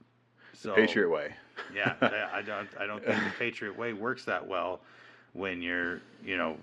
So, 0.53 0.75
Patriot 0.75 1.09
way. 1.09 1.35
yeah, 1.75 1.95
I 2.33 2.43
don't. 2.43 2.69
I 2.79 2.87
don't 2.87 3.05
think 3.05 3.19
the 3.25 3.31
Patriot 3.39 3.77
way 3.77 3.95
works 3.95 4.27
that 4.27 4.47
well 4.47 4.83
when 5.33 5.63
you're, 5.63 6.01
you 6.25 6.37
know, 6.37 6.57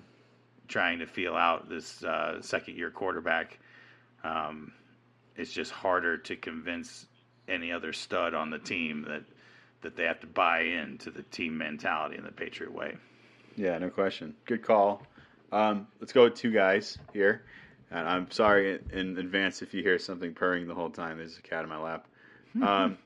trying 0.68 1.00
to 1.00 1.08
feel 1.08 1.36
out 1.36 1.70
this 1.70 2.04
uh, 2.04 2.42
second 2.42 2.78
year 2.78 2.92
quarterback. 2.92 3.60
Um, 4.24 4.72
it's 5.36 5.52
just 5.52 5.72
harder 5.72 6.18
to 6.18 6.36
convince 6.36 7.06
any 7.48 7.72
other 7.72 7.94
stud 7.94 8.34
on 8.34 8.50
the 8.50 8.60
team 8.60 9.06
that 9.08 9.24
that 9.82 9.96
they 9.96 10.04
have 10.04 10.20
to 10.20 10.28
buy 10.28 10.60
into 10.60 11.10
the 11.10 11.24
team 11.24 11.58
mentality 11.58 12.18
in 12.18 12.24
the 12.26 12.32
Patriot 12.32 12.74
way. 12.74 12.98
Yeah, 13.56 13.78
no 13.78 13.90
question. 13.90 14.36
Good 14.46 14.62
call. 14.62 15.02
Um, 15.54 15.88
let's 16.02 16.12
go 16.12 16.26
with 16.26 16.36
two 16.36 16.52
guys 16.52 16.98
here. 17.14 17.44
And 17.90 18.08
I'm 18.08 18.30
sorry 18.30 18.80
in 18.92 19.18
advance 19.18 19.62
if 19.62 19.74
you 19.74 19.82
hear 19.82 19.98
something 19.98 20.34
purring 20.34 20.68
the 20.68 20.76
whole 20.76 20.90
time. 20.90 21.18
There's 21.18 21.38
a 21.38 21.42
cat 21.42 21.64
in 21.64 21.70
my 21.70 21.78
lap. 21.78 22.08
Um, 22.64 22.98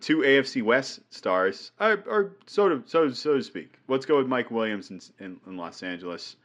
two 0.00 0.18
AFC 0.18 0.62
West 0.62 1.00
stars, 1.10 1.72
or, 1.80 2.02
or, 2.06 2.32
so 2.46 2.68
to 2.68 2.82
so 2.86 3.10
so 3.10 3.36
to 3.36 3.42
speak. 3.42 3.74
Let's 3.88 4.06
go 4.06 4.16
with 4.16 4.26
Mike 4.26 4.50
Williams 4.50 4.90
in, 4.90 5.00
in, 5.18 5.40
in 5.46 5.56
Los 5.56 5.82
Angeles. 5.82 6.36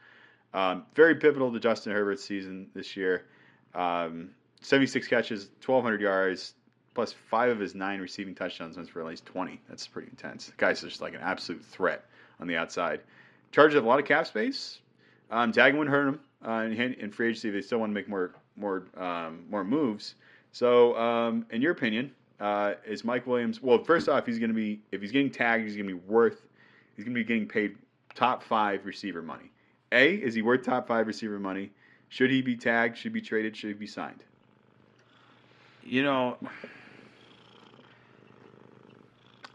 Um, 0.52 0.84
very 0.94 1.16
pivotal 1.16 1.52
to 1.52 1.58
Justin 1.58 1.92
Herbert's 1.92 2.24
season 2.24 2.68
this 2.74 2.96
year. 2.96 3.26
Um, 3.74 4.30
76 4.60 5.08
catches, 5.08 5.48
1,200 5.64 6.00
yards, 6.00 6.54
plus 6.94 7.12
five 7.12 7.50
of 7.50 7.58
his 7.58 7.74
nine 7.74 8.00
receiving 8.00 8.34
touchdowns 8.34 8.76
went 8.76 8.88
for 8.88 9.00
at 9.00 9.06
least 9.06 9.26
20. 9.26 9.60
That's 9.68 9.86
pretty 9.86 10.08
intense. 10.08 10.46
The 10.46 10.52
guy's 10.56 10.80
just 10.80 11.00
like 11.00 11.14
an 11.14 11.20
absolute 11.20 11.64
threat 11.64 12.04
on 12.40 12.46
the 12.46 12.56
outside. 12.56 13.00
Chargers 13.50 13.74
have 13.74 13.84
a 13.84 13.88
lot 13.88 13.98
of 13.98 14.06
cap 14.06 14.26
space. 14.26 14.80
Um, 15.30 15.52
tagging 15.52 15.78
wouldn't 15.78 15.94
hurt 15.94 16.08
him 16.08 16.20
uh, 16.46 16.60
in, 16.60 16.94
in 16.94 17.10
free 17.10 17.28
agency. 17.28 17.50
They 17.50 17.60
still 17.60 17.78
want 17.78 17.90
to 17.90 17.94
make 17.94 18.08
more 18.08 18.34
more 18.56 18.84
um, 18.96 19.44
more 19.50 19.64
moves. 19.64 20.14
So, 20.52 20.96
um, 20.96 21.46
in 21.50 21.60
your 21.60 21.72
opinion, 21.72 22.12
uh, 22.40 22.74
is 22.86 23.04
Mike 23.04 23.26
Williams? 23.26 23.62
Well, 23.62 23.82
first 23.82 24.08
off, 24.08 24.26
he's 24.26 24.38
going 24.38 24.50
to 24.50 24.54
be 24.54 24.80
if 24.92 25.00
he's 25.00 25.12
getting 25.12 25.30
tagged, 25.30 25.64
he's 25.64 25.76
going 25.76 25.88
to 25.88 25.94
be 25.94 26.00
worth. 26.06 26.46
He's 26.96 27.04
going 27.04 27.14
to 27.14 27.20
be 27.20 27.24
getting 27.24 27.48
paid 27.48 27.76
top 28.14 28.42
five 28.42 28.84
receiver 28.84 29.22
money. 29.22 29.50
A, 29.92 30.14
is 30.14 30.34
he 30.34 30.42
worth 30.42 30.64
top 30.64 30.88
five 30.88 31.06
receiver 31.06 31.38
money? 31.38 31.70
Should 32.08 32.30
he 32.30 32.42
be 32.42 32.56
tagged? 32.56 32.96
Should 32.96 33.12
he 33.12 33.20
be 33.20 33.20
traded? 33.20 33.56
Should 33.56 33.68
he 33.68 33.74
be 33.74 33.86
signed? 33.86 34.22
You 35.82 36.02
know, 36.02 36.38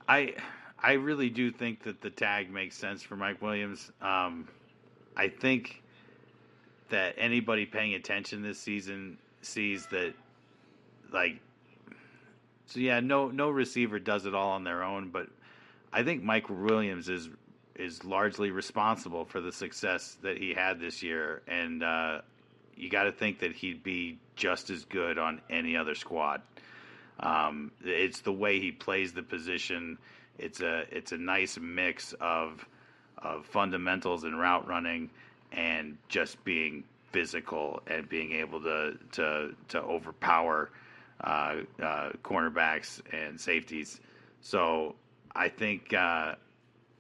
I 0.08 0.36
I 0.82 0.94
really 0.94 1.30
do 1.30 1.52
think 1.52 1.84
that 1.84 2.02
the 2.02 2.10
tag 2.10 2.52
makes 2.52 2.78
sense 2.78 3.02
for 3.04 3.16
Mike 3.16 3.42
Williams. 3.42 3.92
Um, 4.02 4.48
I 5.16 5.28
think 5.28 5.82
that 6.90 7.16
anybody 7.18 7.66
paying 7.66 7.94
attention 7.96 8.42
this 8.42 8.60
season 8.60 9.18
sees 9.42 9.86
that, 9.88 10.14
like, 11.12 11.40
so 12.70 12.80
yeah, 12.80 13.00
no 13.00 13.30
no 13.30 13.50
receiver 13.50 14.00
does 14.00 14.26
it 14.26 14.36
all 14.36 14.52
on 14.52 14.64
their 14.64 14.84
own, 14.84 15.10
but 15.10 15.28
I 15.92 16.04
think 16.04 16.24
Mike 16.24 16.50
Williams 16.50 17.10
is 17.10 17.28
is 17.76 18.04
largely 18.06 18.52
responsible 18.52 19.26
for 19.26 19.42
the 19.42 19.52
success 19.52 20.18
that 20.22 20.38
he 20.38 20.54
had 20.54 20.80
this 20.80 21.02
year, 21.02 21.42
and 21.48 21.84
uh, 21.84 22.22
you 22.76 22.90
got 22.90 23.04
to 23.04 23.12
think 23.12 23.40
that 23.40 23.54
he'd 23.54 23.82
be 23.84 24.20
just 24.36 24.70
as 24.70 24.86
good 24.86 25.18
on 25.18 25.42
any 25.50 25.76
other 25.76 25.96
squad. 25.96 26.42
Um, 27.20 27.72
it's 27.84 28.22
the 28.22 28.32
way 28.32 28.60
he 28.60 28.72
plays 28.72 29.14
the 29.14 29.24
position. 29.24 29.98
It's 30.38 30.62
a 30.62 30.84
it's 30.92 31.12
a 31.12 31.18
nice 31.18 31.58
mix 31.60 32.14
of 32.22 32.64
of 33.18 33.48
fundamentals 33.48 34.24
and 34.26 34.40
route 34.40 34.68
running, 34.68 35.10
and 35.52 35.98
just 36.08 36.44
being 36.44 36.84
physical 37.12 37.82
and 37.88 38.08
being 38.08 38.34
able 38.34 38.62
to 38.62 38.96
to 39.14 39.56
to 39.70 39.82
overpower 39.82 40.70
cornerbacks 41.24 43.02
and 43.14 43.40
safeties. 43.40 44.00
So 44.42 44.96
I 45.36 45.50
think 45.50 45.94
uh, 45.94 46.36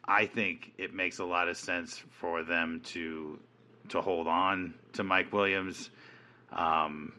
I 0.05 0.25
think 0.25 0.73
it 0.77 0.93
makes 0.93 1.19
a 1.19 1.25
lot 1.25 1.47
of 1.47 1.57
sense 1.57 2.01
for 2.11 2.43
them 2.43 2.81
to 2.85 3.39
to 3.89 4.01
hold 4.01 4.27
on 4.27 4.73
to 4.93 5.03
Mike 5.03 5.31
Williams. 5.33 5.89
Um, 6.51 7.13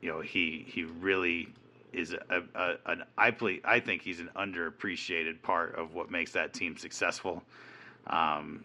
you 0.00 0.10
know, 0.10 0.20
he 0.20 0.64
he 0.66 0.84
really 0.84 1.48
is 1.92 2.12
a, 2.12 2.42
a, 2.54 2.74
an 2.86 3.04
I 3.16 3.30
play, 3.30 3.60
I 3.64 3.80
think 3.80 4.02
he's 4.02 4.20
an 4.20 4.30
underappreciated 4.34 5.42
part 5.42 5.76
of 5.76 5.94
what 5.94 6.10
makes 6.10 6.32
that 6.32 6.54
team 6.54 6.76
successful. 6.76 7.42
Um, 8.06 8.64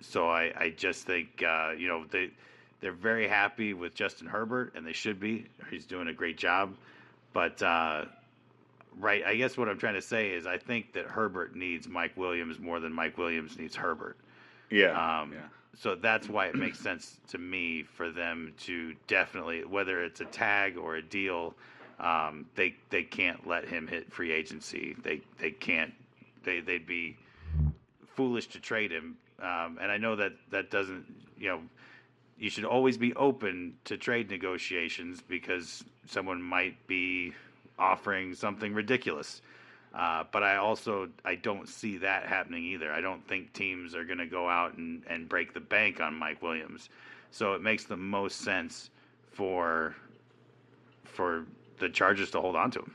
so 0.00 0.28
I, 0.28 0.52
I 0.56 0.70
just 0.70 1.06
think 1.06 1.42
uh, 1.46 1.72
you 1.76 1.88
know 1.88 2.04
they 2.10 2.30
they're 2.80 2.92
very 2.92 3.28
happy 3.28 3.74
with 3.74 3.94
Justin 3.94 4.26
Herbert, 4.26 4.72
and 4.74 4.86
they 4.86 4.92
should 4.92 5.18
be. 5.18 5.46
He's 5.70 5.86
doing 5.86 6.08
a 6.08 6.12
great 6.12 6.38
job. 6.38 6.74
But 7.32 7.62
uh, 7.62 8.04
right, 8.98 9.24
I 9.24 9.36
guess 9.36 9.56
what 9.56 9.68
I'm 9.68 9.78
trying 9.78 9.94
to 9.94 10.02
say 10.02 10.30
is 10.30 10.46
I 10.46 10.58
think 10.58 10.92
that 10.94 11.06
Herbert 11.06 11.56
needs 11.56 11.88
Mike 11.88 12.16
Williams 12.16 12.58
more 12.58 12.80
than 12.80 12.92
Mike 12.92 13.18
Williams 13.18 13.58
needs 13.58 13.74
Herbert. 13.74 14.16
Yeah. 14.70 15.20
Um, 15.20 15.32
yeah 15.32 15.40
so 15.78 15.94
that's 15.94 16.28
why 16.28 16.46
it 16.46 16.54
makes 16.54 16.78
sense 16.78 17.18
to 17.28 17.38
me 17.38 17.82
for 17.82 18.10
them 18.10 18.54
to 18.60 18.94
definitely, 19.06 19.64
whether 19.64 20.02
it's 20.02 20.20
a 20.20 20.24
tag 20.24 20.78
or 20.78 20.96
a 20.96 21.02
deal, 21.02 21.54
um, 22.00 22.46
they 22.54 22.74
they 22.90 23.02
can't 23.02 23.46
let 23.46 23.66
him 23.66 23.86
hit 23.86 24.10
free 24.12 24.32
agency. 24.32 24.96
They 25.02 25.20
they 25.38 25.50
can't. 25.50 25.92
They 26.44 26.60
they'd 26.60 26.86
be 26.86 27.16
foolish 28.14 28.46
to 28.48 28.60
trade 28.60 28.90
him. 28.90 29.16
Um, 29.40 29.78
and 29.80 29.92
I 29.92 29.98
know 29.98 30.16
that 30.16 30.32
that 30.50 30.70
doesn't. 30.70 31.04
You 31.38 31.48
know, 31.48 31.60
you 32.38 32.50
should 32.50 32.64
always 32.64 32.98
be 32.98 33.14
open 33.14 33.74
to 33.84 33.96
trade 33.96 34.30
negotiations 34.30 35.22
because 35.26 35.84
someone 36.06 36.42
might 36.42 36.86
be 36.86 37.32
offering 37.78 38.34
something 38.34 38.74
ridiculous. 38.74 39.40
Uh, 39.94 40.24
but 40.30 40.42
I 40.42 40.56
also 40.56 41.08
I 41.24 41.36
don't 41.36 41.68
see 41.68 41.96
that 41.98 42.26
happening 42.26 42.64
either. 42.64 42.92
I 42.92 43.00
don't 43.00 43.26
think 43.26 43.52
teams 43.54 43.94
are 43.94 44.04
going 44.04 44.18
to 44.18 44.26
go 44.26 44.48
out 44.48 44.76
and, 44.76 45.02
and 45.08 45.28
break 45.28 45.54
the 45.54 45.60
bank 45.60 46.00
on 46.00 46.14
Mike 46.14 46.42
Williams. 46.42 46.90
So 47.30 47.54
it 47.54 47.62
makes 47.62 47.84
the 47.84 47.96
most 47.96 48.42
sense 48.42 48.90
for 49.32 49.96
for 51.04 51.46
the 51.78 51.88
Chargers 51.88 52.30
to 52.32 52.40
hold 52.40 52.56
on 52.56 52.70
to 52.72 52.80
him. 52.80 52.94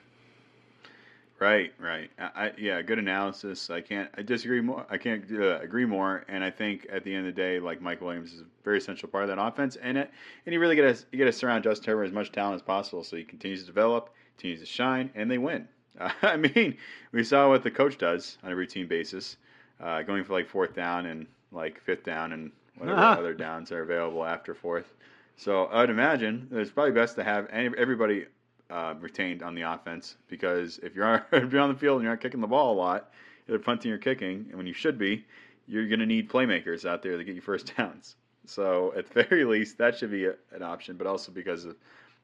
Right, 1.42 1.74
right. 1.80 2.12
I, 2.20 2.24
I, 2.36 2.52
yeah, 2.60 2.84
good 2.84 3.00
analysis. 3.00 3.72
I 3.72 3.82
can't. 3.82 4.12
I 4.16 4.22
disagree 4.22 4.62
more. 4.62 4.86
I 4.92 5.00
can't 5.00 5.26
uh, 5.32 5.60
agree 5.60 5.88
more. 5.88 6.24
And 6.28 6.44
I 6.44 6.52
think 6.52 6.86
at 6.92 7.04
the 7.04 7.16
end 7.16 7.28
of 7.28 7.34
the 7.34 7.42
day, 7.42 7.60
like 7.60 7.82
Mike 7.82 8.00
Williams 8.00 8.32
is 8.32 8.42
a 8.42 8.46
very 8.64 8.78
essential 8.78 9.10
part 9.10 9.24
of 9.24 9.30
that 9.30 9.42
offense. 9.42 9.76
And 9.76 9.98
it, 9.98 10.12
and 10.46 10.54
you 10.54 10.60
really 10.60 10.76
get 10.76 10.96
to 10.96 11.04
you 11.12 11.18
get 11.18 11.26
to 11.26 11.32
surround 11.32 11.64
Justin 11.64 11.90
Herbert 11.90 12.04
as 12.04 12.12
much 12.12 12.32
talent 12.32 12.58
as 12.58 12.62
possible, 12.62 13.04
so 13.04 13.18
he 13.18 13.24
continues 13.24 13.62
to 13.62 13.66
develop, 13.66 14.12
continues 14.38 14.60
to 14.60 14.68
shine, 14.68 15.10
and 15.16 15.32
they 15.32 15.40
win. 15.40 15.68
Uh, 16.00 16.12
I 16.22 16.38
mean, 16.38 16.78
we 17.12 17.24
saw 17.24 17.50
what 17.50 17.64
the 17.64 17.72
coach 17.72 17.98
does 17.98 18.38
on 18.44 18.52
a 18.52 18.56
routine 18.56 18.88
basis, 18.88 19.38
uh, 19.80 20.04
going 20.04 20.24
for 20.24 20.34
like 20.34 20.48
fourth 20.48 20.76
down 20.76 21.08
and 21.08 21.26
like 21.52 21.82
fifth 21.82 22.04
down 22.04 22.34
and 22.34 22.52
whatever 22.78 23.00
uh-huh. 23.00 23.16
other 23.20 23.34
downs 23.34 23.72
are 23.72 23.82
available 23.82 24.24
after 24.24 24.54
fourth. 24.54 24.94
So 25.38 25.66
I 25.66 25.80
would 25.80 25.90
imagine 25.90 26.50
it's 26.52 26.70
probably 26.70 26.92
best 26.92 27.16
to 27.16 27.24
have 27.24 27.48
any, 27.50 27.76
everybody 27.80 28.28
uh, 28.72 28.96
retained 29.00 29.44
on 29.44 29.54
the 29.54 29.62
offense 29.62 30.16
because 30.30 30.80
if 30.80 30.96
you're 30.96 31.26
if 31.32 31.52
you're 31.52 31.62
on 31.62 31.74
the 31.74 31.80
field 31.80 31.98
and 31.98 32.04
you're 32.04 32.14
not 32.14 32.22
kicking 32.22 32.42
the 32.42 32.48
ball 32.48 32.74
a 32.74 32.78
lot, 32.78 33.12
either 33.48 33.60
punting 33.60 33.92
or 33.92 33.98
kicking, 33.98 34.46
and 34.50 34.56
when 34.56 34.66
you 34.66 34.74
should 34.74 34.98
be, 34.98 35.26
you're 35.68 35.88
going 35.88 36.00
to 36.00 36.06
need 36.06 36.30
playmakers 36.30 36.90
out 36.90 37.04
there 37.04 37.18
to 37.18 37.24
get 37.24 37.36
you 37.36 37.42
first 37.42 37.74
downs. 37.78 38.16
So 38.46 38.94
at 38.98 39.08
the 39.10 39.24
very 39.24 39.46
least, 39.46 39.78
that 39.78 39.98
should 39.98 40.12
be 40.12 40.26
a, 40.26 40.34
an 40.52 40.64
option, 40.64 40.98
but 40.98 41.06
also 41.06 41.32
because 41.32 41.66
of 41.66 41.76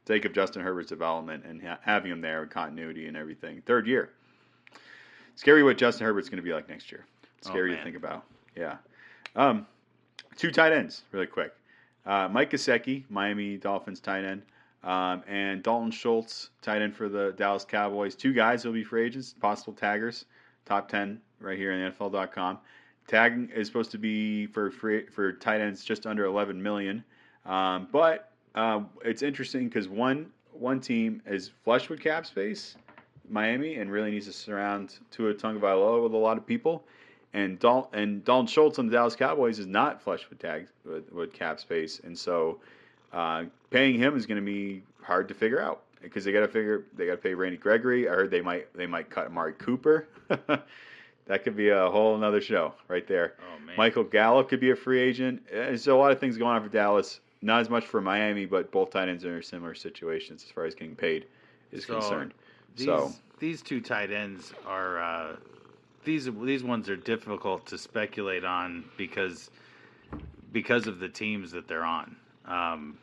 sake 0.06 0.24
of 0.24 0.32
Justin 0.32 0.62
Herbert's 0.62 0.88
development 0.88 1.44
and 1.44 1.62
ha- 1.62 1.78
having 1.82 2.10
him 2.10 2.20
there 2.22 2.40
with 2.40 2.50
continuity 2.50 3.06
and 3.06 3.16
everything. 3.16 3.62
Third 3.66 3.86
year, 3.86 4.10
scary 5.36 5.62
what 5.62 5.76
Justin 5.76 6.06
Herbert's 6.06 6.28
going 6.28 6.38
to 6.38 6.42
be 6.42 6.52
like 6.52 6.68
next 6.68 6.90
year. 6.90 7.04
Oh, 7.44 7.50
scary 7.50 7.74
oh, 7.74 7.76
to 7.76 7.84
think 7.84 7.96
about. 7.96 8.24
Yeah. 8.56 8.76
Um, 9.36 9.66
two 10.36 10.50
tight 10.50 10.72
ends, 10.72 11.02
really 11.12 11.26
quick. 11.26 11.52
Uh, 12.06 12.26
Mike 12.28 12.50
Gesicki, 12.50 13.04
Miami 13.10 13.58
Dolphins 13.58 14.00
tight 14.00 14.24
end. 14.24 14.42
Um, 14.84 15.22
and 15.26 15.62
Dalton 15.62 15.90
Schultz, 15.90 16.50
tight 16.62 16.82
end 16.82 16.94
for 16.94 17.08
the 17.08 17.34
Dallas 17.36 17.64
Cowboys. 17.64 18.14
Two 18.14 18.32
guys 18.32 18.64
will 18.64 18.72
be 18.72 18.84
free 18.84 19.04
agents, 19.04 19.34
possible 19.34 19.72
taggers, 19.72 20.24
top 20.64 20.88
10 20.88 21.20
right 21.40 21.58
here 21.58 21.72
in 21.72 21.92
NFL.com. 21.92 22.58
Tagging 23.06 23.50
is 23.54 23.66
supposed 23.66 23.90
to 23.92 23.98
be 23.98 24.46
for 24.46 24.70
free, 24.70 25.06
for 25.06 25.32
tight 25.32 25.60
ends 25.60 25.84
just 25.84 26.06
under 26.06 26.24
11 26.24 26.62
million. 26.62 27.02
Um, 27.46 27.88
but 27.90 28.32
uh, 28.54 28.82
it's 29.04 29.22
interesting 29.22 29.68
because 29.68 29.88
one 29.88 30.30
one 30.52 30.80
team 30.80 31.22
is 31.26 31.50
flush 31.64 31.88
with 31.88 32.00
cap 32.00 32.26
space, 32.26 32.76
Miami, 33.28 33.76
and 33.76 33.90
really 33.90 34.10
needs 34.10 34.26
to 34.26 34.32
surround 34.32 34.98
Tua 35.10 35.34
Tagovailoa 35.34 36.02
with 36.02 36.12
a 36.12 36.16
lot 36.16 36.36
of 36.36 36.46
people. 36.46 36.84
And 37.32 37.58
Dalton 37.58 37.98
and 37.98 38.24
Dalton 38.24 38.46
Schultz 38.46 38.78
on 38.78 38.86
the 38.86 38.92
Dallas 38.92 39.14
Cowboys 39.14 39.58
is 39.58 39.66
not 39.66 40.02
flush 40.02 40.28
with 40.28 40.38
tags 40.38 40.70
with, 40.84 41.10
with 41.12 41.32
cap 41.32 41.60
space, 41.60 42.00
and 42.02 42.18
so 42.18 42.58
uh, 43.12 43.44
paying 43.70 43.98
him 43.98 44.16
is 44.16 44.26
going 44.26 44.40
to 44.40 44.44
be 44.44 44.82
hard 45.02 45.28
to 45.28 45.34
figure 45.34 45.60
out 45.60 45.82
because 46.02 46.24
they 46.24 46.32
got 46.32 46.40
to 46.40 46.48
figure 46.48 46.84
they 46.96 47.06
got 47.06 47.12
to 47.12 47.18
pay 47.18 47.34
Randy 47.34 47.56
Gregory. 47.56 48.08
I 48.08 48.12
heard 48.12 48.30
they 48.30 48.40
might 48.40 48.72
they 48.74 48.86
might 48.86 49.10
cut 49.10 49.26
Amari 49.26 49.54
Cooper. 49.54 50.06
that 50.28 51.44
could 51.44 51.56
be 51.56 51.70
a 51.70 51.90
whole 51.90 52.16
another 52.16 52.40
show 52.40 52.74
right 52.88 53.06
there. 53.06 53.34
Oh, 53.40 53.72
Michael 53.76 54.04
Gallup 54.04 54.48
could 54.48 54.60
be 54.60 54.70
a 54.70 54.76
free 54.76 55.00
agent. 55.00 55.42
There's 55.50 55.86
a 55.86 55.94
lot 55.94 56.12
of 56.12 56.20
things 56.20 56.36
going 56.36 56.56
on 56.56 56.62
for 56.62 56.68
Dallas. 56.68 57.20
Not 57.40 57.60
as 57.60 57.70
much 57.70 57.86
for 57.86 58.00
Miami, 58.00 58.46
but 58.46 58.72
both 58.72 58.90
tight 58.90 59.08
ends 59.08 59.24
are 59.24 59.36
in 59.36 59.42
similar 59.42 59.74
situations 59.74 60.42
as 60.44 60.50
far 60.50 60.64
as 60.64 60.74
getting 60.74 60.96
paid 60.96 61.26
is 61.70 61.86
so 61.86 62.00
concerned. 62.00 62.34
These, 62.76 62.86
so 62.86 63.12
these 63.38 63.62
two 63.62 63.80
tight 63.80 64.10
ends 64.10 64.52
are 64.66 65.00
uh, 65.00 65.36
these 66.04 66.28
these 66.42 66.64
ones 66.64 66.88
are 66.88 66.96
difficult 66.96 67.66
to 67.66 67.78
speculate 67.78 68.44
on 68.44 68.84
because 68.96 69.50
because 70.52 70.86
of 70.86 70.98
the 70.98 71.08
teams 71.08 71.52
that 71.52 71.68
they're 71.68 71.84
on. 71.84 72.16
Um, 72.46 72.98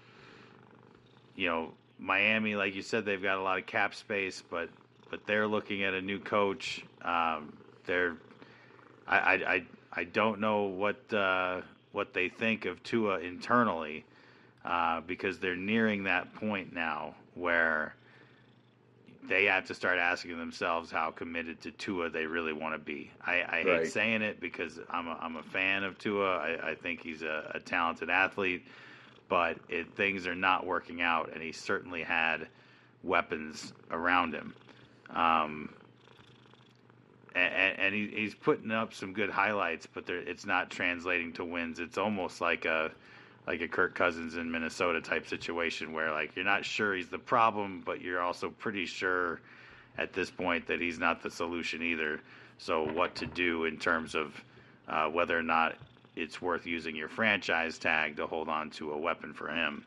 you 1.35 1.47
know, 1.47 1.71
Miami, 1.99 2.55
like 2.55 2.75
you 2.75 2.81
said, 2.81 3.05
they've 3.05 3.21
got 3.21 3.37
a 3.37 3.41
lot 3.41 3.57
of 3.57 3.65
cap 3.65 3.95
space, 3.95 4.43
but 4.49 4.69
but 5.09 5.25
they're 5.25 5.47
looking 5.47 5.83
at 5.83 5.93
a 5.93 6.01
new 6.01 6.19
coach. 6.19 6.83
Um, 7.01 7.53
they're 7.85 8.17
I, 9.07 9.17
I, 9.17 9.33
I, 9.33 9.63
I 9.93 10.03
don't 10.03 10.39
know 10.39 10.63
what 10.63 11.13
uh, 11.13 11.61
what 11.91 12.13
they 12.13 12.29
think 12.29 12.65
of 12.65 12.81
Tua 12.83 13.19
internally 13.19 14.05
uh, 14.63 15.01
because 15.01 15.39
they're 15.39 15.55
nearing 15.55 16.03
that 16.03 16.33
point 16.35 16.73
now 16.73 17.15
where 17.35 17.95
they 19.23 19.45
have 19.45 19.65
to 19.65 19.73
start 19.73 19.97
asking 19.97 20.37
themselves 20.37 20.91
how 20.91 21.11
committed 21.11 21.61
to 21.61 21.71
Tua 21.71 22.09
they 22.09 22.25
really 22.25 22.53
want 22.53 22.75
to 22.75 22.79
be. 22.79 23.11
I, 23.25 23.43
I 23.47 23.63
hate 23.63 23.91
saying 23.91 24.21
it 24.21 24.39
because 24.39 24.79
I'm 24.89 25.07
a, 25.07 25.17
I'm 25.19 25.35
a 25.37 25.43
fan 25.43 25.83
of 25.83 25.97
Tua. 25.97 26.37
I, 26.37 26.71
I 26.71 26.75
think 26.75 27.01
he's 27.01 27.23
a, 27.23 27.51
a 27.55 27.59
talented 27.59 28.09
athlete 28.09 28.65
but 29.27 29.57
it, 29.69 29.93
things 29.95 30.27
are 30.27 30.35
not 30.35 30.65
working 30.65 31.01
out, 31.01 31.31
and 31.33 31.41
he 31.41 31.51
certainly 31.51 32.03
had 32.03 32.47
weapons 33.03 33.73
around 33.91 34.33
him. 34.33 34.53
Um, 35.11 35.69
and, 37.35 37.79
and 37.79 37.95
he, 37.95 38.07
he's 38.07 38.33
putting 38.33 38.71
up 38.71 38.93
some 38.93 39.13
good 39.13 39.29
highlights, 39.29 39.87
but 39.87 40.09
it's 40.09 40.45
not 40.45 40.69
translating 40.69 41.33
to 41.33 41.45
wins. 41.45 41.79
It's 41.79 41.97
almost 41.97 42.41
like 42.41 42.65
a 42.65 42.91
like 43.47 43.61
a 43.61 43.67
Kirk 43.67 43.93
Cousins 43.93 44.37
in 44.37 44.49
Minnesota 44.49 44.99
type 45.01 45.27
situation 45.27 45.93
where 45.93 46.11
like 46.11 46.35
you're 46.35 46.45
not 46.45 46.65
sure 46.65 46.95
he's 46.95 47.09
the 47.09 47.19
problem, 47.19 47.83
but 47.85 48.01
you're 48.01 48.21
also 48.21 48.49
pretty 48.49 48.87
sure 48.87 49.39
at 49.97 50.13
this 50.13 50.31
point 50.31 50.65
that 50.67 50.81
he's 50.81 50.97
not 50.97 51.21
the 51.21 51.29
solution 51.29 51.83
either. 51.83 52.21
So 52.57 52.91
what 52.91 53.13
to 53.15 53.27
do 53.27 53.65
in 53.65 53.77
terms 53.77 54.15
of 54.15 54.43
uh, 54.87 55.07
whether 55.09 55.37
or 55.37 55.43
not 55.43 55.75
it's 56.15 56.41
worth 56.41 56.65
using 56.65 56.95
your 56.95 57.09
franchise 57.09 57.77
tag 57.77 58.17
to 58.17 58.27
hold 58.27 58.49
on 58.49 58.69
to 58.71 58.91
a 58.91 58.97
weapon 58.97 59.33
for 59.33 59.49
him. 59.49 59.85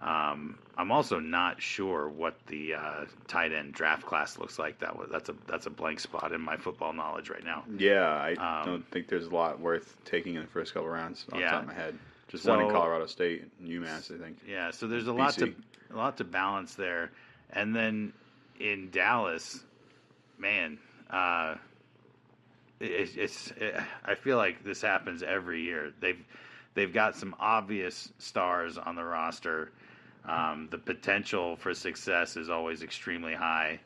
Um, 0.00 0.58
I'm 0.76 0.92
also 0.92 1.18
not 1.18 1.62
sure 1.62 2.08
what 2.08 2.34
the 2.46 2.74
uh, 2.74 3.04
tight 3.26 3.52
end 3.52 3.72
draft 3.72 4.04
class 4.04 4.38
looks 4.38 4.58
like. 4.58 4.80
That 4.80 4.98
was 4.98 5.08
that's 5.10 5.30
a 5.30 5.34
that's 5.46 5.66
a 5.66 5.70
blank 5.70 6.00
spot 6.00 6.32
in 6.32 6.40
my 6.40 6.56
football 6.56 6.92
knowledge 6.92 7.30
right 7.30 7.44
now. 7.44 7.64
Yeah, 7.78 8.02
I 8.04 8.34
um, 8.34 8.66
don't 8.66 8.90
think 8.90 9.08
there's 9.08 9.26
a 9.26 9.34
lot 9.34 9.60
worth 9.60 9.96
taking 10.04 10.34
in 10.34 10.42
the 10.42 10.48
first 10.48 10.74
couple 10.74 10.88
rounds 10.88 11.24
off 11.32 11.40
yeah. 11.40 11.46
the 11.46 11.50
top 11.52 11.62
of 11.62 11.68
my 11.68 11.74
head. 11.74 11.98
Just 12.28 12.44
so, 12.44 12.54
one 12.54 12.66
in 12.66 12.70
Colorado 12.70 13.06
State 13.06 13.44
and 13.60 13.68
UMass, 13.68 14.14
I 14.14 14.22
think. 14.22 14.38
Yeah, 14.46 14.72
so 14.72 14.86
there's 14.86 15.08
a 15.08 15.12
BC. 15.12 15.18
lot 15.18 15.34
to 15.34 15.54
a 15.90 15.96
lot 15.96 16.16
to 16.18 16.24
balance 16.24 16.74
there, 16.74 17.10
and 17.50 17.74
then 17.74 18.12
in 18.60 18.90
Dallas, 18.90 19.62
man, 20.38 20.78
uh, 21.08 21.54
it's, 22.80 23.16
it's 23.16 23.50
it, 23.52 23.74
I 24.04 24.14
feel 24.14 24.36
like 24.36 24.64
this 24.64 24.82
happens 24.82 25.22
every 25.22 25.62
year. 25.62 25.92
They've 26.00 26.22
they've 26.74 26.92
got 26.92 27.16
some 27.16 27.34
obvious 27.38 28.12
stars 28.18 28.78
on 28.78 28.96
the 28.96 29.04
roster. 29.04 29.70
Um, 30.26 30.68
the 30.70 30.78
potential 30.78 31.56
for 31.56 31.74
success 31.74 32.36
is 32.36 32.48
always 32.48 32.82
extremely 32.82 33.34
high, 33.34 33.80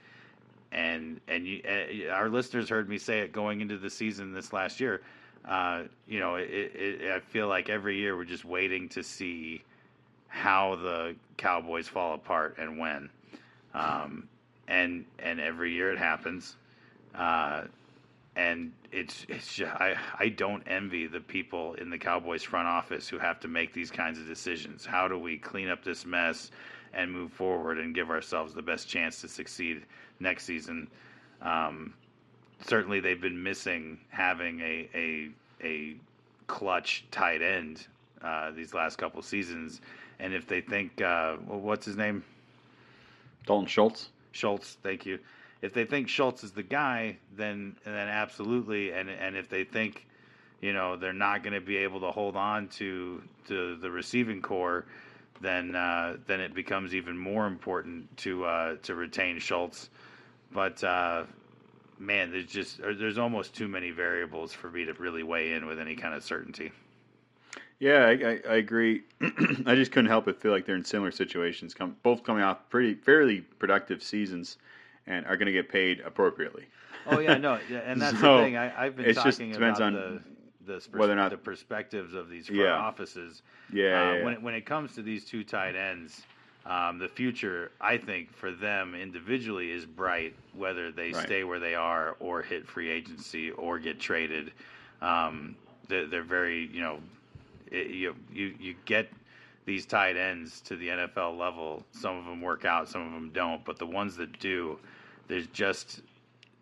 and 0.73 1.21
and 1.29 1.47
you, 1.47 1.63
uh, 1.69 2.13
our 2.13 2.29
listeners 2.29 2.69
heard 2.69 2.89
me 2.89 2.99
say 2.99 3.21
it 3.21 3.33
going 3.33 3.61
into 3.61 3.79
the 3.79 3.91
season 3.91 4.33
this 4.33 4.53
last 4.53 4.81
year. 4.81 5.03
Uh, 5.45 5.85
you 6.07 6.21
know, 6.21 6.35
it, 6.37 6.51
it, 6.75 7.11
I 7.11 7.21
feel 7.21 7.49
like 7.49 7.69
every 7.69 7.97
year 7.99 8.17
we're 8.17 8.25
just 8.25 8.45
waiting 8.45 8.89
to 8.91 9.03
see 9.03 9.63
how 10.29 10.77
the 10.77 11.17
Cowboys 11.37 11.89
fall 11.89 12.15
apart 12.15 12.57
and 12.59 12.79
when. 12.79 13.09
Um, 13.75 14.29
and 14.69 15.05
and 15.19 15.41
every 15.41 15.73
year 15.73 15.91
it 15.93 15.99
happens. 15.99 16.57
Uh, 17.15 17.65
and 18.39 18.73
it's 18.93 19.27
it's 19.29 19.57
just, 19.57 19.75
I 19.75 19.97
I 20.19 20.29
don't 20.29 20.63
envy 20.67 21.09
the 21.09 21.21
people 21.21 21.75
in 21.75 21.91
the 21.91 21.99
Cowboys 21.99 22.45
front 22.45 22.69
office 22.69 23.09
who 23.09 23.19
have 23.19 23.41
to 23.41 23.49
make 23.49 23.75
these 23.75 23.91
kinds 23.91 24.19
of 24.19 24.27
decisions. 24.27 24.87
How 24.87 25.09
do 25.09 25.19
we 25.19 25.37
clean 25.37 25.69
up 25.69 25.83
this 25.85 26.07
mess 26.07 26.53
and 26.95 27.13
move 27.13 27.33
forward 27.33 27.79
and 27.79 27.95
give 27.95 28.11
ourselves 28.11 28.55
the 28.55 28.63
best 28.63 28.89
chance 28.89 29.21
to 29.23 29.29
succeed 29.29 29.85
next 30.21 30.45
season? 30.45 30.89
Um, 31.43 31.93
certainly, 32.65 33.01
they've 33.01 33.21
been 33.21 33.43
missing 33.43 33.99
having 34.09 34.61
a 34.61 34.89
a 34.95 35.31
a 35.63 35.97
clutch 36.47 37.05
tight 37.11 37.43
end 37.43 37.89
uh, 38.23 38.53
these 38.53 38.73
last 38.73 38.99
couple 38.99 39.21
seasons. 39.21 39.81
And 40.21 40.33
if 40.33 40.47
they 40.47 40.61
think, 40.61 41.01
uh, 41.01 41.37
well, 41.47 41.61
what's 41.61 41.87
his 41.87 41.97
name? 41.97 42.25
Dalton 43.47 43.69
Schultz. 43.69 44.11
Schultz, 44.33 44.77
thank 44.83 45.07
you 45.07 45.19
if 45.61 45.73
they 45.75 45.85
think 45.85 46.09
Schultz 46.09 46.45
is 46.45 46.53
the 46.53 46.63
guy, 46.63 47.17
then 47.37 47.77
then 47.85 48.09
absolutely, 48.09 48.93
and 48.93 49.11
and 49.11 49.37
if 49.37 49.49
they 49.49 49.65
think, 49.65 50.07
you 50.61 50.73
know, 50.73 50.97
they're 50.97 51.13
not 51.13 51.43
going 51.43 51.55
to 51.55 51.61
be 51.61 51.79
able 51.79 52.01
to 52.01 52.11
hold 52.11 52.37
on 52.37 52.69
to 52.69 53.23
to 53.49 53.77
the 53.77 53.91
receiving 53.91 54.41
core, 54.41 54.87
then 55.41 55.75
uh, 55.75 56.17
then 56.27 56.41
it 56.41 56.55
becomes 56.55 56.95
even 56.95 57.17
more 57.19 57.47
important 57.47 58.17
to 58.19 58.45
uh, 58.45 58.77
to 58.83 58.95
retain 58.95 59.39
Schultz. 59.39 59.91
But 60.53 60.83
uh, 60.85 61.25
man, 61.99 62.31
there's 62.31 62.47
just 62.47 62.79
there's 62.79 63.19
almost 63.19 63.55
too 63.55 63.69
many 63.69 63.91
variables 63.91 64.53
for 64.53 64.71
me 64.71 64.85
to 64.85 64.93
really 64.95 65.25
weigh 65.25 65.55
in 65.55 65.67
with 65.67 65.81
any 65.81 65.97
kind 65.97 66.15
of 66.15 66.23
certainty. 66.23 66.71
Yeah, 67.81 68.07
I, 68.07 68.11
I, 68.11 68.41
I 68.49 68.57
agree. 68.57 69.03
I 69.21 69.77
just 69.77 69.93
couldn't 69.93 70.11
help 70.11 70.25
but 70.25 70.41
feel 70.41 70.51
like 70.51 70.67
they're 70.67 70.75
in 70.75 70.85
similar 70.85 71.13
situations, 71.13 71.75
come, 71.75 71.95
both 72.03 72.25
coming 72.25 72.43
off 72.43 72.69
pretty 72.71 72.95
fairly 72.95 73.41
productive 73.41 74.03
seasons 74.03 74.57
and 75.09 75.27
are 75.27 75.37
going 75.37 75.47
to 75.47 75.53
get 75.53 75.69
paid 75.69 76.01
appropriately. 76.01 76.67
Oh 77.07 77.19
yeah, 77.19 77.37
no, 77.39 77.59
yeah, 77.71 77.79
and 77.79 78.01
that's 78.01 78.21
So, 78.21 78.37
the 78.37 78.43
thing. 78.45 78.57
I, 78.57 78.85
I've 78.87 78.97
been 78.97 79.13
talking 79.15 79.51
depends 79.53 79.79
about 79.81 79.83
on 79.83 79.93
the 79.95 80.21
the, 80.67 80.73
pers- 80.75 80.89
whether 80.93 81.13
or 81.15 81.17
not- 81.17 81.31
the 81.31 81.39
perspectives 81.39 82.15
of 82.15 82.29
these 82.29 82.47
front 82.47 82.61
Yeah. 82.61 82.75
offices. 82.77 83.43
Yeah, 83.73 83.85
Uh, 83.85 83.89
yeah, 83.89 84.19
yeah. 84.19 84.25
When 84.25 84.33
it, 84.35 84.43
when 84.43 84.55
it 84.55 84.67
comes 84.67 84.95
to 84.95 85.03
these 85.03 85.25
two 85.25 85.43
tight 85.43 85.75
ends, 85.75 86.23
um, 86.67 86.99
the 86.99 87.09
future 87.09 87.71
I 87.81 87.97
think 87.97 88.33
for 88.37 88.51
them 88.53 88.95
individually 88.95 89.71
is 89.71 89.87
bright. 89.87 90.35
Whether 90.55 90.93
they 90.93 91.13
Right. 91.13 91.25
stay 91.25 91.45
where 91.45 91.59
they 91.59 91.75
are 91.75 92.17
or 92.21 92.43
hit 92.43 92.67
free 92.69 92.91
agency 92.91 93.51
or 93.53 93.79
get 93.79 93.99
traded, 93.99 94.53
um, 95.01 95.57
they're, 95.89 96.07
they're 96.07 96.23
very 96.23 96.67
you 96.67 96.81
know 96.83 96.99
it, 97.71 97.87
you 97.89 98.15
you 98.33 98.55
you 98.61 98.75
get 98.85 99.09
these 99.65 99.87
tight 99.87 100.17
ends 100.17 100.61
to 100.63 100.77
the 100.77 100.89
NFL 100.89 101.39
level. 101.39 101.83
Some 101.93 102.17
of 102.19 102.25
them 102.27 102.41
work 102.43 102.65
out, 102.67 102.89
some 102.89 103.07
of 103.07 103.13
them 103.13 103.31
don't. 103.33 103.65
But 103.65 103.79
the 103.79 103.87
ones 103.87 104.17
that 104.17 104.39
do, 104.39 104.79
there's 105.29 105.47
just 105.49 106.01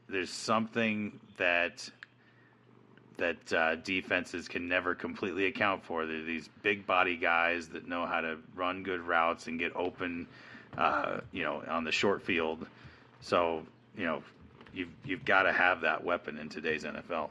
there's 0.08 0.30
something 0.30 1.18
that 1.38 1.88
that 3.16 3.52
uh, 3.52 3.76
defenses 3.76 4.46
can 4.46 4.68
never 4.68 4.94
completely 4.94 5.46
account 5.46 5.84
for. 5.84 6.04
They're 6.04 6.22
these 6.22 6.48
big 6.62 6.86
body 6.86 7.16
guys 7.16 7.68
that 7.68 7.88
know 7.88 8.04
how 8.06 8.20
to 8.20 8.36
run 8.54 8.82
good 8.82 9.00
routes 9.00 9.46
and 9.46 9.58
get 9.58 9.74
open, 9.74 10.26
uh, 10.76 11.20
you 11.32 11.42
know, 11.42 11.62
on 11.66 11.84
the 11.84 11.92
short 11.92 12.22
field. 12.22 12.66
So 13.20 13.64
you 13.96 14.04
know, 14.04 14.22
you've 14.74 14.90
you've 15.04 15.24
got 15.24 15.44
to 15.44 15.52
have 15.52 15.80
that 15.82 16.04
weapon 16.04 16.38
in 16.38 16.48
today's 16.48 16.84
NFL. 16.84 17.30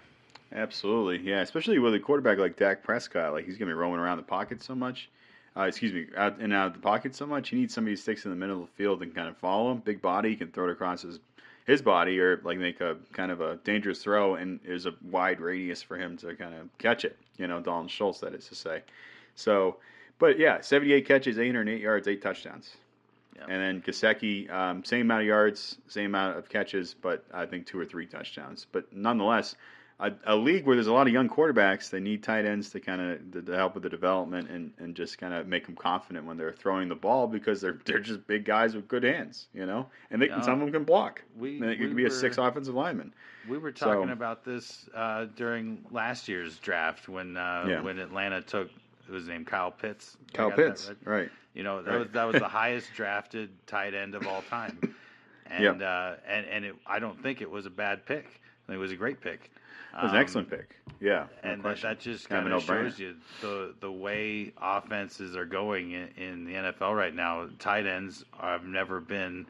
Absolutely, 0.52 1.28
yeah. 1.28 1.42
Especially 1.42 1.80
with 1.80 1.94
a 1.94 2.00
quarterback 2.00 2.38
like 2.38 2.58
Dak 2.58 2.84
Prescott, 2.84 3.34
like 3.34 3.46
he's 3.46 3.58
gonna 3.58 3.70
be 3.70 3.74
roaming 3.74 4.00
around 4.00 4.18
the 4.18 4.24
pocket 4.24 4.64
so 4.64 4.74
much. 4.74 5.10
Uh, 5.58 5.64
excuse 5.64 5.94
me, 5.94 6.08
out 6.18 6.40
and 6.40 6.54
out 6.54 6.68
of 6.68 6.74
the 6.74 6.80
pocket 6.80 7.16
so 7.16 7.26
much. 7.26 7.52
You 7.52 7.60
need 7.60 7.72
somebody 7.72 7.94
who 7.94 7.98
sticks 7.98 8.26
in 8.26 8.32
the 8.32 8.36
middle 8.36 8.64
of 8.64 8.68
the 8.68 8.74
field 8.74 9.02
and 9.02 9.16
kind 9.16 9.30
of 9.30 9.38
follow 9.38 9.72
him. 9.72 9.78
Big 9.80 10.02
body, 10.02 10.32
he 10.32 10.36
can 10.36 10.50
throw 10.50 10.68
it 10.68 10.72
across 10.72 11.04
his 11.04 11.20
his 11.66 11.82
body 11.82 12.20
or 12.20 12.42
like 12.44 12.60
make 12.60 12.80
a 12.80 12.98
kind 13.14 13.32
of 13.32 13.42
a 13.42 13.56
dangerous 13.58 14.04
throw, 14.04 14.36
and 14.36 14.60
there's 14.66 14.86
a 14.86 14.94
wide 15.10 15.40
radius 15.40 15.82
for 15.82 15.98
him 15.98 16.18
to 16.18 16.36
kind 16.36 16.54
of 16.54 16.70
catch 16.78 17.06
it. 17.06 17.18
You 17.38 17.48
know, 17.48 17.60
Dalton 17.60 17.88
Schultz, 17.88 18.20
that 18.20 18.34
is 18.34 18.48
to 18.50 18.56
say. 18.56 18.84
So, 19.36 19.78
but 20.20 20.38
yeah, 20.38 20.62
78 20.62 21.08
catches, 21.08 21.40
808 21.40 21.82
yards, 21.82 22.08
eight 22.08 22.22
touchdowns. 22.22 22.70
Yep. 23.36 23.48
And 23.50 23.62
then 23.62 23.82
Gesicki, 23.82 24.50
um, 24.50 24.86
same 24.86 25.02
amount 25.02 25.22
of 25.22 25.28
yards, 25.28 25.78
same 25.88 26.06
amount 26.06 26.38
of 26.38 26.48
catches, 26.48 26.94
but 26.94 27.26
I 27.34 27.46
think 27.46 27.66
two 27.66 27.80
or 27.80 27.86
three 27.86 28.06
touchdowns. 28.06 28.66
But 28.72 28.94
nonetheless, 28.94 29.56
a, 30.00 30.12
a 30.26 30.36
league 30.36 30.66
where 30.66 30.76
there's 30.76 30.88
a 30.88 30.94
lot 30.94 31.08
of 31.08 31.14
young 31.14 31.30
quarterbacks, 31.30 31.90
they 31.90 32.02
need 32.02 32.22
tight 32.22 32.46
ends 32.46 32.70
to 32.72 32.80
kind 32.82 33.02
of 33.34 33.46
to, 33.46 33.52
help 33.54 33.76
with 33.76 33.84
the 33.84 33.90
development 33.90 34.50
and, 34.50 34.74
and 34.78 34.94
just 34.96 35.18
kind 35.18 35.34
of 35.34 35.48
make 35.48 35.66
them 35.66 35.76
confident 35.76 36.26
when 36.26 36.36
they're 36.38 36.52
throwing 36.52 36.90
the 36.90 36.96
ball 36.96 37.28
because 37.28 37.62
they're 37.62 37.80
they're 37.86 38.00
just 38.00 38.28
big 38.28 38.44
guys 38.44 38.76
with 38.76 38.88
good 38.90 39.04
hands, 39.04 39.48
you 39.54 39.66
know, 39.66 39.88
and 40.12 40.22
they, 40.22 40.28
Yeah. 40.28 40.42
some 40.42 40.56
of 40.56 40.60
them 40.60 40.72
can 40.72 40.84
block. 40.84 41.22
We, 41.38 41.56
And 41.62 41.66
it 41.66 41.80
we 41.80 41.88
could 41.88 41.96
be 41.96 42.04
were, 42.04 42.10
a 42.10 42.12
six 42.12 42.38
offensive 42.38 42.76
lineman. 42.76 43.14
We 43.48 43.58
were 43.58 43.72
talking 43.72 44.08
So- 44.10 44.14
about 44.14 44.44
this 44.44 44.90
uh, 44.94 45.28
during 45.38 45.86
last 45.92 46.28
year's 46.28 46.58
draft 46.60 47.08
when 47.08 47.38
uh, 47.38 47.66
Yeah. 47.70 47.82
when 47.82 47.98
Atlanta 48.00 48.42
took 48.42 48.70
who 49.08 49.14
was 49.14 49.22
his 49.24 49.30
name 49.30 49.46
Kyle 49.46 49.70
Pitts. 49.72 50.18
Kyle 50.34 50.52
Pitts, 50.52 50.88
right? 51.06 51.20
right? 51.20 51.30
You 51.54 51.64
know 51.64 51.82
that 51.84 51.90
Right. 51.92 52.00
was 52.00 52.10
that 52.10 52.24
was 52.26 52.40
the 52.42 52.48
highest 52.62 52.90
drafted 52.96 53.50
tight 53.66 53.94
end 53.94 54.14
of 54.16 54.28
all 54.28 54.42
time, 54.50 54.78
and 55.46 55.64
Yep. 55.64 55.82
uh, 55.82 56.16
and 56.28 56.46
and 56.48 56.66
it, 56.66 56.76
I 56.86 57.00
don't 57.00 57.22
think 57.24 57.40
it 57.42 57.50
was 57.50 57.66
a 57.66 57.70
bad 57.70 58.06
pick. 58.06 58.26
I 58.26 58.68
think 58.68 58.76
it 58.76 58.82
was 58.82 58.92
a 58.92 58.98
great 58.98 59.22
pick. 59.22 59.52
It 59.96 60.04
was 60.04 60.12
an 60.12 60.18
Um, 60.18 60.22
excellent 60.22 60.50
pick. 60.50 60.76
Yeah, 61.00 61.28
and 61.44 61.62
that, 61.64 61.82
that 61.82 62.00
just 62.00 62.30
Kind 62.30 62.52
of 62.52 62.64
shows 62.64 63.00
you 63.00 63.16
the 63.42 63.74
the 63.80 63.92
way 63.92 64.54
offenses 64.62 65.36
are 65.36 65.46
going 65.46 65.92
in, 65.92 66.08
in 66.18 66.46
the 66.46 66.54
NFL 66.54 66.96
right 66.96 67.14
now. 67.14 67.48
Tight 67.60 67.86
ends 67.86 68.24
have 68.40 68.64
never 68.66 69.00
been 69.00 69.46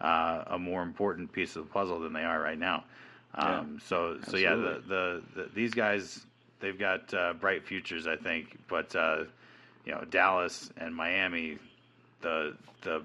uh, 0.00 0.44
a 0.48 0.58
more 0.58 0.82
important 0.82 1.32
piece 1.32 1.56
of 1.56 1.64
the 1.66 1.70
puzzle 1.72 2.00
than 2.00 2.12
they 2.12 2.22
are 2.24 2.40
right 2.40 2.58
now. 2.58 2.84
Um, 3.34 3.80
so 3.84 4.18
so 4.28 4.36
yeah, 4.36 4.54
the, 4.54 4.82
the, 4.86 5.22
the 5.34 5.50
these 5.54 5.74
guys 5.74 6.24
they've 6.60 6.78
got 6.78 7.12
uh, 7.12 7.32
bright 7.34 7.64
futures, 7.66 8.06
I 8.06 8.16
think. 8.16 8.56
But 8.68 8.94
uh, 8.94 9.24
you 9.84 9.92
know, 9.92 10.04
Dallas 10.10 10.70
and 10.76 10.94
Miami, 10.94 11.58
the 12.20 12.56
the 12.82 13.02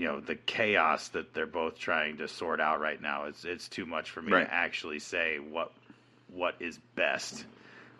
you 0.00 0.06
know 0.06 0.18
the 0.18 0.34
chaos 0.34 1.08
that 1.08 1.34
they're 1.34 1.46
both 1.46 1.78
trying 1.78 2.16
to 2.16 2.26
sort 2.26 2.58
out 2.58 2.80
right 2.80 3.02
now 3.02 3.24
it's 3.24 3.44
it's 3.44 3.68
too 3.68 3.84
much 3.84 4.10
for 4.10 4.22
me 4.22 4.32
Right. 4.32 4.46
to 4.46 4.54
actually 4.54 4.98
say 4.98 5.36
what 5.38 5.72
what 6.32 6.54
is 6.58 6.78
best 6.94 7.44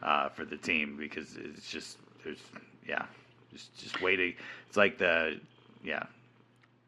uh, 0.03 0.31
for 0.31 0.47
the 0.47 0.57
team 0.57 0.97
because 0.99 1.37
it's 1.37 1.71
just 1.71 1.99
there's 2.25 2.41
yeah 2.89 3.05
just 3.53 3.77
just 3.79 4.01
waiting 4.01 4.33
it's 4.67 4.79
like 4.79 4.97
the 4.97 5.39
yeah 5.85 6.05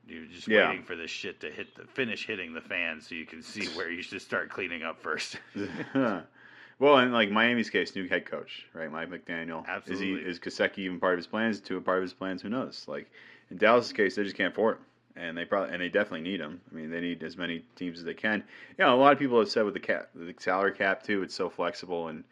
you're 0.08 0.24
just 0.24 0.48
Yeah. 0.48 0.68
waiting 0.70 0.82
for 0.84 0.96
this 0.96 1.10
shit 1.10 1.40
to 1.40 1.50
hit 1.50 1.74
the 1.74 1.84
finish 1.84 2.26
hitting 2.26 2.54
the 2.54 2.62
fan 2.62 3.02
so 3.02 3.14
you 3.14 3.26
can 3.26 3.42
see 3.42 3.66
where 3.76 3.90
you 3.90 4.00
should 4.02 4.22
start 4.22 4.48
cleaning 4.48 4.82
up 4.82 5.02
first 5.02 5.36
well, 5.94 6.98
in 6.98 7.12
like 7.12 7.30
Miami's 7.30 7.70
case, 7.70 7.94
new 7.94 8.08
head 8.08 8.24
coach, 8.26 8.64
right? 8.74 8.90
Mike 8.90 9.10
McDaniel. 9.10 9.64
Absolutely. 9.66 10.22
Is 10.22 10.24
he 10.24 10.30
is 10.30 10.40
Gesicki 10.40 10.78
even 10.78 10.98
part 10.98 11.12
of 11.14 11.18
his 11.18 11.26
plans? 11.28 11.60
To 11.60 11.76
a 11.76 11.80
part 11.80 11.98
of 11.98 12.02
his 12.02 12.12
plans, 12.14 12.42
who 12.42 12.48
knows? 12.48 12.84
Like 12.88 13.08
in 13.50 13.58
Dallas' 13.58 13.92
case, 13.92 14.16
they 14.16 14.24
just 14.24 14.36
can't 14.36 14.52
afford 14.52 14.78
him, 14.78 14.82
and 15.16 15.36
they 15.36 15.44
probably 15.44 15.72
and 15.72 15.82
they 15.82 15.88
definitely 15.88 16.22
need 16.22 16.40
him. 16.40 16.60
I 16.70 16.74
mean, 16.74 16.90
they 16.90 17.00
need 17.00 17.22
as 17.22 17.36
many 17.36 17.64
teams 17.76 17.98
as 17.98 18.04
they 18.04 18.14
can. 18.14 18.42
You 18.78 18.84
know, 18.84 18.94
a 18.94 19.00
lot 19.00 19.12
of 19.12 19.18
people 19.18 19.38
have 19.38 19.48
said 19.48 19.64
with 19.64 19.74
the 19.74 19.80
cap, 19.80 20.10
the 20.14 20.34
salary 20.38 20.72
cap 20.72 21.02
too, 21.02 21.22
it's 21.22 21.34
so 21.34 21.50
flexible 21.50 22.08
and 22.08 22.24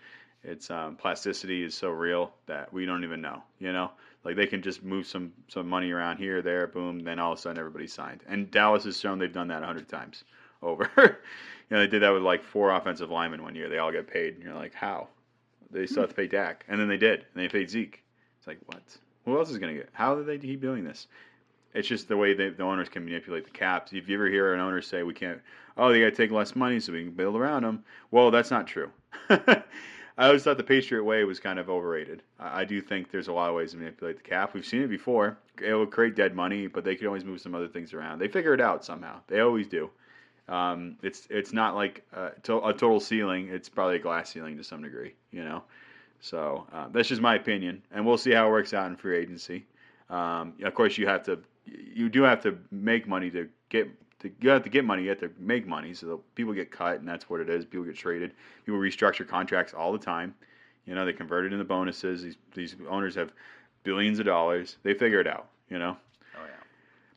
its 0.43 0.71
um, 0.71 0.97
plasticity 0.97 1.63
is 1.63 1.75
so 1.75 1.91
real 1.91 2.33
that 2.47 2.73
we 2.73 2.87
don't 2.87 3.05
even 3.05 3.21
know. 3.21 3.43
You 3.59 3.73
know, 3.73 3.91
like 4.25 4.37
they 4.37 4.47
can 4.47 4.63
just 4.63 4.83
move 4.83 5.07
some 5.07 5.33
some 5.49 5.69
money 5.69 5.91
around 5.91 6.19
here, 6.19 6.43
there, 6.43 6.67
boom, 6.67 7.01
then 7.01 7.19
all 7.19 7.33
of 7.33 7.39
a 7.39 7.43
sudden 7.43 7.59
everybody's 7.59 7.93
signed. 7.93 8.23
And 8.27 8.51
Dallas 8.51 8.85
has 8.85 8.99
shown 8.99 9.19
they've 9.19 9.33
done 9.33 9.49
that 9.49 9.63
a 9.63 9.67
hundred 9.67 9.89
times 9.89 10.25
over. 10.63 10.91
you 10.97 11.05
know, 11.71 11.81
they 11.81 11.87
did 11.87 12.03
that 12.03 12.11
with 12.11 12.23
like 12.23 12.43
four 12.43 12.71
offensive 12.71 13.11
linemen 13.11 13.43
one 13.43 13.55
year. 13.55 13.69
They 13.69 13.79
all 13.79 13.93
get 13.93 14.07
paid, 14.07 14.35
and 14.35 14.43
you're 14.43 14.55
like, 14.55 14.75
how? 14.75 15.09
They 15.71 15.87
still 15.87 16.03
have 16.03 16.11
to 16.11 16.17
pay 16.17 16.27
Dak, 16.27 16.65
and 16.69 16.81
then 16.81 16.89
they 16.89 16.97
did, 16.97 17.27
and 17.33 17.43
they 17.43 17.49
paid 17.49 17.71
Zeke. 17.71 18.03
It's 18.39 18.47
like 18.47 18.59
what? 18.67 18.83
Who 19.25 19.39
else 19.39 19.51
is 19.51 19.59
going 19.59 19.75
to 19.75 19.81
get? 19.81 19.91
How 19.93 20.17
are 20.17 20.23
they 20.23 20.39
keep 20.39 20.61
doing 20.61 20.85
this? 20.85 21.07
It's 21.75 21.89
just 21.89 22.09
the 22.09 22.17
way 22.17 22.35
they, 22.35 22.51
the 22.51 22.63
owners 22.63 22.89
can 22.89 23.05
manipulate 23.05 23.45
the 23.45 23.51
caps. 23.51 23.93
If 23.93 24.09
you 24.09 24.17
ever 24.17 24.29
hear 24.29 24.55
an 24.55 24.61
owner 24.61 24.83
say, 24.83 25.03
"We 25.03 25.15
can't," 25.15 25.41
oh, 25.77 25.93
they 25.93 26.01
got 26.01 26.07
to 26.07 26.13
take 26.13 26.31
less 26.31 26.57
money 26.57 26.81
so 26.81 26.93
we 26.93 27.05
can 27.05 27.13
build 27.13 27.37
around 27.37 27.63
them. 27.63 27.85
Well, 28.11 28.31
that's 28.31 28.51
not 28.51 28.67
true. 28.67 28.91
I 29.29 30.27
always 30.27 30.43
thought 30.43 30.57
the 30.57 30.65
Patriot 30.65 31.05
way 31.05 31.25
was 31.25 31.41
kind 31.41 31.59
of 31.59 31.71
overrated. 31.71 32.23
I, 32.39 32.61
I 32.61 32.65
do 32.65 32.81
think 32.81 33.11
there's 33.11 33.29
a 33.29 33.33
lot 33.33 33.49
of 33.49 33.57
ways 33.57 33.73
to 33.73 33.79
manipulate 33.79 34.17
the 34.17 34.29
cap. 34.29 34.53
We've 34.53 34.67
seen 34.67 34.83
it 34.83 34.89
before. 34.89 35.39
It 35.63 35.73
will 35.73 35.87
create 35.87 36.17
dead 36.17 36.35
money, 36.35 36.67
but 36.67 36.85
they 36.85 36.97
can 36.97 37.07
always 37.07 37.25
move 37.25 37.41
some 37.41 37.55
other 37.55 37.69
things 37.69 37.95
around. 37.95 38.19
They 38.19 38.29
figure 38.29 38.53
it 38.53 38.61
out 38.61 38.85
somehow. 38.85 39.21
They 39.29 39.41
always 39.41 39.69
do. 39.69 39.91
Um, 40.49 40.97
it's 41.03 41.29
it's 41.31 41.53
not 41.53 41.77
like 41.77 42.05
uh, 42.13 42.31
to, 42.43 42.59
a 42.67 42.73
total 42.73 42.99
ceiling. 42.99 43.49
It's 43.49 43.69
probably 43.69 43.97
a 43.97 44.01
glass 44.01 44.31
ceiling 44.31 44.57
to 44.57 44.65
some 44.65 44.83
degree, 44.83 45.15
you 45.31 45.45
know. 45.45 45.63
So 46.21 46.67
uh, 46.73 46.89
that's 46.93 47.09
just 47.09 47.23
my 47.23 47.37
opinion, 47.37 47.83
and 47.93 48.05
we'll 48.05 48.19
see 48.19 48.33
how 48.33 48.49
it 48.49 48.51
works 48.51 48.75
out 48.75 48.89
in 48.89 48.97
free 48.97 49.17
agency. 49.17 49.65
Um, 50.11 50.55
of 50.63 50.75
course, 50.75 50.99
you 50.99 51.07
have 51.07 51.23
to, 51.25 51.39
you 51.95 52.09
do 52.09 52.23
have 52.23 52.43
to 52.43 52.59
make 52.71 53.07
money 53.07 53.31
to 53.31 53.49
get. 53.69 53.89
To, 54.21 54.31
you 54.41 54.51
have 54.51 54.63
to 54.65 54.69
get 54.69 54.85
money. 54.85 55.05
You 55.05 55.09
have 55.11 55.21
to 55.21 55.31
make 55.39 55.67
money. 55.67 55.95
So 55.95 56.23
people 56.35 56.53
get 56.53 56.71
cut, 56.71 56.99
and 56.99 57.09
that's 57.09 57.31
what 57.31 57.41
it 57.41 57.49
is. 57.49 57.65
People 57.65 57.87
get 57.87 57.97
traded. 57.97 58.33
People 58.67 58.79
restructure 58.79 59.27
contracts 59.27 59.73
all 59.73 59.93
the 59.93 59.99
time. 59.99 60.35
You 60.85 60.95
know, 60.95 61.07
they 61.07 61.15
convert 61.15 61.47
it 61.47 61.53
into 61.53 61.65
bonuses. 61.65 62.23
These 62.23 62.37
these 62.55 62.77
owners 62.89 63.15
have 63.15 63.33
billions 63.83 64.19
of 64.19 64.27
dollars. 64.27 64.77
They 64.83 64.93
figure 64.93 65.21
it 65.21 65.27
out. 65.27 65.49
You 65.71 65.79
know, 65.79 65.97
oh 66.37 66.45
yeah 66.45 66.61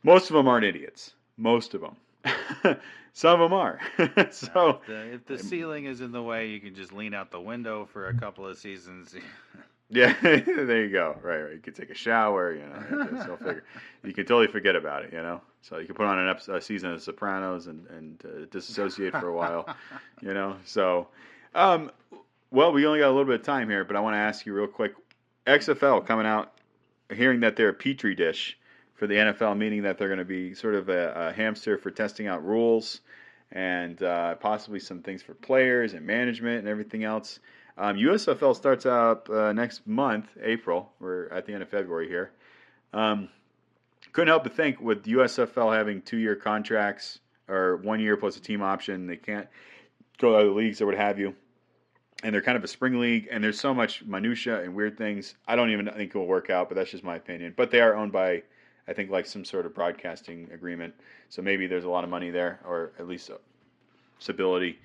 most 0.04 0.30
of 0.30 0.36
them 0.36 0.46
aren't 0.46 0.64
idiots. 0.64 1.14
Most 1.36 1.74
of 1.74 1.80
them. 1.80 2.76
Some 3.12 3.40
of 3.40 3.50
them 3.50 3.58
are. 3.58 3.80
so 4.30 4.80
if 4.80 4.86
the, 4.86 5.14
if 5.14 5.26
the 5.26 5.38
ceiling 5.38 5.86
is 5.86 6.00
in 6.00 6.12
the 6.12 6.22
way 6.22 6.48
you 6.48 6.60
can 6.60 6.74
just 6.74 6.92
lean 6.92 7.14
out 7.14 7.30
the 7.30 7.40
window 7.40 7.86
for 7.86 8.08
a 8.08 8.14
couple 8.14 8.46
of 8.46 8.58
seasons 8.58 9.16
yeah, 9.90 10.14
there 10.22 10.84
you 10.84 10.90
go. 10.90 11.16
Right, 11.22 11.40
right. 11.40 11.52
You 11.52 11.58
could 11.60 11.74
take 11.74 11.90
a 11.90 11.94
shower. 11.94 12.54
You 12.54 12.66
know, 12.66 13.08
just- 13.10 13.26
you'll 13.26 13.36
figure. 13.36 13.64
You 14.02 14.12
can 14.12 14.24
totally 14.26 14.48
forget 14.48 14.76
about 14.76 15.04
it. 15.04 15.12
You 15.12 15.22
know, 15.22 15.40
so 15.62 15.78
you 15.78 15.86
can 15.86 15.94
put 15.94 16.06
on 16.06 16.18
an 16.18 16.28
episode, 16.28 16.56
a 16.56 16.60
season 16.60 16.92
of 16.92 17.02
Sopranos 17.02 17.66
and 17.66 17.86
and 17.88 18.22
uh, 18.24 18.46
disassociate 18.50 19.12
for 19.12 19.28
a 19.28 19.34
while. 19.34 19.74
You 20.22 20.34
know, 20.34 20.56
so 20.64 21.08
um, 21.54 21.90
well, 22.50 22.72
we 22.72 22.86
only 22.86 23.00
got 23.00 23.08
a 23.08 23.14
little 23.14 23.24
bit 23.24 23.40
of 23.40 23.46
time 23.46 23.68
here, 23.68 23.84
but 23.84 23.96
I 23.96 24.00
want 24.00 24.14
to 24.14 24.18
ask 24.18 24.46
you 24.46 24.54
real 24.54 24.66
quick. 24.66 24.94
XFL 25.46 26.06
coming 26.06 26.24
out, 26.26 26.52
hearing 27.14 27.40
that 27.40 27.54
they're 27.56 27.68
a 27.68 27.74
petri 27.74 28.14
dish 28.14 28.58
for 28.94 29.06
the 29.06 29.14
NFL, 29.14 29.58
meaning 29.58 29.82
that 29.82 29.98
they're 29.98 30.08
going 30.08 30.18
to 30.18 30.24
be 30.24 30.54
sort 30.54 30.74
of 30.74 30.88
a, 30.88 31.12
a 31.28 31.32
hamster 31.32 31.76
for 31.76 31.90
testing 31.90 32.28
out 32.28 32.42
rules 32.44 33.00
and 33.52 34.02
uh, 34.02 34.36
possibly 34.36 34.80
some 34.80 35.02
things 35.02 35.22
for 35.22 35.34
players 35.34 35.92
and 35.92 36.06
management 36.06 36.60
and 36.60 36.68
everything 36.68 37.04
else. 37.04 37.40
Um, 37.76 37.96
USFL 37.96 38.54
starts 38.54 38.86
out 38.86 39.28
uh, 39.28 39.52
next 39.52 39.86
month, 39.86 40.28
April. 40.40 40.92
We're 41.00 41.28
at 41.28 41.46
the 41.46 41.52
end 41.52 41.62
of 41.62 41.68
February 41.68 42.08
here. 42.08 42.30
Um, 42.92 43.28
couldn't 44.12 44.28
help 44.28 44.44
but 44.44 44.54
think 44.54 44.80
with 44.80 45.04
USFL 45.04 45.76
having 45.76 46.00
two-year 46.02 46.36
contracts 46.36 47.18
or 47.48 47.78
one 47.78 48.00
year 48.00 48.16
plus 48.16 48.36
a 48.36 48.40
team 48.40 48.62
option, 48.62 49.06
they 49.06 49.16
can't 49.16 49.48
go 50.18 50.30
to 50.30 50.36
other 50.36 50.50
leagues 50.50 50.80
or 50.80 50.86
what 50.86 50.94
have 50.94 51.18
you. 51.18 51.34
And 52.22 52.32
they're 52.32 52.42
kind 52.42 52.56
of 52.56 52.64
a 52.64 52.68
spring 52.68 53.00
league, 53.00 53.28
and 53.30 53.42
there's 53.42 53.58
so 53.58 53.74
much 53.74 54.04
minutia 54.04 54.62
and 54.62 54.74
weird 54.74 54.96
things. 54.96 55.34
I 55.46 55.56
don't 55.56 55.70
even 55.70 55.86
think 55.86 56.14
it 56.14 56.18
will 56.18 56.26
work 56.26 56.48
out, 56.48 56.68
but 56.68 56.76
that's 56.76 56.92
just 56.92 57.04
my 57.04 57.16
opinion. 57.16 57.54
But 57.56 57.70
they 57.70 57.80
are 57.80 57.94
owned 57.94 58.12
by 58.12 58.44
I 58.86 58.92
think 58.92 59.10
like 59.10 59.26
some 59.26 59.44
sort 59.44 59.66
of 59.66 59.74
broadcasting 59.74 60.48
agreement. 60.52 60.94
So 61.28 61.42
maybe 61.42 61.66
there's 61.66 61.84
a 61.84 61.88
lot 61.88 62.04
of 62.04 62.10
money 62.10 62.30
there, 62.30 62.60
or 62.64 62.92
at 62.98 63.08
least 63.08 63.30
stability. 64.18 64.78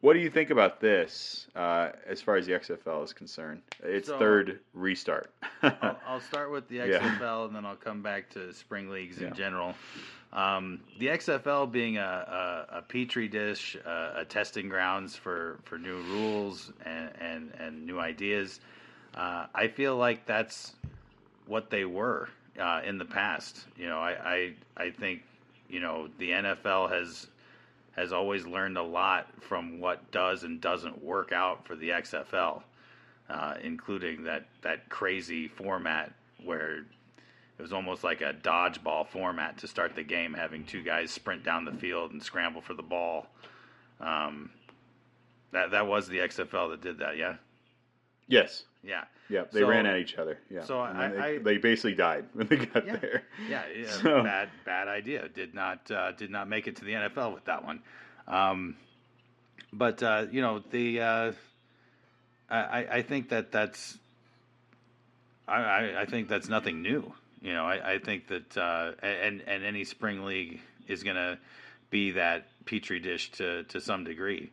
What 0.00 0.14
do 0.14 0.20
you 0.20 0.30
think 0.30 0.48
about 0.50 0.80
this 0.80 1.46
uh, 1.54 1.90
as 2.06 2.22
far 2.22 2.36
as 2.36 2.46
the 2.46 2.52
XFL 2.52 3.04
is 3.04 3.12
concerned? 3.12 3.60
Its 3.82 4.08
So- 4.08 4.18
third 4.18 4.60
restart. 4.72 5.30
I'll, 5.62 5.98
I'll 6.06 6.20
start 6.20 6.50
with 6.50 6.68
the 6.68 6.76
Yeah. 6.76 6.98
XFL 7.18 7.46
and 7.46 7.54
then 7.56 7.66
I'll 7.66 7.76
come 7.76 8.02
back 8.02 8.30
to 8.30 8.52
spring 8.54 8.88
leagues 8.88 9.20
Yeah. 9.20 9.28
in 9.28 9.34
general. 9.34 9.74
Um, 10.32 10.80
the 10.98 11.08
XFL 11.08 11.70
being 11.70 11.98
a, 11.98 12.66
a, 12.70 12.78
a 12.78 12.82
petri 12.82 13.26
dish, 13.28 13.76
uh, 13.84 14.12
a 14.16 14.24
testing 14.24 14.68
grounds 14.68 15.16
for, 15.16 15.58
for 15.64 15.76
new 15.76 16.00
rules 16.02 16.72
and, 16.86 17.10
and, 17.20 17.52
and 17.58 17.84
new 17.84 17.98
ideas, 17.98 18.60
uh, 19.16 19.46
I 19.54 19.66
feel 19.68 19.96
like 19.96 20.24
that's 20.26 20.74
what 21.46 21.68
they 21.68 21.84
were 21.84 22.28
uh, 22.60 22.80
in 22.86 22.96
the 22.96 23.04
past. 23.04 23.66
You 23.76 23.88
know, 23.88 23.98
I, 23.98 24.54
I 24.76 24.84
I 24.84 24.90
think 24.90 25.22
you 25.68 25.80
know 25.80 26.06
the 26.18 26.30
NFL 26.30 26.90
has 26.92 27.26
has 27.96 28.12
always 28.12 28.46
learned 28.46 28.78
a 28.78 28.82
lot 28.82 29.28
from 29.40 29.80
what 29.80 30.10
does 30.10 30.44
and 30.44 30.60
doesn't 30.60 31.02
work 31.02 31.32
out 31.32 31.66
for 31.66 31.76
the 31.76 31.90
XFL, 31.90 32.62
uh, 33.28 33.54
including 33.62 34.24
that 34.24 34.46
that 34.62 34.88
crazy 34.88 35.48
format 35.48 36.12
where 36.44 36.78
it 36.78 37.62
was 37.62 37.72
almost 37.72 38.04
like 38.04 38.22
a 38.22 38.32
dodgeball 38.32 39.06
format 39.06 39.58
to 39.58 39.68
start 39.68 39.94
the 39.94 40.02
game, 40.02 40.32
having 40.32 40.64
two 40.64 40.82
guys 40.82 41.10
sprint 41.10 41.44
down 41.44 41.64
the 41.64 41.72
field 41.72 42.12
and 42.12 42.22
scramble 42.22 42.62
for 42.62 42.74
the 42.74 42.82
ball. 42.82 43.26
Um, 44.00 44.50
that 45.52 45.72
that 45.72 45.86
was 45.86 46.08
the 46.08 46.18
XFL 46.18 46.70
that 46.70 46.80
did 46.80 46.98
that, 46.98 47.16
yeah, 47.16 47.36
yes. 48.28 48.64
Yeah. 48.82 49.04
Yep. 49.28 49.52
They 49.52 49.60
So- 49.60 49.68
ran 49.68 49.86
at 49.86 49.96
each 49.98 50.16
other. 50.16 50.38
Yeah. 50.50 50.64
so 50.64 50.80
I- 50.80 51.08
they, 51.08 51.18
I- 51.18 51.38
they 51.38 51.58
basically 51.58 51.94
died 51.94 52.24
when 52.32 52.46
they 52.48 52.56
got 52.56 52.86
Yeah. 52.86 52.96
there. 52.96 53.22
Yeah, 53.48 53.62
yeah 53.76 53.90
So- 54.02 54.22
bad 54.22 54.48
bad 54.64 54.88
idea. 54.88 55.28
Did 55.28 55.54
not 55.54 55.90
uh, 55.90 56.12
did 56.12 56.30
not 56.30 56.48
make 56.48 56.66
it 56.66 56.76
to 56.76 56.84
the 56.84 56.92
NFL 56.92 57.34
with 57.34 57.44
that 57.44 57.64
one. 57.64 57.82
Um, 58.26 58.76
but 59.72 60.02
uh, 60.02 60.26
you 60.30 60.40
know 60.42 60.58
the 60.70 61.00
uh, 61.00 61.32
I, 62.50 62.86
I- 62.90 63.02
think 63.02 63.28
that 63.28 63.52
that's 63.52 63.98
I, 65.46 65.62
I, 65.62 66.00
I 66.02 66.04
think 66.06 66.28
that's 66.28 66.48
nothing 66.48 66.82
new. 66.82 67.12
You 67.42 67.52
know, 67.54 67.64
I, 67.64 67.94
I 67.94 67.98
think 67.98 68.28
that 68.28 68.56
uh, 68.56 68.92
and 69.02 69.42
and 69.46 69.64
any 69.64 69.84
spring 69.84 70.24
league 70.24 70.60
is 70.88 71.02
going 71.02 71.16
to 71.16 71.38
be 71.90 72.12
that 72.12 72.46
petri 72.66 73.00
dish 73.00 73.30
to 73.32 73.64
to 73.64 73.80
some 73.80 74.04
degree. 74.04 74.50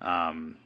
Um, 0.00 0.56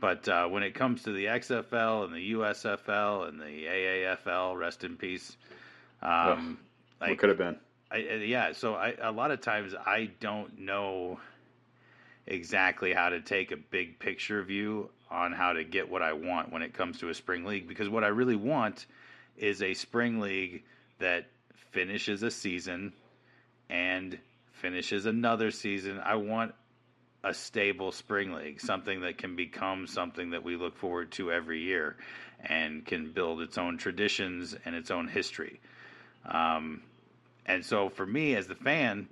but 0.00 0.28
uh, 0.28 0.46
when 0.48 0.62
it 0.62 0.74
comes 0.74 1.02
to 1.04 1.12
the 1.12 1.26
XFL 1.26 2.04
and 2.04 2.14
the 2.14 2.32
USFL 2.32 3.28
and 3.28 3.40
the 3.40 3.44
AAFL, 3.44 4.56
rest 4.56 4.84
in 4.84 4.96
peace. 4.96 5.36
Um, 6.02 6.58
what 6.98 7.10
like, 7.10 7.18
could 7.18 7.28
have 7.30 7.38
been? 7.38 7.56
I- 7.90 8.24
yeah, 8.24 8.52
so 8.52 8.74
I, 8.74 8.94
a 9.00 9.12
lot 9.12 9.30
of 9.30 9.40
times 9.40 9.74
I 9.74 10.10
don't 10.20 10.60
know 10.60 11.18
exactly 12.26 12.92
how 12.92 13.08
to 13.08 13.20
take 13.20 13.50
a 13.52 13.56
big 13.56 13.98
picture 13.98 14.42
view 14.42 14.90
on 15.10 15.32
how 15.32 15.54
to 15.54 15.64
get 15.64 15.88
what 15.88 16.02
I 16.02 16.12
want 16.12 16.52
when 16.52 16.62
it 16.62 16.74
comes 16.74 16.98
to 16.98 17.08
a 17.08 17.14
spring 17.14 17.44
league 17.44 17.66
because 17.66 17.88
what 17.88 18.04
I 18.04 18.08
really 18.08 18.36
want 18.36 18.86
is 19.38 19.62
a 19.62 19.72
spring 19.72 20.20
league 20.20 20.62
that 20.98 21.26
finishes 21.70 22.22
a 22.22 22.30
season 22.30 22.92
and 23.70 24.18
finishes 24.52 25.06
another 25.06 25.50
season. 25.50 26.00
I 26.04 26.16
want 26.16 26.54
a 27.24 27.34
stable 27.34 27.92
spring 27.92 28.32
league, 28.32 28.60
something 28.60 29.00
that 29.00 29.18
can 29.18 29.36
become 29.36 29.86
something 29.86 30.30
that 30.30 30.44
we 30.44 30.56
look 30.56 30.76
forward 30.76 31.10
to 31.12 31.32
every 31.32 31.60
year 31.60 31.96
and 32.44 32.86
can 32.86 33.10
build 33.12 33.40
its 33.40 33.58
own 33.58 33.76
traditions 33.76 34.54
and 34.64 34.74
its 34.74 34.90
own 34.90 35.08
history. 35.08 35.60
Um, 36.24 36.82
and 37.46 37.64
so 37.64 37.88
for 37.88 38.06
me 38.06 38.36
as 38.36 38.46
the 38.46 38.54
fan, 38.54 39.08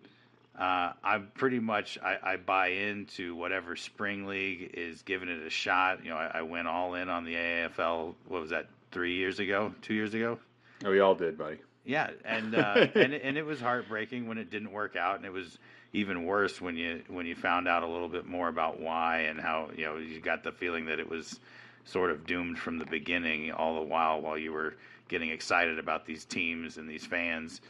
uh, 0.59 0.93
I'm 1.03 1.31
pretty 1.35 1.59
much 1.59 1.99
I, 2.03 2.19
I 2.23 2.37
buy 2.37 2.69
into 2.69 3.35
whatever 3.35 3.77
spring 3.77 4.27
league 4.27 4.71
is 4.75 5.03
giving 5.03 5.29
it 5.29 5.45
a 5.47 5.51
shot. 5.51 6.05
You 6.05 6.11
know, 6.11 6.17
I, 6.17 6.39
I 6.39 6.43
went 6.43 6.69
all 6.69 6.95
in 6.95 7.09
on 7.09 7.25
the 7.25 7.35
AFL. 7.35 8.15
What 8.29 8.41
was 8.41 8.51
that? 8.51 8.69
Three 8.93 9.17
years 9.17 9.41
ago? 9.41 9.75
Two 9.83 9.93
years 9.93 10.15
ago? 10.15 10.39
Oh, 10.85 10.91
we 10.91 11.01
all 11.01 11.15
did, 11.15 11.37
buddy. 11.37 11.59
Yeah, 11.85 12.11
and 12.25 12.55
uh, 12.55 12.87
and 12.95 13.13
and 13.13 13.37
it 13.37 13.45
was 13.45 13.61
heartbreaking 13.61 14.27
when 14.27 14.39
it 14.39 14.51
didn't 14.51 14.73
work 14.73 14.97
out, 14.97 15.17
and 15.17 15.27
it 15.27 15.33
was 15.33 15.59
even 15.93 16.25
worse 16.25 16.61
when 16.61 16.77
you 16.77 17.03
when 17.09 17.27
you 17.27 17.35
found 17.35 17.69
out 17.69 17.83
a 17.83 17.87
little 17.87 18.09
bit 18.09 18.27
more 18.27 18.49
about 18.49 18.81
why 18.81 19.21
and 19.21 19.41
how 19.41 19.71
you 19.77 19.85
know 19.85 19.97
you 19.97 20.21
got 20.21 20.43
the 20.43 20.53
feeling 20.53 20.87
that 20.87 20.99
it 20.99 21.09
was 21.09 21.41
sort 21.85 22.11
of 22.11 22.27
doomed 22.27 22.59
from 22.59 22.79
the 22.79 22.87
beginning. 22.87 23.53
All 23.53 23.77
the 23.77 23.87
while, 23.87 24.21
while 24.21 24.37
you 24.37 24.53
were 24.53 24.75
getting 25.09 25.31
excited 25.31 25.79
about 25.79 26.05
these 26.05 26.25
teams 26.25 26.79
and 26.79 26.89
these 26.89 27.07
fans. 27.07 27.61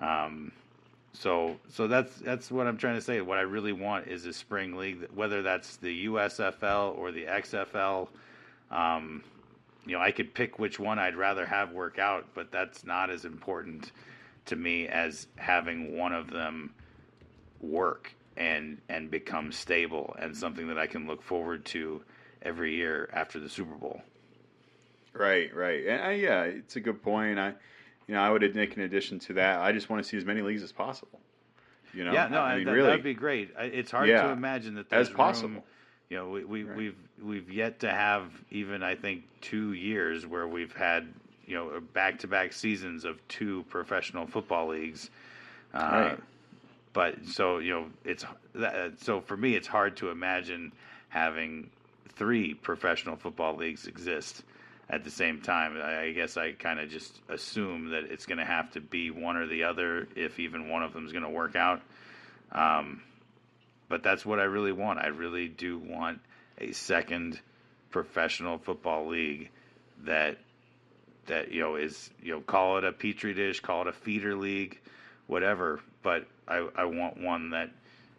Um, 0.00 0.52
so 1.12 1.56
so 1.68 1.86
that's 1.86 2.16
that's 2.16 2.50
what 2.50 2.66
I'm 2.66 2.76
trying 2.76 2.96
to 2.96 3.00
say. 3.00 3.20
What 3.20 3.38
I 3.38 3.42
really 3.42 3.72
want 3.72 4.08
is 4.08 4.26
a 4.26 4.32
spring 4.32 4.76
league, 4.76 5.08
whether 5.14 5.42
that's 5.42 5.76
the 5.76 6.06
USFL 6.06 6.96
or 6.98 7.12
the 7.12 7.24
XFL. 7.24 8.08
Um, 8.70 9.22
you 9.86 9.92
know, 9.92 10.02
I 10.02 10.10
could 10.10 10.32
pick 10.34 10.58
which 10.58 10.78
one 10.78 10.98
I'd 10.98 11.16
rather 11.16 11.44
have 11.44 11.72
work 11.72 11.98
out, 11.98 12.26
but 12.34 12.50
that's 12.50 12.84
not 12.84 13.10
as 13.10 13.24
important 13.24 13.92
to 14.46 14.56
me 14.56 14.88
as 14.88 15.26
having 15.36 15.96
one 15.96 16.12
of 16.12 16.30
them 16.30 16.72
work 17.64 18.12
and 18.36 18.78
and 18.88 19.10
become 19.10 19.52
stable 19.52 20.14
and 20.18 20.36
something 20.36 20.68
that 20.68 20.78
I 20.78 20.86
can 20.86 21.06
look 21.06 21.22
forward 21.22 21.64
to 21.66 22.02
every 22.42 22.74
year 22.76 23.08
after 23.12 23.38
the 23.40 23.48
Super 23.48 23.74
Bowl. 23.74 24.02
Right, 25.12 25.54
right. 25.54 25.86
And 25.86 26.02
I, 26.02 26.12
yeah, 26.12 26.42
it's 26.42 26.76
a 26.76 26.80
good 26.80 27.02
point. 27.02 27.38
I, 27.38 27.54
you 28.08 28.14
know, 28.14 28.20
I 28.20 28.30
would 28.30 28.54
make 28.54 28.76
an 28.76 28.82
addition 28.82 29.18
to 29.20 29.34
that. 29.34 29.60
I 29.60 29.72
just 29.72 29.88
want 29.88 30.02
to 30.02 30.08
see 30.08 30.16
as 30.16 30.24
many 30.24 30.42
leagues 30.42 30.62
as 30.62 30.72
possible. 30.72 31.20
You 31.92 32.04
know, 32.04 32.12
yeah, 32.12 32.26
no, 32.26 32.40
I 32.40 32.56
mean, 32.56 32.64
that, 32.64 32.72
really, 32.72 32.88
that'd 32.88 33.04
be 33.04 33.14
great. 33.14 33.50
It's 33.56 33.92
hard 33.92 34.08
Yeah, 34.08 34.22
to 34.22 34.30
imagine 34.30 34.74
that 34.74 34.92
as 34.92 35.08
possible. 35.08 35.48
room- 35.50 35.62
you 36.10 36.16
know, 36.18 36.28
we, 36.28 36.44
we 36.44 36.64
Right. 36.64 36.76
we've 36.76 36.96
we've 37.22 37.50
yet 37.50 37.80
to 37.80 37.90
have 37.90 38.24
even 38.50 38.82
I 38.82 38.94
think 38.96 39.22
two 39.40 39.72
years 39.72 40.26
where 40.26 40.46
we've 40.46 40.74
had 40.74 41.08
you 41.46 41.54
know 41.54 41.80
back 41.92 42.18
to 42.20 42.26
back 42.26 42.52
seasons 42.52 43.04
of 43.04 43.26
two 43.28 43.64
professional 43.70 44.26
football 44.26 44.68
leagues. 44.68 45.08
Uh, 45.72 45.78
Right. 45.78 46.20
But 46.94 47.26
so 47.26 47.58
you 47.58 47.72
know, 47.72 47.86
it's 48.04 48.24
that, 48.54 49.00
so 49.02 49.20
for 49.20 49.36
me, 49.36 49.54
it's 49.54 49.66
hard 49.66 49.98
to 49.98 50.08
imagine 50.08 50.72
having 51.10 51.68
three 52.16 52.54
professional 52.54 53.16
football 53.16 53.56
leagues 53.56 53.86
exist 53.86 54.42
at 54.88 55.04
the 55.04 55.10
same 55.10 55.42
time. 55.42 55.76
I, 55.76 56.02
I 56.02 56.12
guess 56.12 56.36
I 56.36 56.52
kind 56.52 56.78
of 56.78 56.88
just 56.88 57.20
assume 57.28 57.90
that 57.90 58.04
it's 58.04 58.26
going 58.26 58.38
to 58.38 58.44
have 58.44 58.70
to 58.72 58.80
be 58.80 59.10
one 59.10 59.36
or 59.36 59.46
the 59.46 59.64
other, 59.64 60.08
if 60.14 60.38
even 60.38 60.68
one 60.68 60.82
of 60.82 60.92
them 60.92 61.04
is 61.04 61.12
going 61.12 61.24
to 61.24 61.30
work 61.30 61.56
out. 61.56 61.82
Um, 62.52 63.02
but 63.88 64.04
that's 64.04 64.24
what 64.24 64.38
I 64.38 64.44
really 64.44 64.72
want. 64.72 65.00
I 65.00 65.08
really 65.08 65.48
do 65.48 65.78
want 65.78 66.20
a 66.58 66.72
second 66.72 67.40
professional 67.90 68.58
football 68.58 69.08
league 69.08 69.50
that 70.04 70.38
that 71.26 71.50
you 71.50 71.60
know 71.60 71.76
is 71.76 72.10
you 72.22 72.32
know 72.34 72.40
call 72.40 72.78
it 72.78 72.84
a 72.84 72.92
petri 72.92 73.34
dish, 73.34 73.60
call 73.60 73.82
it 73.82 73.88
a 73.88 73.92
feeder 73.92 74.36
league, 74.36 74.78
whatever. 75.26 75.80
But 76.02 76.26
I 76.48 76.68
I 76.76 76.84
want 76.84 77.20
one 77.20 77.50
that 77.50 77.70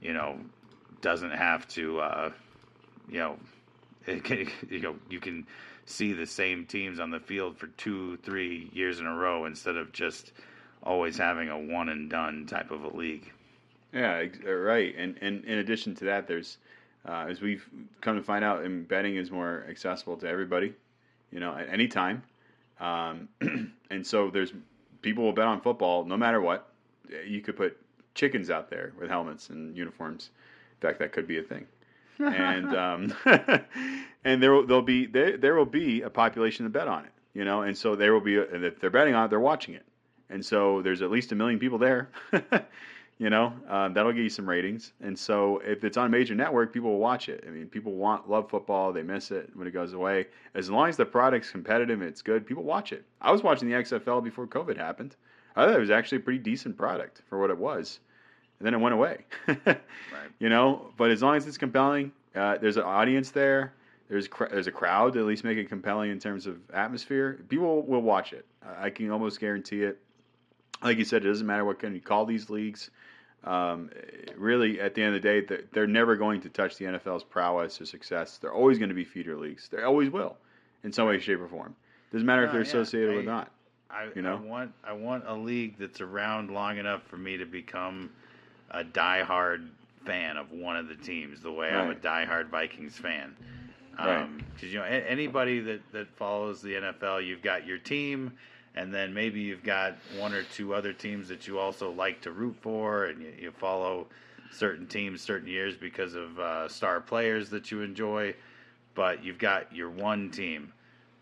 you 0.02 0.14
know 0.14 0.40
doesn't 1.02 1.32
have 1.32 1.68
to 1.70 2.00
uh, 2.00 2.32
you 3.10 3.20
know 3.20 3.38
can, 4.24 4.50
you 4.70 4.80
know 4.80 4.96
you 5.10 5.20
can 5.20 5.46
see 5.86 6.14
the 6.14 6.26
same 6.26 6.66
teams 6.66 7.00
on 7.00 7.12
the 7.12 7.20
field 7.20 7.58
for 7.58 7.68
two 7.68 8.18
three 8.18 8.70
years 8.74 9.00
in 9.00 9.06
a 9.06 9.16
row 9.16 9.46
instead 9.46 9.76
of 9.76 9.92
just 9.92 10.32
always 10.84 11.18
having 11.18 11.50
a 11.50 11.58
one 11.58 11.90
and 11.90 12.10
done 12.10 12.46
type 12.46 12.72
of 12.72 12.84
a 12.84 12.96
league. 12.96 13.32
Yeah, 13.94 14.26
uh, 14.46 14.52
right. 14.52 14.94
And 14.98 15.18
and 15.22 15.44
in 15.46 15.60
addition 15.60 15.96
to 15.96 16.06
that, 16.06 16.28
there's 16.28 16.58
uh, 17.08 17.26
as 17.30 17.42
we've 17.42 17.68
come 18.02 18.16
to 18.16 18.24
find 18.24 18.44
out, 18.44 18.64
and 18.64 18.88
betting 18.88 19.16
is 19.16 19.32
more 19.32 19.66
accessible 19.70 20.18
to 20.18 20.28
everybody. 20.28 20.74
You 21.32 21.40
know, 21.40 21.56
at 21.56 21.70
any 21.70 21.88
time. 21.88 22.24
Um, 22.80 23.30
and 23.90 24.06
so 24.06 24.30
there's 24.30 24.52
people 25.02 25.24
will 25.24 25.34
bet 25.34 25.46
on 25.46 25.62
football 25.62 26.04
no 26.06 26.18
matter 26.18 26.42
what. 26.42 26.70
You 27.26 27.42
could 27.42 27.56
put 27.56 27.78
chickens 28.16 28.50
out 28.50 28.70
there 28.70 28.94
with 29.00 29.10
helmets 29.10 29.50
and 29.50 29.78
uniforms. 29.78 30.32
In 30.82 30.88
fact, 30.88 31.00
that 31.00 31.12
could 31.12 31.28
be 31.28 31.38
a 31.38 31.44
thing. 31.44 31.68
and 32.20 32.76
um, 32.76 33.14
and 34.24 34.42
there 34.42 34.52
will 34.54 34.66
there'll 34.66 34.82
be 34.82 35.06
there 35.06 35.38
there 35.38 35.56
will 35.56 35.66
be 35.66 36.02
a 36.02 36.10
population 36.10 36.64
to 36.66 36.70
bet 36.70 36.88
on 36.88 37.06
it. 37.06 37.12
You 37.34 37.44
know, 37.44 37.62
and 37.64 37.78
so 37.78 37.96
there 37.96 38.14
will 38.14 38.22
be 38.22 38.38
a, 38.38 38.50
and 38.50 38.64
if 38.64 38.80
they're 38.80 38.90
betting 38.90 39.14
on 39.14 39.26
it, 39.26 39.28
they're 39.28 39.40
watching 39.40 39.76
it. 39.76 39.86
And 40.30 40.44
so 40.44 40.82
there's 40.82 41.02
at 41.02 41.12
least 41.12 41.32
a 41.34 41.36
million 41.36 41.60
people 41.60 41.78
there. 41.78 42.10
you 43.18 43.30
know, 43.30 43.54
um, 43.68 43.94
that'll 43.94 44.14
get 44.14 44.24
you 44.24 44.30
some 44.30 44.48
ratings. 44.48 44.94
And 45.02 45.18
so 45.18 45.60
if 45.60 45.84
it's 45.84 45.98
on 45.98 46.08
a 46.08 46.10
major 46.10 46.34
network, 46.34 46.74
people 46.74 46.92
will 46.92 47.00
watch 47.00 47.30
it. 47.30 47.44
I 47.46 47.52
mean, 47.52 47.68
people 47.68 47.94
want 47.94 48.30
love 48.30 48.50
football. 48.50 48.92
They 48.92 49.04
miss 49.04 49.32
it 49.32 49.50
when 49.54 49.68
it 49.68 49.72
goes 49.72 49.94
away. 49.94 50.28
As 50.56 50.70
long 50.70 50.90
as 50.90 50.98
the 50.98 51.06
product's 51.06 51.52
competitive 51.52 52.00
and 52.00 52.10
it's 52.10 52.22
good, 52.22 52.46
people 52.46 52.64
watch 52.64 52.92
it. 52.92 53.06
I 53.22 53.32
was 53.32 53.44
watching 53.44 53.70
the 53.70 53.76
XFL 53.76 54.24
before 54.24 54.48
COVID 54.48 54.78
happened. 54.78 55.16
I 55.56 55.66
thought 55.66 55.76
it 55.76 55.80
was 55.80 55.90
actually 55.90 56.18
a 56.18 56.22
pretty 56.22 56.40
decent 56.40 56.78
product 56.78 57.22
for 57.30 57.40
what 57.40 57.50
it 57.50 57.58
was. 57.58 58.00
And 58.60 58.66
then 58.66 58.74
it 58.74 58.78
went 58.78 58.94
away. 58.94 59.26
Right. 59.48 59.82
You 60.40 60.50
know, 60.50 60.92
but 60.98 61.12
as 61.12 61.22
long 61.24 61.38
as 61.38 61.48
it's 61.48 61.58
compelling, 61.58 62.12
uh, 62.36 62.58
there's 62.58 62.76
an 62.76 62.84
audience 62.84 63.32
there. 63.32 63.74
There's 64.10 64.28
cr- 64.28 64.48
there's 64.52 64.68
a 64.68 64.72
crowd 64.72 65.14
to 65.14 65.20
at 65.20 65.26
least 65.26 65.46
make 65.46 65.58
it 65.58 65.70
compelling 65.70 66.12
in 66.12 66.20
terms 66.20 66.46
of 66.46 66.58
atmosphere. 66.74 67.40
People 67.48 67.84
will 67.84 68.02
watch 68.02 68.34
it. 68.34 68.46
I 68.78 68.90
can 68.90 69.10
almost 69.12 69.40
guarantee 69.40 69.84
it. 69.84 69.98
like 70.84 70.98
you 70.98 71.06
said, 71.06 71.24
it 71.24 71.30
doesn't 71.30 71.48
matter 71.48 71.64
what 71.64 71.80
kind 71.80 71.96
you 71.96 72.02
call 72.02 72.26
these 72.26 72.50
leagues. 72.50 72.92
Um, 73.46 73.92
really, 74.36 74.82
at 74.82 74.94
the 74.94 75.04
end 75.04 75.16
of 75.16 75.22
the 75.22 75.28
day, 75.28 75.42
they're, 75.42 75.64
they're 75.72 75.88
never 75.88 76.18
going 76.18 76.42
to 76.42 76.50
touch 76.50 76.76
the 76.78 76.86
NFL's 76.86 77.24
prowess 77.24 77.80
or 77.80 77.86
success. 77.86 78.38
They're 78.38 78.54
always 78.54 78.78
going 78.78 78.90
to 78.90 78.96
be 78.96 79.06
feeder 79.06 79.38
leagues. 79.38 79.70
They 79.70 79.84
always 79.84 80.10
will, 80.10 80.36
in 80.84 80.92
some 80.92 81.08
way, 81.08 81.18
shape, 81.20 81.40
or 81.40 81.48
form. 81.48 81.76
Doesn't 82.12 82.26
matter 82.26 82.44
if 82.46 82.52
they're 82.52 82.62
yeah, 82.62 82.68
associated 82.68 83.12
I- 83.16 83.20
or 83.20 83.24
not. 83.24 83.52
I, 83.96 84.10
You 84.16 84.22
know? 84.22 84.36
I 84.36 84.40
want 84.48 84.74
I 84.84 84.94
want 84.94 85.24
a 85.28 85.34
league 85.34 85.78
that's 85.80 86.02
around 86.02 86.52
long 86.52 86.78
enough 86.78 87.04
for 87.04 87.18
me 87.18 87.38
to 87.38 87.46
become 87.46 88.10
a 88.72 88.84
diehard 88.84 89.70
fan 90.06 90.38
of 90.38 90.52
one 90.52 90.76
of 90.76 90.88
the 90.88 90.96
teams, 90.96 91.42
the 91.42 91.52
way 91.52 91.70
I'm 91.70 91.86
a 91.86 91.90
Right. 91.90 92.02
diehard 92.02 92.50
Vikings 92.50 92.98
fan. 92.98 93.36
Right. 93.98 94.18
Um 94.24 94.40
'cause 94.60 94.70
you 94.70 94.80
know 94.80 94.86
a- 94.86 95.10
anybody 95.10 95.60
that 95.62 95.92
that 95.94 96.08
follows 96.18 96.62
the 96.62 96.76
NFL, 96.76 97.22
you've 97.22 97.42
got 97.42 97.66
your 97.66 97.78
team, 97.78 98.34
and 98.76 98.94
then 98.94 99.14
maybe 99.14 99.40
you've 99.40 99.64
got 99.64 99.94
one 100.18 100.34
or 100.34 100.44
two 100.44 100.74
other 100.74 100.92
teams 100.92 101.30
that 101.30 101.48
you 101.48 101.58
also 101.60 101.92
like 101.92 102.22
to 102.22 102.32
root 102.32 102.58
for, 102.62 103.06
and 103.06 103.22
you, 103.22 103.34
you 103.40 103.52
follow 103.52 104.08
certain 104.52 104.86
teams 104.88 105.22
certain 105.22 105.48
years 105.48 105.76
because 105.76 106.16
of 106.16 106.38
uh, 106.40 106.68
star 106.68 107.00
players 107.02 107.50
that 107.52 107.72
you 107.72 107.82
enjoy. 107.82 108.34
But 108.94 109.24
you've 109.24 109.38
got 109.40 109.74
your 109.76 109.90
one 109.90 110.30
team. 110.30 110.72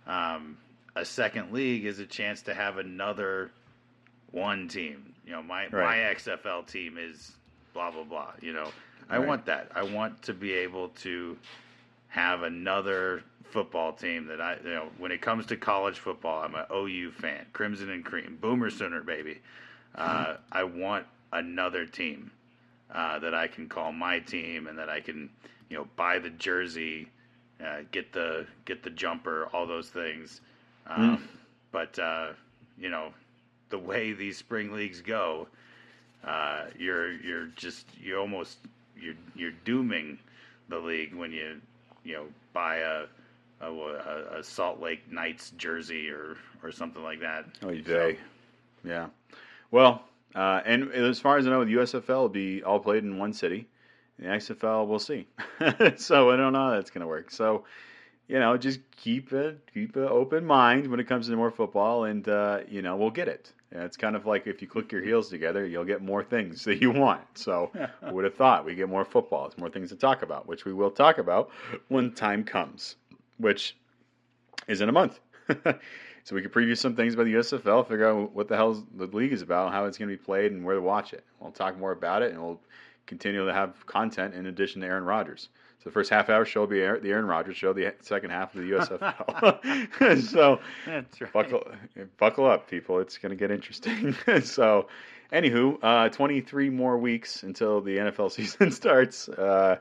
Um, 0.06 0.58
a 0.96 1.06
second 1.06 1.52
league 1.52 1.86
is 1.86 2.00
a 2.00 2.06
chance 2.06 2.42
to 2.44 2.54
have 2.54 2.78
another 2.78 3.52
one 4.32 4.68
team. 4.68 5.14
You 5.26 5.34
know, 5.34 5.44
my 5.44 5.68
my 5.70 5.98
XFL 5.98 6.68
team 6.68 6.98
is 6.98 7.34
blah 7.74 7.92
blah 7.92 8.04
blah. 8.04 8.32
You 8.42 8.54
know, 8.54 8.70
I 9.10 9.18
Right. 9.18 9.28
want 9.28 9.46
that. 9.46 9.72
I 9.76 9.84
want 9.84 10.22
to 10.24 10.34
be 10.34 10.54
able 10.54 10.90
to 10.90 11.38
have 12.10 12.44
another 12.44 13.24
football 13.46 13.94
team 13.94 14.26
that 14.28 14.42
I, 14.42 14.58
you 14.64 14.70
know, 14.70 14.90
when 14.98 15.12
it 15.12 15.22
comes 15.22 15.46
to 15.48 15.58
college 15.58 16.00
football, 16.00 16.44
I'm 16.44 16.56
an 16.56 16.66
OU 16.74 17.12
fan, 17.12 17.46
Crimson 17.54 17.90
and 17.90 18.04
Cream, 18.04 18.38
Boomer 18.42 18.70
Sooner, 18.70 19.02
baby. 19.02 19.40
Uh, 19.96 20.38
I 20.52 20.64
want 20.64 21.06
another 21.32 21.86
team 21.86 22.32
uh, 22.92 23.20
that 23.20 23.34
I 23.34 23.48
can 23.48 23.68
call 23.70 23.92
my 23.92 24.20
team, 24.20 24.68
and 24.68 24.78
that 24.78 24.90
I 24.90 25.00
can, 25.00 25.30
you 25.70 25.78
know, 25.78 25.88
buy 25.96 26.20
the 26.20 26.30
jersey, 26.32 27.08
uh, 27.64 27.82
get 27.92 28.12
the 28.12 28.46
get 28.66 28.84
the 28.84 28.90
jumper, 28.90 29.50
all 29.54 29.66
those 29.66 29.90
things. 29.90 30.42
Um, 30.88 31.28
But 31.72 31.98
uh, 31.98 32.30
you 32.78 32.90
know, 32.90 33.14
the 33.70 33.80
way 33.80 34.14
these 34.14 34.38
spring 34.38 34.72
leagues 34.72 35.02
go, 35.02 35.48
uh, 36.26 36.66
you're 36.78 37.12
you're 37.14 37.48
just 37.56 37.88
you 38.02 38.18
almost 38.20 38.58
you're 39.00 39.16
you're 39.36 39.54
dooming 39.66 40.20
the 40.70 40.78
league 40.80 41.14
when 41.16 41.32
you 41.32 41.60
you 42.04 42.14
know 42.14 42.26
buy 42.54 42.78
a 42.78 43.06
a, 43.62 43.72
a, 44.40 44.44
Salt 44.44 44.82
Lake 44.82 45.10
Knights 45.12 45.52
jersey 45.58 46.10
or 46.10 46.38
or 46.62 46.72
something 46.72 47.02
like 47.04 47.20
that. 47.22 47.46
Oh, 47.64 47.70
So- 47.70 47.82
day. 47.82 48.18
Yeah. 48.84 49.08
Well, 49.72 50.04
uh, 50.36 50.62
and 50.66 50.92
as 50.92 51.20
far 51.20 51.38
as 51.38 51.48
I 51.48 51.50
know, 51.50 51.64
the 51.64 51.74
USFL 51.76 52.22
will 52.22 52.30
be 52.30 52.62
all 52.64 52.80
played 52.80 53.04
in 53.04 53.18
one 53.18 53.34
city. 53.34 53.68
The 54.20 54.26
XFL, 54.28 54.86
we'll 54.88 55.00
see. 55.00 55.26
so 55.98 56.30
I 56.30 56.36
don't 56.36 56.54
know 56.54 56.66
how 56.66 56.72
that's 56.72 56.92
going 56.92 57.02
to 57.02 57.08
work. 57.08 57.32
So, 57.32 57.64
you 58.34 58.40
know, 58.40 58.58
just 58.58 58.80
keep 58.98 59.32
a 59.32 59.54
keep 59.72 59.96
an 59.96 60.06
open 60.06 60.44
mind 60.44 60.88
when 60.88 61.00
it 61.00 61.08
comes 61.08 61.28
to 61.28 61.36
more 61.36 61.52
football, 61.52 62.06
and 62.06 62.28
uh, 62.28 62.62
you 62.68 62.82
know, 62.82 62.96
we'll 62.96 63.12
get 63.12 63.28
it. 63.28 63.54
It's 63.72 63.96
kind 63.96 64.16
of 64.16 64.26
like 64.26 64.48
if 64.48 64.60
you 64.60 64.68
click 64.68 64.92
your 64.92 65.04
heels 65.04 65.30
together, 65.30 65.68
you'll 65.68 65.86
get 65.86 66.02
more 66.02 66.24
things 66.24 66.64
that 66.64 66.82
you 66.82 66.90
want. 66.90 67.22
So, 67.36 67.70
who 68.04 68.16
would 68.16 68.24
have 68.24 68.34
thought 68.34 68.66
we 68.66 68.74
get 68.74 68.90
more 68.90 69.06
football? 69.06 69.46
It's 69.46 69.58
more 69.60 69.70
things 69.70 69.90
to 69.90 69.96
talk 69.96 70.24
about, 70.24 70.48
which 70.48 70.66
we 70.66 70.74
will 70.74 70.90
talk 70.90 71.20
about 71.20 71.52
when 71.90 72.12
time 72.12 72.44
comes, 72.44 72.96
which 73.38 73.78
is 74.68 74.82
in 74.82 74.90
a 74.90 74.92
month. 74.92 75.20
so 76.24 76.34
we 76.34 76.42
could 76.42 76.52
preview 76.52 76.76
some 76.76 76.96
things 76.96 77.14
about 77.14 77.26
the 77.26 77.36
USFL, 77.36 77.88
figure 77.88 78.10
out 78.10 78.34
what 78.34 78.48
the 78.48 78.56
hell 78.56 78.84
the 78.96 79.06
league 79.06 79.34
is 79.34 79.44
about, 79.44 79.72
how 79.72 79.86
it's 79.86 80.00
going 80.00 80.10
to 80.10 80.18
be 80.18 80.24
played, 80.24 80.52
and 80.52 80.66
where 80.66 80.76
to 80.76 80.82
watch 80.82 81.14
it. 81.14 81.24
We'll 81.40 81.52
talk 81.52 81.78
more 81.78 81.92
about 81.92 82.24
it, 82.24 82.32
and 82.32 82.42
we'll 82.42 82.62
continue 83.06 83.46
to 83.46 83.54
have 83.54 83.86
content 83.86 84.34
in 84.34 84.48
addition 84.48 84.82
to 84.82 84.88
Aaron 84.88 85.04
Rodgers. 85.04 85.50
So 85.84 85.90
the 85.90 85.94
first 85.94 86.10
half 86.10 86.30
hour 86.30 86.46
show 86.46 86.62
will 86.62 86.68
be 86.68 86.80
Aaron- 86.80 87.04
the 87.04 87.12
Aaron 87.12 87.26
Rodgers 87.26 87.58
show. 87.58 87.74
The 87.74 87.94
second 88.00 88.30
half 88.30 88.56
of 88.56 88.62
the 88.62 88.72
USFL. 88.72 90.22
so 90.30 90.62
That's 90.86 91.20
right. 91.20 91.34
buckle 91.34 91.68
buckle 92.18 92.46
up, 92.46 92.70
people. 92.70 93.00
It's 93.00 93.18
going 93.18 93.32
to 93.32 93.36
get 93.36 93.52
interesting. 93.52 94.16
so, 94.44 94.88
anywho, 95.34 95.78
uh, 95.84 96.08
23 96.08 96.70
more 96.70 96.98
weeks 96.98 97.44
until 97.44 97.82
the 97.82 97.98
NFL 97.98 98.32
season 98.32 98.72
starts, 98.72 99.28
uh, 99.28 99.80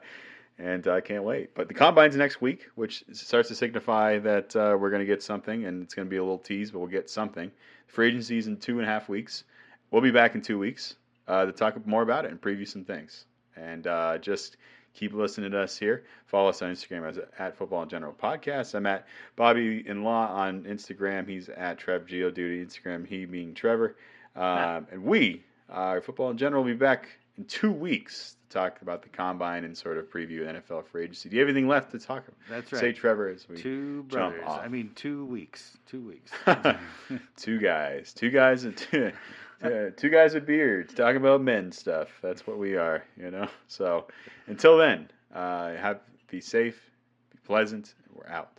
and 0.58 0.88
I 0.88 1.00
can't 1.00 1.22
wait. 1.22 1.54
But 1.54 1.68
the 1.68 1.74
combine's 1.74 2.16
next 2.16 2.40
week, 2.40 2.66
which 2.74 3.04
starts 3.12 3.48
to 3.50 3.54
signify 3.54 4.18
that 4.18 4.56
uh, 4.56 4.76
we're 4.76 4.90
going 4.90 5.00
to 5.00 5.06
get 5.06 5.22
something, 5.22 5.66
and 5.66 5.84
it's 5.84 5.94
going 5.94 6.08
to 6.08 6.10
be 6.10 6.16
a 6.16 6.22
little 6.22 6.38
tease, 6.38 6.72
but 6.72 6.80
we'll 6.80 6.88
get 6.88 7.10
something. 7.10 7.48
Free 7.86 8.08
agency's 8.08 8.48
in 8.48 8.56
two 8.56 8.80
and 8.80 8.88
a 8.88 8.90
half 8.90 9.08
weeks. 9.08 9.44
We'll 9.92 10.02
be 10.02 10.10
back 10.10 10.34
in 10.34 10.42
two 10.42 10.58
weeks 10.58 10.96
uh, 11.28 11.44
to 11.44 11.52
talk 11.52 11.86
more 11.86 12.02
about 12.02 12.24
it 12.24 12.32
and 12.32 12.40
preview 12.40 12.66
some 12.66 12.84
things, 12.84 13.24
and 13.54 13.86
uh, 13.86 14.18
just. 14.18 14.56
Keep 14.94 15.14
listening 15.14 15.50
to 15.52 15.60
us 15.60 15.78
here. 15.78 16.04
Follow 16.26 16.50
us 16.50 16.60
on 16.62 16.72
Instagram 16.72 17.08
as 17.08 17.18
at 17.38 17.56
Football 17.56 17.82
and 17.82 17.90
General 17.90 18.12
Podcast. 18.12 18.74
I'm 18.74 18.86
at 18.86 19.06
Bobby 19.36 19.82
in 19.86 20.04
Law 20.04 20.28
on 20.28 20.64
Instagram. 20.64 21.28
He's 21.28 21.48
at 21.48 21.78
Trev 21.78 22.06
Geoduty 22.06 22.64
Instagram. 22.64 23.06
He 23.06 23.24
being 23.24 23.54
Trevor, 23.54 23.96
um, 24.36 24.86
and 24.90 25.02
we, 25.04 25.44
uh, 25.70 26.00
Football 26.00 26.30
in 26.30 26.38
General, 26.38 26.62
will 26.62 26.70
be 26.70 26.76
back 26.76 27.08
in 27.38 27.44
two 27.46 27.72
weeks 27.72 28.36
to 28.48 28.58
talk 28.58 28.82
about 28.82 29.02
the 29.02 29.08
combine 29.08 29.64
and 29.64 29.76
sort 29.76 29.96
of 29.96 30.10
preview 30.10 30.40
NFL 30.42 30.86
free 30.86 31.04
agency. 31.04 31.28
Do 31.28 31.36
you 31.36 31.40
have 31.40 31.48
anything 31.48 31.68
left 31.68 31.92
to 31.92 31.98
talk 31.98 32.28
about? 32.28 32.38
That's 32.50 32.72
right. 32.72 32.80
Say. 32.80 32.92
Trevor 32.92 33.28
as 33.28 33.48
we 33.48 33.56
Two 33.56 34.02
brothers. 34.04 34.44
I 34.46 34.68
mean, 34.68 34.90
two 34.94 35.24
weeks. 35.24 35.78
Two 35.86 36.00
weeks. 36.00 36.30
two 37.36 37.58
guys, 37.58 38.12
two 38.12 38.30
guys, 38.30 38.64
and 38.64 38.76
two, 38.76 39.12
two, 39.68 39.92
two 39.96 40.08
guys 40.10 40.34
with 40.34 40.46
beards 40.46 40.94
talking 40.94 41.16
about 41.16 41.40
men 41.42 41.72
stuff. 41.72 42.08
That's 42.22 42.46
what 42.46 42.58
we 42.58 42.76
are, 42.76 43.04
you 43.16 43.30
know. 43.30 43.48
So 43.68 44.06
until 44.46 44.76
then, 44.76 45.10
uh, 45.34 45.74
have 45.74 46.00
be 46.28 46.40
safe, 46.40 46.80
be 47.30 47.38
pleasant. 47.44 47.94
We're 48.14 48.28
out. 48.28 48.50